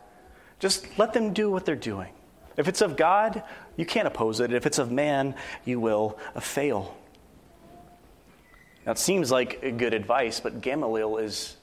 just 0.59 0.85
let 0.99 1.13
them 1.13 1.33
do 1.33 1.49
what 1.49 1.65
they're 1.65 1.75
doing. 1.75 2.13
If 2.57 2.67
it's 2.67 2.81
of 2.81 2.95
God, 2.95 3.41
you 3.75 3.87
can't 3.87 4.05
oppose 4.05 4.39
it. 4.39 4.53
If 4.53 4.67
it's 4.67 4.77
of 4.77 4.91
man, 4.91 5.33
you 5.65 5.79
will 5.79 6.19
fail. 6.39 6.95
Now, 8.85 8.93
it 8.93 8.97
seems 8.97 9.31
like 9.31 9.77
good 9.77 9.93
advice, 9.93 10.39
but 10.39 10.61
Gamaliel 10.61 11.17
is, 11.17 11.57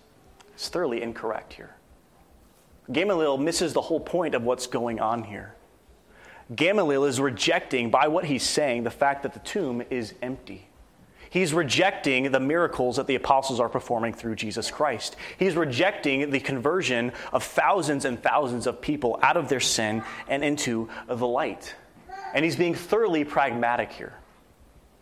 is 0.57 0.69
thoroughly 0.69 1.03
incorrect 1.03 1.53
here. 1.53 1.75
Gamaliel 2.91 3.39
misses 3.39 3.73
the 3.73 3.83
whole 3.83 4.01
point 4.01 4.35
of 4.35 4.43
what's 4.43 4.66
going 4.66 5.01
on 5.01 5.25
here. 5.25 5.55
Gamaliel 6.55 7.05
is 7.05 7.21
rejecting, 7.21 7.91
by 7.91 8.09
what 8.09 8.25
he's 8.25 8.43
saying, 8.43 8.85
the 8.85 8.91
fact 8.91 9.25
that 9.25 9.35
the 9.35 9.41
tomb 9.41 9.83
is 9.91 10.14
empty. 10.23 10.66
He's 11.31 11.53
rejecting 11.53 12.31
the 12.31 12.41
miracles 12.41 12.97
that 12.97 13.07
the 13.07 13.16
apostles 13.16 13.61
are 13.61 13.69
performing 13.69 14.14
through 14.14 14.37
Jesus 14.37 14.71
Christ. 14.71 15.16
He's 15.39 15.57
rejecting 15.57 16.31
the 16.31 16.41
conversion 16.41 17.12
of 17.33 17.45
thousands 17.45 18.07
and 18.07 18.23
thousands 18.23 18.66
of 18.66 18.81
people 18.81 19.19
out 19.23 19.37
of 19.37 19.51
their 19.51 19.61
sin 19.61 20.03
and 20.27 20.43
into 20.43 20.89
the 21.07 21.27
light. 21.27 21.75
And 22.33 22.45
he's 22.45 22.57
being 22.57 22.75
thoroughly 22.75 23.25
pragmatic 23.25 23.93
here. 23.93 24.14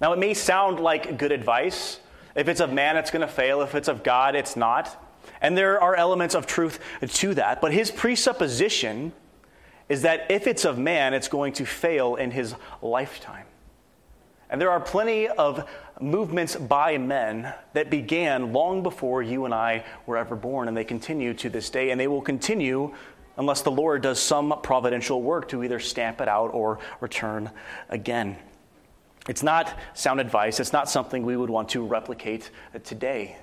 Now, 0.00 0.12
it 0.12 0.18
may 0.18 0.34
sound 0.34 0.80
like 0.80 1.16
good 1.16 1.30
advice. 1.30 2.00
If 2.36 2.48
it's 2.48 2.60
of 2.60 2.72
man, 2.72 2.96
it's 2.96 3.10
going 3.10 3.26
to 3.26 3.32
fail. 3.32 3.62
If 3.62 3.74
it's 3.74 3.88
of 3.88 4.04
God, 4.04 4.36
it's 4.36 4.56
not. 4.56 5.02
And 5.40 5.56
there 5.56 5.80
are 5.80 5.96
elements 5.96 6.34
of 6.34 6.46
truth 6.46 6.78
to 7.00 7.34
that. 7.34 7.60
But 7.60 7.72
his 7.72 7.90
presupposition 7.90 9.12
is 9.88 10.02
that 10.02 10.30
if 10.30 10.46
it's 10.46 10.64
of 10.64 10.78
man, 10.78 11.14
it's 11.14 11.28
going 11.28 11.54
to 11.54 11.64
fail 11.64 12.16
in 12.16 12.30
his 12.30 12.54
lifetime. 12.82 13.46
And 14.48 14.60
there 14.60 14.70
are 14.70 14.80
plenty 14.80 15.28
of 15.28 15.68
movements 16.00 16.54
by 16.54 16.98
men 16.98 17.52
that 17.72 17.90
began 17.90 18.52
long 18.52 18.82
before 18.82 19.22
you 19.22 19.44
and 19.44 19.54
I 19.54 19.84
were 20.06 20.16
ever 20.16 20.36
born, 20.36 20.68
and 20.68 20.76
they 20.76 20.84
continue 20.84 21.34
to 21.34 21.48
this 21.48 21.70
day, 21.70 21.90
and 21.90 22.00
they 22.00 22.06
will 22.06 22.22
continue 22.22 22.94
unless 23.36 23.62
the 23.62 23.70
Lord 23.70 24.02
does 24.02 24.20
some 24.20 24.54
providential 24.62 25.22
work 25.22 25.48
to 25.48 25.64
either 25.64 25.80
stamp 25.80 26.20
it 26.20 26.28
out 26.28 26.54
or 26.54 26.78
return 27.00 27.50
again. 27.88 28.36
It's 29.28 29.42
not 29.42 29.76
sound 29.94 30.20
advice, 30.20 30.60
it's 30.60 30.72
not 30.72 30.88
something 30.88 31.24
we 31.24 31.36
would 31.36 31.50
want 31.50 31.70
to 31.70 31.84
replicate 31.84 32.50
today. 32.84 33.36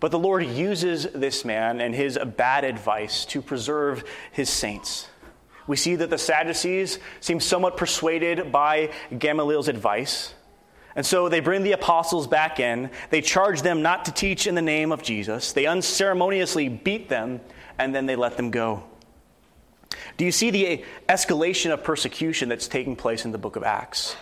But 0.00 0.10
the 0.10 0.18
Lord 0.18 0.44
uses 0.44 1.04
this 1.14 1.44
man 1.44 1.80
and 1.80 1.94
his 1.94 2.18
bad 2.36 2.64
advice 2.64 3.24
to 3.26 3.40
preserve 3.40 4.02
his 4.32 4.50
saints. 4.50 5.08
We 5.68 5.76
see 5.76 5.94
that 5.94 6.10
the 6.10 6.18
Sadducees 6.18 6.98
seem 7.20 7.38
somewhat 7.38 7.76
persuaded 7.76 8.50
by 8.50 8.90
Gamaliel's 9.16 9.68
advice. 9.68 10.34
And 10.96 11.06
so 11.06 11.28
they 11.28 11.38
bring 11.38 11.62
the 11.62 11.72
apostles 11.72 12.26
back 12.26 12.58
in. 12.58 12.90
They 13.10 13.20
charge 13.20 13.62
them 13.62 13.80
not 13.80 14.06
to 14.06 14.12
teach 14.12 14.48
in 14.48 14.56
the 14.56 14.62
name 14.62 14.90
of 14.90 15.02
Jesus. 15.04 15.52
They 15.52 15.66
unceremoniously 15.66 16.68
beat 16.68 17.08
them, 17.08 17.40
and 17.78 17.94
then 17.94 18.06
they 18.06 18.16
let 18.16 18.36
them 18.36 18.50
go. 18.50 18.82
Do 20.16 20.24
you 20.24 20.32
see 20.32 20.50
the 20.50 20.84
escalation 21.08 21.72
of 21.72 21.84
persecution 21.84 22.48
that's 22.48 22.66
taking 22.66 22.96
place 22.96 23.24
in 23.24 23.30
the 23.30 23.38
book 23.38 23.54
of 23.54 23.62
Acts? 23.62 24.16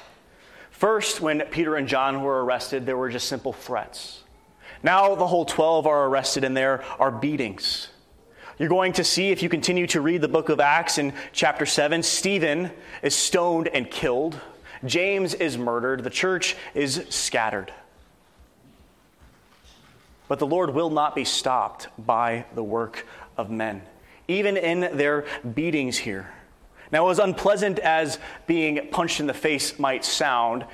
First, 0.80 1.20
when 1.20 1.42
Peter 1.50 1.76
and 1.76 1.86
John 1.86 2.22
were 2.22 2.42
arrested, 2.42 2.86
there 2.86 2.96
were 2.96 3.10
just 3.10 3.28
simple 3.28 3.52
threats. 3.52 4.22
Now 4.82 5.14
the 5.14 5.26
whole 5.26 5.44
12 5.44 5.86
are 5.86 6.06
arrested, 6.06 6.42
and 6.42 6.56
there 6.56 6.82
are 6.98 7.10
beatings. 7.10 7.88
You're 8.58 8.70
going 8.70 8.94
to 8.94 9.04
see, 9.04 9.28
if 9.28 9.42
you 9.42 9.50
continue 9.50 9.86
to 9.88 10.00
read 10.00 10.22
the 10.22 10.28
book 10.28 10.48
of 10.48 10.58
Acts 10.58 10.96
in 10.96 11.12
chapter 11.32 11.66
7, 11.66 12.02
Stephen 12.02 12.70
is 13.02 13.14
stoned 13.14 13.68
and 13.68 13.90
killed. 13.90 14.40
James 14.86 15.34
is 15.34 15.58
murdered. 15.58 16.02
The 16.02 16.08
church 16.08 16.56
is 16.74 17.04
scattered. 17.10 17.74
But 20.28 20.38
the 20.38 20.46
Lord 20.46 20.70
will 20.70 20.88
not 20.88 21.14
be 21.14 21.26
stopped 21.26 21.88
by 21.98 22.46
the 22.54 22.64
work 22.64 23.06
of 23.36 23.50
men, 23.50 23.82
even 24.28 24.56
in 24.56 24.96
their 24.96 25.26
beatings 25.54 25.98
here. 25.98 26.32
Now, 26.92 27.08
as 27.08 27.18
unpleasant 27.18 27.78
as 27.78 28.18
being 28.46 28.88
punched 28.90 29.20
in 29.20 29.26
the 29.26 29.34
face 29.34 29.78
might 29.78 30.04
sound, 30.04 30.64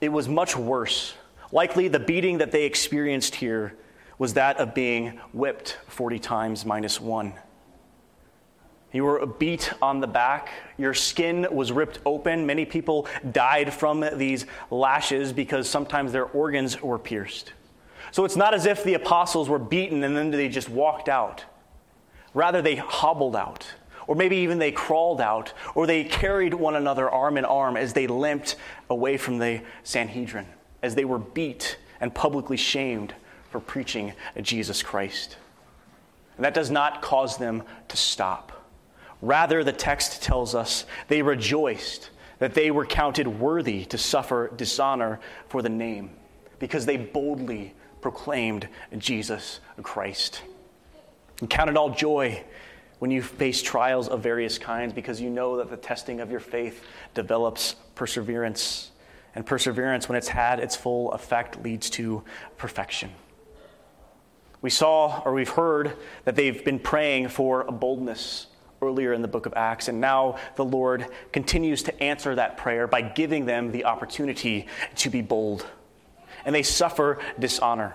it 0.00 0.10
was 0.10 0.28
much 0.28 0.56
worse. 0.56 1.14
Likely, 1.52 1.88
the 1.88 1.98
beating 1.98 2.38
that 2.38 2.50
they 2.50 2.64
experienced 2.64 3.36
here 3.36 3.76
was 4.18 4.34
that 4.34 4.58
of 4.58 4.74
being 4.74 5.18
whipped 5.32 5.78
40 5.88 6.18
times 6.18 6.64
minus 6.66 7.00
one. 7.00 7.34
You 8.92 9.04
were 9.04 9.26
beat 9.26 9.72
on 9.82 10.00
the 10.00 10.06
back. 10.06 10.50
Your 10.78 10.94
skin 10.94 11.46
was 11.50 11.70
ripped 11.72 11.98
open. 12.06 12.46
Many 12.46 12.64
people 12.64 13.06
died 13.32 13.74
from 13.74 14.04
these 14.14 14.46
lashes 14.70 15.32
because 15.32 15.68
sometimes 15.68 16.12
their 16.12 16.24
organs 16.24 16.80
were 16.80 16.98
pierced. 16.98 17.52
So 18.10 18.24
it's 18.24 18.36
not 18.36 18.54
as 18.54 18.64
if 18.64 18.84
the 18.84 18.94
apostles 18.94 19.48
were 19.48 19.58
beaten 19.58 20.02
and 20.04 20.16
then 20.16 20.30
they 20.30 20.48
just 20.48 20.70
walked 20.70 21.08
out. 21.08 21.44
Rather, 22.32 22.62
they 22.62 22.76
hobbled 22.76 23.36
out, 23.36 23.66
or 24.06 24.14
maybe 24.14 24.36
even 24.36 24.58
they 24.58 24.72
crawled 24.72 25.20
out, 25.20 25.52
or 25.74 25.86
they 25.86 26.04
carried 26.04 26.54
one 26.54 26.76
another 26.76 27.10
arm 27.10 27.36
in 27.36 27.44
arm 27.44 27.76
as 27.76 27.92
they 27.92 28.06
limped 28.06 28.56
away 28.88 29.16
from 29.16 29.38
the 29.38 29.60
Sanhedrin, 29.82 30.46
as 30.82 30.94
they 30.94 31.04
were 31.04 31.18
beat 31.18 31.78
and 32.00 32.14
publicly 32.14 32.56
shamed 32.56 33.14
for 33.50 33.60
preaching 33.60 34.12
Jesus 34.42 34.82
Christ. 34.82 35.36
And 36.36 36.44
that 36.44 36.54
does 36.54 36.70
not 36.70 37.02
cause 37.02 37.38
them 37.38 37.62
to 37.88 37.96
stop. 37.96 38.52
Rather, 39.22 39.64
the 39.64 39.72
text 39.72 40.22
tells 40.22 40.54
us 40.54 40.84
they 41.08 41.22
rejoiced 41.22 42.10
that 42.38 42.54
they 42.54 42.70
were 42.70 42.84
counted 42.84 43.26
worthy 43.26 43.84
to 43.86 43.96
suffer 43.96 44.52
dishonor 44.56 45.18
for 45.48 45.62
the 45.62 45.68
name 45.68 46.10
because 46.58 46.84
they 46.84 46.98
boldly 46.98 47.74
proclaimed 48.02 48.68
Jesus 48.98 49.60
Christ. 49.82 50.42
And 51.40 51.48
count 51.48 51.70
it 51.70 51.76
all 51.76 51.90
joy 51.90 52.44
when 52.98 53.10
you 53.10 53.22
face 53.22 53.62
trials 53.62 54.08
of 54.08 54.22
various 54.22 54.58
kinds 54.58 54.92
because 54.92 55.20
you 55.20 55.30
know 55.30 55.58
that 55.58 55.70
the 55.70 55.76
testing 55.76 56.20
of 56.20 56.30
your 56.30 56.40
faith 56.40 56.82
develops 57.14 57.74
perseverance. 57.94 58.90
And 59.34 59.44
perseverance, 59.44 60.08
when 60.08 60.16
it's 60.16 60.28
had 60.28 60.60
its 60.60 60.76
full 60.76 61.12
effect, 61.12 61.62
leads 61.62 61.90
to 61.90 62.24
perfection. 62.56 63.10
We 64.62 64.70
saw 64.70 65.22
or 65.24 65.34
we've 65.34 65.48
heard 65.48 65.92
that 66.24 66.36
they've 66.36 66.64
been 66.64 66.78
praying 66.78 67.28
for 67.28 67.62
a 67.62 67.72
boldness 67.72 68.46
earlier 68.82 69.12
in 69.12 69.22
the 69.22 69.28
book 69.28 69.46
of 69.46 69.54
Acts, 69.56 69.88
and 69.88 70.00
now 70.00 70.38
the 70.56 70.64
Lord 70.64 71.06
continues 71.32 71.82
to 71.84 72.02
answer 72.02 72.34
that 72.34 72.56
prayer 72.56 72.86
by 72.86 73.02
giving 73.02 73.46
them 73.46 73.72
the 73.72 73.84
opportunity 73.84 74.66
to 74.96 75.10
be 75.10 75.22
bold. 75.22 75.66
And 76.44 76.54
they 76.54 76.62
suffer 76.62 77.18
dishonor. 77.38 77.94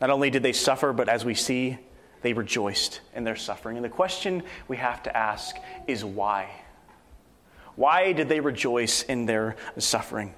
Not 0.00 0.10
only 0.10 0.30
did 0.30 0.42
they 0.42 0.52
suffer, 0.52 0.92
but 0.92 1.08
as 1.08 1.24
we 1.24 1.34
see, 1.34 1.78
they 2.22 2.32
rejoiced 2.32 3.00
in 3.14 3.24
their 3.24 3.36
suffering. 3.36 3.76
And 3.76 3.84
the 3.84 3.90
question 3.90 4.42
we 4.68 4.76
have 4.78 5.02
to 5.04 5.16
ask 5.16 5.56
is 5.86 6.04
why? 6.04 6.50
Why 7.76 8.12
did 8.12 8.28
they 8.28 8.40
rejoice 8.40 9.02
in 9.02 9.26
their 9.26 9.56
suffering? 9.78 10.34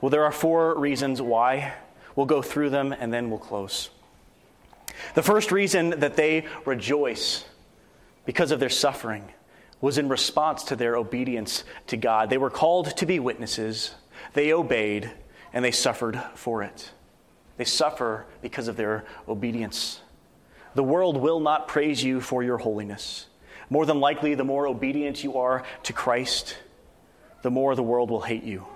Well, 0.00 0.10
there 0.10 0.24
are 0.24 0.32
four 0.32 0.78
reasons 0.78 1.20
why. 1.20 1.74
We'll 2.16 2.26
go 2.26 2.42
through 2.42 2.70
them 2.70 2.92
and 2.92 3.12
then 3.12 3.30
we'll 3.30 3.38
close. 3.38 3.90
The 5.14 5.22
first 5.22 5.52
reason 5.52 6.00
that 6.00 6.16
they 6.16 6.46
rejoice 6.64 7.44
because 8.24 8.50
of 8.50 8.60
their 8.60 8.68
suffering 8.68 9.32
was 9.80 9.98
in 9.98 10.08
response 10.08 10.64
to 10.64 10.76
their 10.76 10.96
obedience 10.96 11.64
to 11.86 11.96
God. 11.96 12.28
They 12.28 12.38
were 12.38 12.50
called 12.50 12.96
to 12.96 13.06
be 13.06 13.18
witnesses, 13.18 13.94
they 14.34 14.52
obeyed, 14.52 15.10
and 15.52 15.64
they 15.64 15.70
suffered 15.70 16.20
for 16.34 16.62
it. 16.62 16.90
They 17.56 17.64
suffer 17.64 18.26
because 18.42 18.68
of 18.68 18.76
their 18.76 19.04
obedience. 19.28 20.00
The 20.74 20.84
world 20.84 21.16
will 21.16 21.40
not 21.40 21.68
praise 21.68 22.02
you 22.02 22.20
for 22.20 22.42
your 22.42 22.58
holiness. 22.58 23.26
More 23.68 23.86
than 23.86 24.00
likely, 24.00 24.34
the 24.34 24.44
more 24.44 24.66
obedient 24.66 25.22
you 25.22 25.38
are 25.38 25.64
to 25.84 25.92
Christ, 25.92 26.56
the 27.42 27.50
more 27.50 27.74
the 27.74 27.82
world 27.82 28.10
will 28.10 28.20
hate 28.20 28.44
you. 28.44 28.66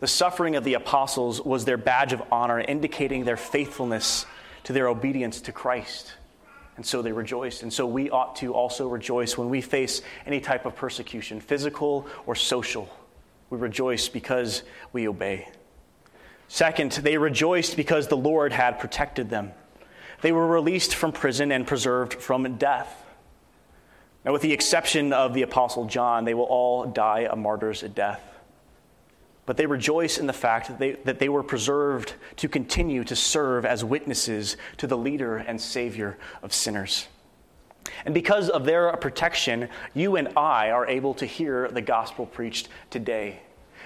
The 0.00 0.06
suffering 0.06 0.56
of 0.56 0.64
the 0.64 0.74
apostles 0.74 1.40
was 1.40 1.64
their 1.64 1.76
badge 1.76 2.12
of 2.12 2.22
honor, 2.30 2.60
indicating 2.60 3.24
their 3.24 3.36
faithfulness 3.36 4.26
to 4.64 4.72
their 4.72 4.88
obedience 4.88 5.40
to 5.42 5.52
Christ. 5.52 6.12
And 6.76 6.86
so 6.86 7.02
they 7.02 7.10
rejoiced. 7.10 7.64
And 7.64 7.72
so 7.72 7.86
we 7.86 8.08
ought 8.10 8.36
to 8.36 8.54
also 8.54 8.86
rejoice 8.86 9.36
when 9.36 9.48
we 9.48 9.60
face 9.60 10.02
any 10.26 10.40
type 10.40 10.64
of 10.64 10.76
persecution, 10.76 11.40
physical 11.40 12.06
or 12.26 12.36
social. 12.36 12.88
We 13.50 13.58
rejoice 13.58 14.08
because 14.08 14.62
we 14.92 15.08
obey. 15.08 15.48
Second, 16.46 16.92
they 16.92 17.18
rejoiced 17.18 17.76
because 17.76 18.06
the 18.06 18.16
Lord 18.16 18.52
had 18.52 18.78
protected 18.78 19.28
them. 19.28 19.52
They 20.20 20.32
were 20.32 20.46
released 20.46 20.94
from 20.94 21.12
prison 21.12 21.52
and 21.52 21.66
preserved 21.66 22.14
from 22.14 22.56
death. 22.56 23.04
Now, 24.24 24.32
with 24.32 24.42
the 24.42 24.52
exception 24.52 25.12
of 25.12 25.32
the 25.32 25.42
Apostle 25.42 25.86
John, 25.86 26.24
they 26.24 26.34
will 26.34 26.44
all 26.44 26.86
die 26.86 27.28
a 27.30 27.36
martyr's 27.36 27.82
death 27.82 28.22
but 29.48 29.56
they 29.56 29.64
rejoice 29.64 30.18
in 30.18 30.26
the 30.26 30.32
fact 30.34 30.68
that 30.68 30.78
they, 30.78 30.92
that 31.04 31.18
they 31.18 31.30
were 31.30 31.42
preserved 31.42 32.12
to 32.36 32.50
continue 32.50 33.02
to 33.02 33.16
serve 33.16 33.64
as 33.64 33.82
witnesses 33.82 34.58
to 34.76 34.86
the 34.86 34.98
leader 34.98 35.38
and 35.38 35.58
savior 35.58 36.18
of 36.42 36.52
sinners. 36.52 37.08
And 38.04 38.12
because 38.12 38.50
of 38.50 38.66
their 38.66 38.94
protection, 38.98 39.70
you 39.94 40.16
and 40.16 40.28
I 40.36 40.70
are 40.70 40.86
able 40.86 41.14
to 41.14 41.24
hear 41.24 41.66
the 41.70 41.80
gospel 41.80 42.26
preached 42.26 42.68
today. 42.90 43.40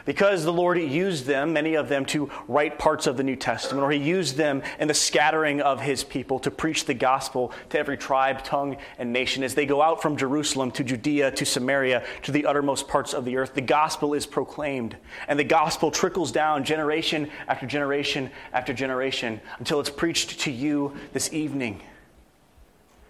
Because 0.05 0.45
the 0.45 0.53
Lord 0.53 0.79
used 0.79 1.27
them, 1.27 1.53
many 1.53 1.75
of 1.75 1.89
them, 1.89 2.05
to 2.07 2.31
write 2.49 2.79
parts 2.79 3.07
of 3.07 3.17
the 3.17 3.23
New 3.23 3.37
Testament, 3.37 3.85
or 3.85 3.91
He 3.91 3.99
used 3.99 4.37
them 4.37 4.63
in 4.79 4.89
the 4.89 4.95
scattering 4.95 5.61
of 5.61 5.81
His 5.81 6.05
people 6.05 6.39
to 6.41 6.51
preach 6.51 6.85
the 6.85 6.95
gospel 6.95 7.53
to 7.71 7.79
every 7.79 7.97
tribe, 7.97 8.43
tongue, 8.45 8.77
and 8.99 9.13
nation. 9.13 9.43
As 9.43 9.55
they 9.55 9.67
go 9.67 9.83
out 9.83 10.03
from 10.03 10.17
Jerusalem 10.17 10.71
to 10.73 10.85
Judea 10.85 11.31
to 11.33 11.45
Samaria 11.45 12.05
to 12.23 12.33
the 12.33 12.47
uttermost 12.47 12.89
parts 12.89 13.15
of 13.15 13.25
the 13.25 13.37
earth, 13.37 13.55
the 13.55 13.61
gospel 13.61 14.15
is 14.15 14.27
proclaimed. 14.27 14.97
And 15.29 15.39
the 15.39 15.45
gospel 15.45 15.91
trickles 15.91 16.33
down 16.33 16.65
generation 16.65 17.31
after 17.49 17.67
generation 17.67 18.31
after 18.53 18.73
generation 18.73 19.41
until 19.59 19.81
it's 19.81 19.91
preached 19.91 20.41
to 20.41 20.51
you 20.51 20.97
this 21.13 21.33
evening. 21.33 21.81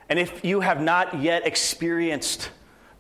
And 0.09 0.19
if 0.19 0.45
you 0.45 0.61
have 0.61 0.81
not 0.81 1.23
yet 1.23 1.47
experienced 1.47 2.51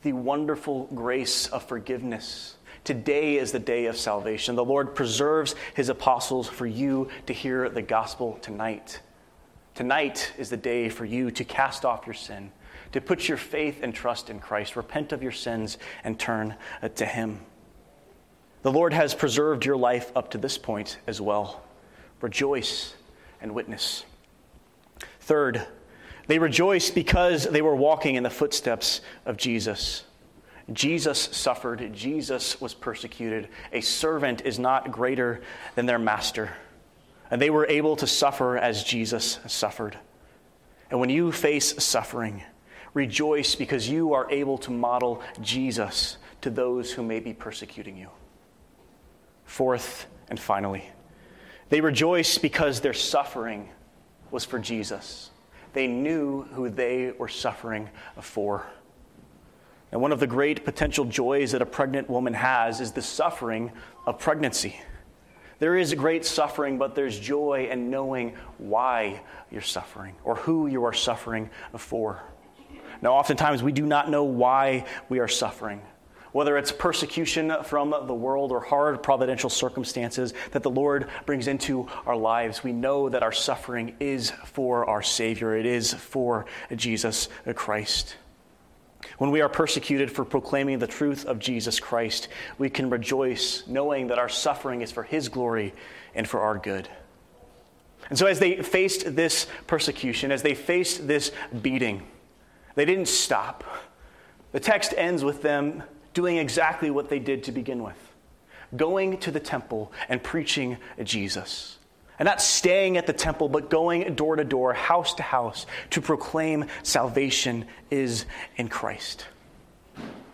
the 0.02 0.12
wonderful 0.12 0.88
grace 0.94 1.46
of 1.48 1.62
forgiveness, 1.64 2.56
Today 2.84 3.36
is 3.36 3.52
the 3.52 3.60
day 3.60 3.86
of 3.86 3.96
salvation. 3.96 4.56
The 4.56 4.64
Lord 4.64 4.94
preserves 4.94 5.54
his 5.74 5.88
apostles 5.88 6.48
for 6.48 6.66
you 6.66 7.08
to 7.26 7.32
hear 7.32 7.68
the 7.68 7.82
gospel 7.82 8.38
tonight. 8.42 9.00
Tonight 9.74 10.32
is 10.36 10.50
the 10.50 10.56
day 10.56 10.88
for 10.88 11.04
you 11.04 11.30
to 11.30 11.44
cast 11.44 11.84
off 11.84 12.06
your 12.06 12.14
sin, 12.14 12.50
to 12.90 13.00
put 13.00 13.28
your 13.28 13.38
faith 13.38 13.80
and 13.82 13.94
trust 13.94 14.30
in 14.30 14.40
Christ, 14.40 14.74
repent 14.74 15.12
of 15.12 15.22
your 15.22 15.32
sins, 15.32 15.78
and 16.02 16.18
turn 16.18 16.56
uh, 16.82 16.88
to 16.88 17.06
him. 17.06 17.40
The 18.62 18.72
Lord 18.72 18.92
has 18.92 19.14
preserved 19.14 19.64
your 19.64 19.76
life 19.76 20.10
up 20.16 20.30
to 20.32 20.38
this 20.38 20.58
point 20.58 20.98
as 21.06 21.20
well. 21.20 21.62
Rejoice 22.20 22.94
and 23.40 23.54
witness. 23.54 24.04
Third, 25.20 25.66
they 26.26 26.38
rejoiced 26.38 26.94
because 26.94 27.44
they 27.44 27.62
were 27.62 27.74
walking 27.74 28.16
in 28.16 28.22
the 28.22 28.30
footsteps 28.30 29.00
of 29.24 29.36
Jesus. 29.36 30.04
Jesus 30.72 31.18
suffered, 31.18 31.92
Jesus 31.92 32.60
was 32.60 32.74
persecuted. 32.74 33.48
A 33.72 33.80
servant 33.80 34.42
is 34.42 34.58
not 34.58 34.92
greater 34.92 35.42
than 35.74 35.86
their 35.86 35.98
master. 35.98 36.52
And 37.30 37.40
they 37.40 37.50
were 37.50 37.66
able 37.66 37.96
to 37.96 38.06
suffer 38.06 38.56
as 38.56 38.84
Jesus 38.84 39.40
suffered. 39.46 39.98
And 40.90 41.00
when 41.00 41.10
you 41.10 41.32
face 41.32 41.82
suffering, 41.82 42.42
rejoice 42.94 43.54
because 43.54 43.88
you 43.88 44.12
are 44.12 44.30
able 44.30 44.58
to 44.58 44.70
model 44.70 45.22
Jesus 45.40 46.18
to 46.42 46.50
those 46.50 46.92
who 46.92 47.02
may 47.02 47.20
be 47.20 47.32
persecuting 47.32 47.96
you. 47.96 48.10
Fourth 49.44 50.06
and 50.28 50.38
finally, 50.38 50.88
they 51.70 51.80
rejoice 51.80 52.36
because 52.38 52.80
their 52.80 52.92
suffering 52.92 53.70
was 54.30 54.44
for 54.44 54.58
Jesus. 54.58 55.30
They 55.72 55.86
knew 55.86 56.42
who 56.42 56.68
they 56.68 57.12
were 57.12 57.28
suffering 57.28 57.88
for. 58.20 58.66
And 59.92 60.00
one 60.00 60.10
of 60.10 60.20
the 60.20 60.26
great 60.26 60.64
potential 60.64 61.04
joys 61.04 61.52
that 61.52 61.60
a 61.60 61.66
pregnant 61.66 62.08
woman 62.08 62.32
has 62.32 62.80
is 62.80 62.92
the 62.92 63.02
suffering 63.02 63.70
of 64.06 64.18
pregnancy. 64.18 64.80
There 65.58 65.76
is 65.76 65.94
great 65.94 66.24
suffering, 66.24 66.78
but 66.78 66.94
there's 66.94 67.20
joy 67.20 67.68
in 67.70 67.90
knowing 67.90 68.34
why 68.58 69.20
you're 69.50 69.60
suffering 69.60 70.16
or 70.24 70.34
who 70.34 70.66
you 70.66 70.82
are 70.84 70.94
suffering 70.94 71.50
for. 71.76 72.20
Now, 73.02 73.12
oftentimes 73.12 73.62
we 73.62 73.70
do 73.70 73.84
not 73.84 74.10
know 74.10 74.24
why 74.24 74.86
we 75.08 75.18
are 75.18 75.28
suffering, 75.28 75.82
whether 76.32 76.56
it's 76.56 76.72
persecution 76.72 77.52
from 77.64 77.90
the 77.90 78.14
world 78.14 78.50
or 78.50 78.60
hard 78.60 79.02
providential 79.02 79.50
circumstances 79.50 80.32
that 80.52 80.62
the 80.62 80.70
Lord 80.70 81.08
brings 81.26 81.46
into 81.48 81.86
our 82.06 82.16
lives. 82.16 82.64
We 82.64 82.72
know 82.72 83.08
that 83.10 83.22
our 83.22 83.32
suffering 83.32 83.94
is 84.00 84.30
for 84.46 84.88
our 84.88 85.02
Savior, 85.02 85.54
it 85.56 85.66
is 85.66 85.92
for 85.92 86.46
Jesus 86.74 87.28
Christ. 87.54 88.16
When 89.18 89.30
we 89.30 89.40
are 89.40 89.48
persecuted 89.48 90.10
for 90.10 90.24
proclaiming 90.24 90.78
the 90.78 90.86
truth 90.86 91.24
of 91.26 91.38
Jesus 91.38 91.80
Christ, 91.80 92.28
we 92.58 92.70
can 92.70 92.90
rejoice 92.90 93.64
knowing 93.66 94.08
that 94.08 94.18
our 94.18 94.28
suffering 94.28 94.80
is 94.80 94.92
for 94.92 95.02
His 95.02 95.28
glory 95.28 95.74
and 96.14 96.28
for 96.28 96.40
our 96.40 96.58
good. 96.58 96.88
And 98.10 98.18
so, 98.18 98.26
as 98.26 98.38
they 98.38 98.56
faced 98.62 99.16
this 99.16 99.46
persecution, 99.66 100.30
as 100.30 100.42
they 100.42 100.54
faced 100.54 101.06
this 101.06 101.32
beating, 101.62 102.02
they 102.74 102.84
didn't 102.84 103.08
stop. 103.08 103.64
The 104.52 104.60
text 104.60 104.94
ends 104.96 105.24
with 105.24 105.42
them 105.42 105.82
doing 106.14 106.36
exactly 106.36 106.90
what 106.90 107.08
they 107.08 107.18
did 107.18 107.44
to 107.44 107.52
begin 107.52 107.82
with 107.82 108.12
going 108.76 109.18
to 109.18 109.30
the 109.30 109.40
temple 109.40 109.92
and 110.08 110.22
preaching 110.22 110.78
Jesus. 111.02 111.78
And 112.18 112.26
not 112.26 112.42
staying 112.42 112.96
at 112.96 113.06
the 113.06 113.12
temple, 113.12 113.48
but 113.48 113.70
going 113.70 114.14
door 114.14 114.36
to 114.36 114.44
door, 114.44 114.72
house 114.74 115.14
to 115.14 115.22
house, 115.22 115.66
to 115.90 116.00
proclaim 116.00 116.66
salvation 116.82 117.66
is 117.90 118.26
in 118.56 118.68
Christ. 118.68 119.26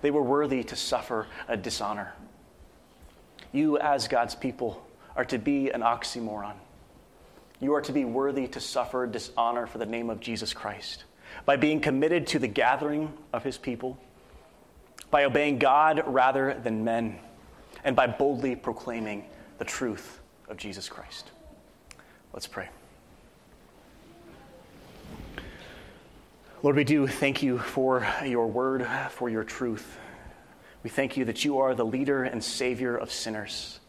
They 0.02 0.10
were 0.10 0.22
worthy 0.22 0.64
to 0.64 0.76
suffer 0.76 1.26
a 1.46 1.56
dishonor. 1.56 2.12
You, 3.52 3.78
as 3.78 4.08
God's 4.08 4.34
people, 4.34 4.86
are 5.16 5.24
to 5.26 5.38
be 5.38 5.70
an 5.70 5.80
oxymoron. 5.80 6.54
You 7.60 7.74
are 7.74 7.80
to 7.82 7.92
be 7.92 8.04
worthy 8.04 8.46
to 8.48 8.60
suffer 8.60 9.06
dishonor 9.06 9.66
for 9.66 9.78
the 9.78 9.86
name 9.86 10.10
of 10.10 10.20
Jesus 10.20 10.52
Christ 10.52 11.04
by 11.44 11.56
being 11.56 11.80
committed 11.80 12.26
to 12.28 12.38
the 12.38 12.46
gathering 12.46 13.12
of 13.32 13.42
his 13.42 13.58
people, 13.58 13.98
by 15.10 15.24
obeying 15.24 15.58
God 15.58 16.02
rather 16.06 16.58
than 16.62 16.84
men, 16.84 17.18
and 17.84 17.96
by 17.96 18.06
boldly 18.06 18.56
proclaiming 18.56 19.24
the 19.58 19.64
truth 19.64 20.20
of 20.48 20.56
Jesus 20.56 20.88
Christ. 20.88 21.30
Let's 22.32 22.46
pray. 22.46 22.68
Lord, 26.62 26.76
we 26.76 26.84
do 26.84 27.06
thank 27.06 27.42
you 27.42 27.58
for 27.58 28.06
your 28.24 28.46
word, 28.46 28.86
for 29.10 29.28
your 29.30 29.44
truth. 29.44 29.96
We 30.82 30.90
thank 30.90 31.16
you 31.16 31.24
that 31.26 31.44
you 31.44 31.58
are 31.58 31.74
the 31.74 31.86
leader 31.86 32.24
and 32.24 32.42
savior 32.42 32.96
of 32.96 33.12
sinners. 33.12 33.80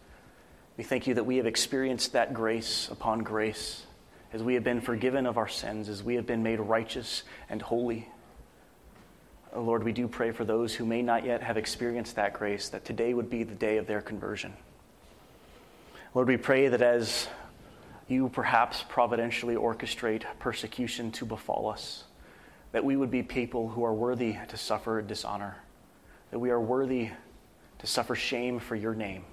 We 0.77 0.83
thank 0.83 1.07
you 1.07 1.15
that 1.15 1.25
we 1.25 1.37
have 1.37 1.45
experienced 1.45 2.13
that 2.13 2.33
grace 2.33 2.87
upon 2.89 3.19
grace 3.19 3.85
as 4.31 4.43
we 4.43 4.53
have 4.53 4.63
been 4.63 4.81
forgiven 4.81 5.25
of 5.25 5.37
our 5.37 5.47
sins, 5.47 5.89
as 5.89 6.03
we 6.03 6.15
have 6.15 6.25
been 6.25 6.43
made 6.43 6.59
righteous 6.59 7.23
and 7.49 7.61
holy. 7.61 8.07
Oh, 9.53 9.61
Lord, 9.61 9.83
we 9.83 9.91
do 9.91 10.07
pray 10.07 10.31
for 10.31 10.45
those 10.45 10.75
who 10.75 10.85
may 10.85 11.01
not 11.01 11.25
yet 11.25 11.41
have 11.41 11.57
experienced 11.57 12.15
that 12.15 12.33
grace, 12.33 12.69
that 12.69 12.85
today 12.85 13.13
would 13.13 13.29
be 13.29 13.43
the 13.43 13.55
day 13.55 13.77
of 13.77 13.87
their 13.87 14.01
conversion. 14.01 14.53
Lord, 16.13 16.27
we 16.27 16.37
pray 16.37 16.67
that 16.67 16.81
as 16.81 17.27
you 18.09 18.29
perhaps 18.29 18.83
providentially 18.87 19.55
orchestrate 19.55 20.23
persecution 20.39 21.11
to 21.11 21.25
befall 21.25 21.69
us, 21.69 22.05
that 22.71 22.83
we 22.83 22.95
would 22.95 23.11
be 23.11 23.23
people 23.23 23.69
who 23.69 23.83
are 23.83 23.93
worthy 23.93 24.35
to 24.47 24.57
suffer 24.57 25.01
dishonor, 25.01 25.55
that 26.31 26.39
we 26.39 26.49
are 26.49 26.59
worthy 26.59 27.09
to 27.79 27.87
suffer 27.87 28.15
shame 28.15 28.59
for 28.59 28.75
your 28.75 28.93
name. 28.93 29.23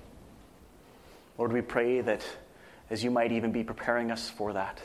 Lord, 1.38 1.52
we 1.52 1.60
pray 1.60 2.00
that 2.00 2.24
as 2.90 3.02
you 3.02 3.10
might 3.10 3.32
even 3.32 3.52
be 3.52 3.64
preparing 3.64 4.10
us 4.10 4.30
for 4.30 4.52
that, 4.52 4.80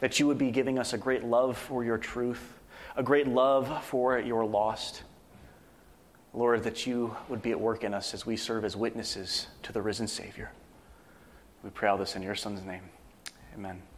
that 0.00 0.18
you 0.18 0.26
would 0.26 0.38
be 0.38 0.50
giving 0.50 0.78
us 0.78 0.92
a 0.92 0.98
great 0.98 1.24
love 1.24 1.58
for 1.58 1.84
your 1.84 1.98
truth, 1.98 2.54
a 2.96 3.02
great 3.02 3.26
love 3.26 3.84
for 3.84 4.18
your 4.18 4.44
lost. 4.44 5.02
Lord, 6.32 6.62
that 6.62 6.86
you 6.86 7.16
would 7.28 7.42
be 7.42 7.50
at 7.50 7.60
work 7.60 7.84
in 7.84 7.92
us 7.92 8.14
as 8.14 8.24
we 8.24 8.36
serve 8.36 8.64
as 8.64 8.76
witnesses 8.76 9.48
to 9.64 9.72
the 9.72 9.82
risen 9.82 10.06
Savior. 10.06 10.52
We 11.62 11.70
pray 11.70 11.88
all 11.88 11.98
this 11.98 12.16
in 12.16 12.22
your 12.22 12.36
Son's 12.36 12.64
name. 12.64 12.82
Amen. 13.54 13.89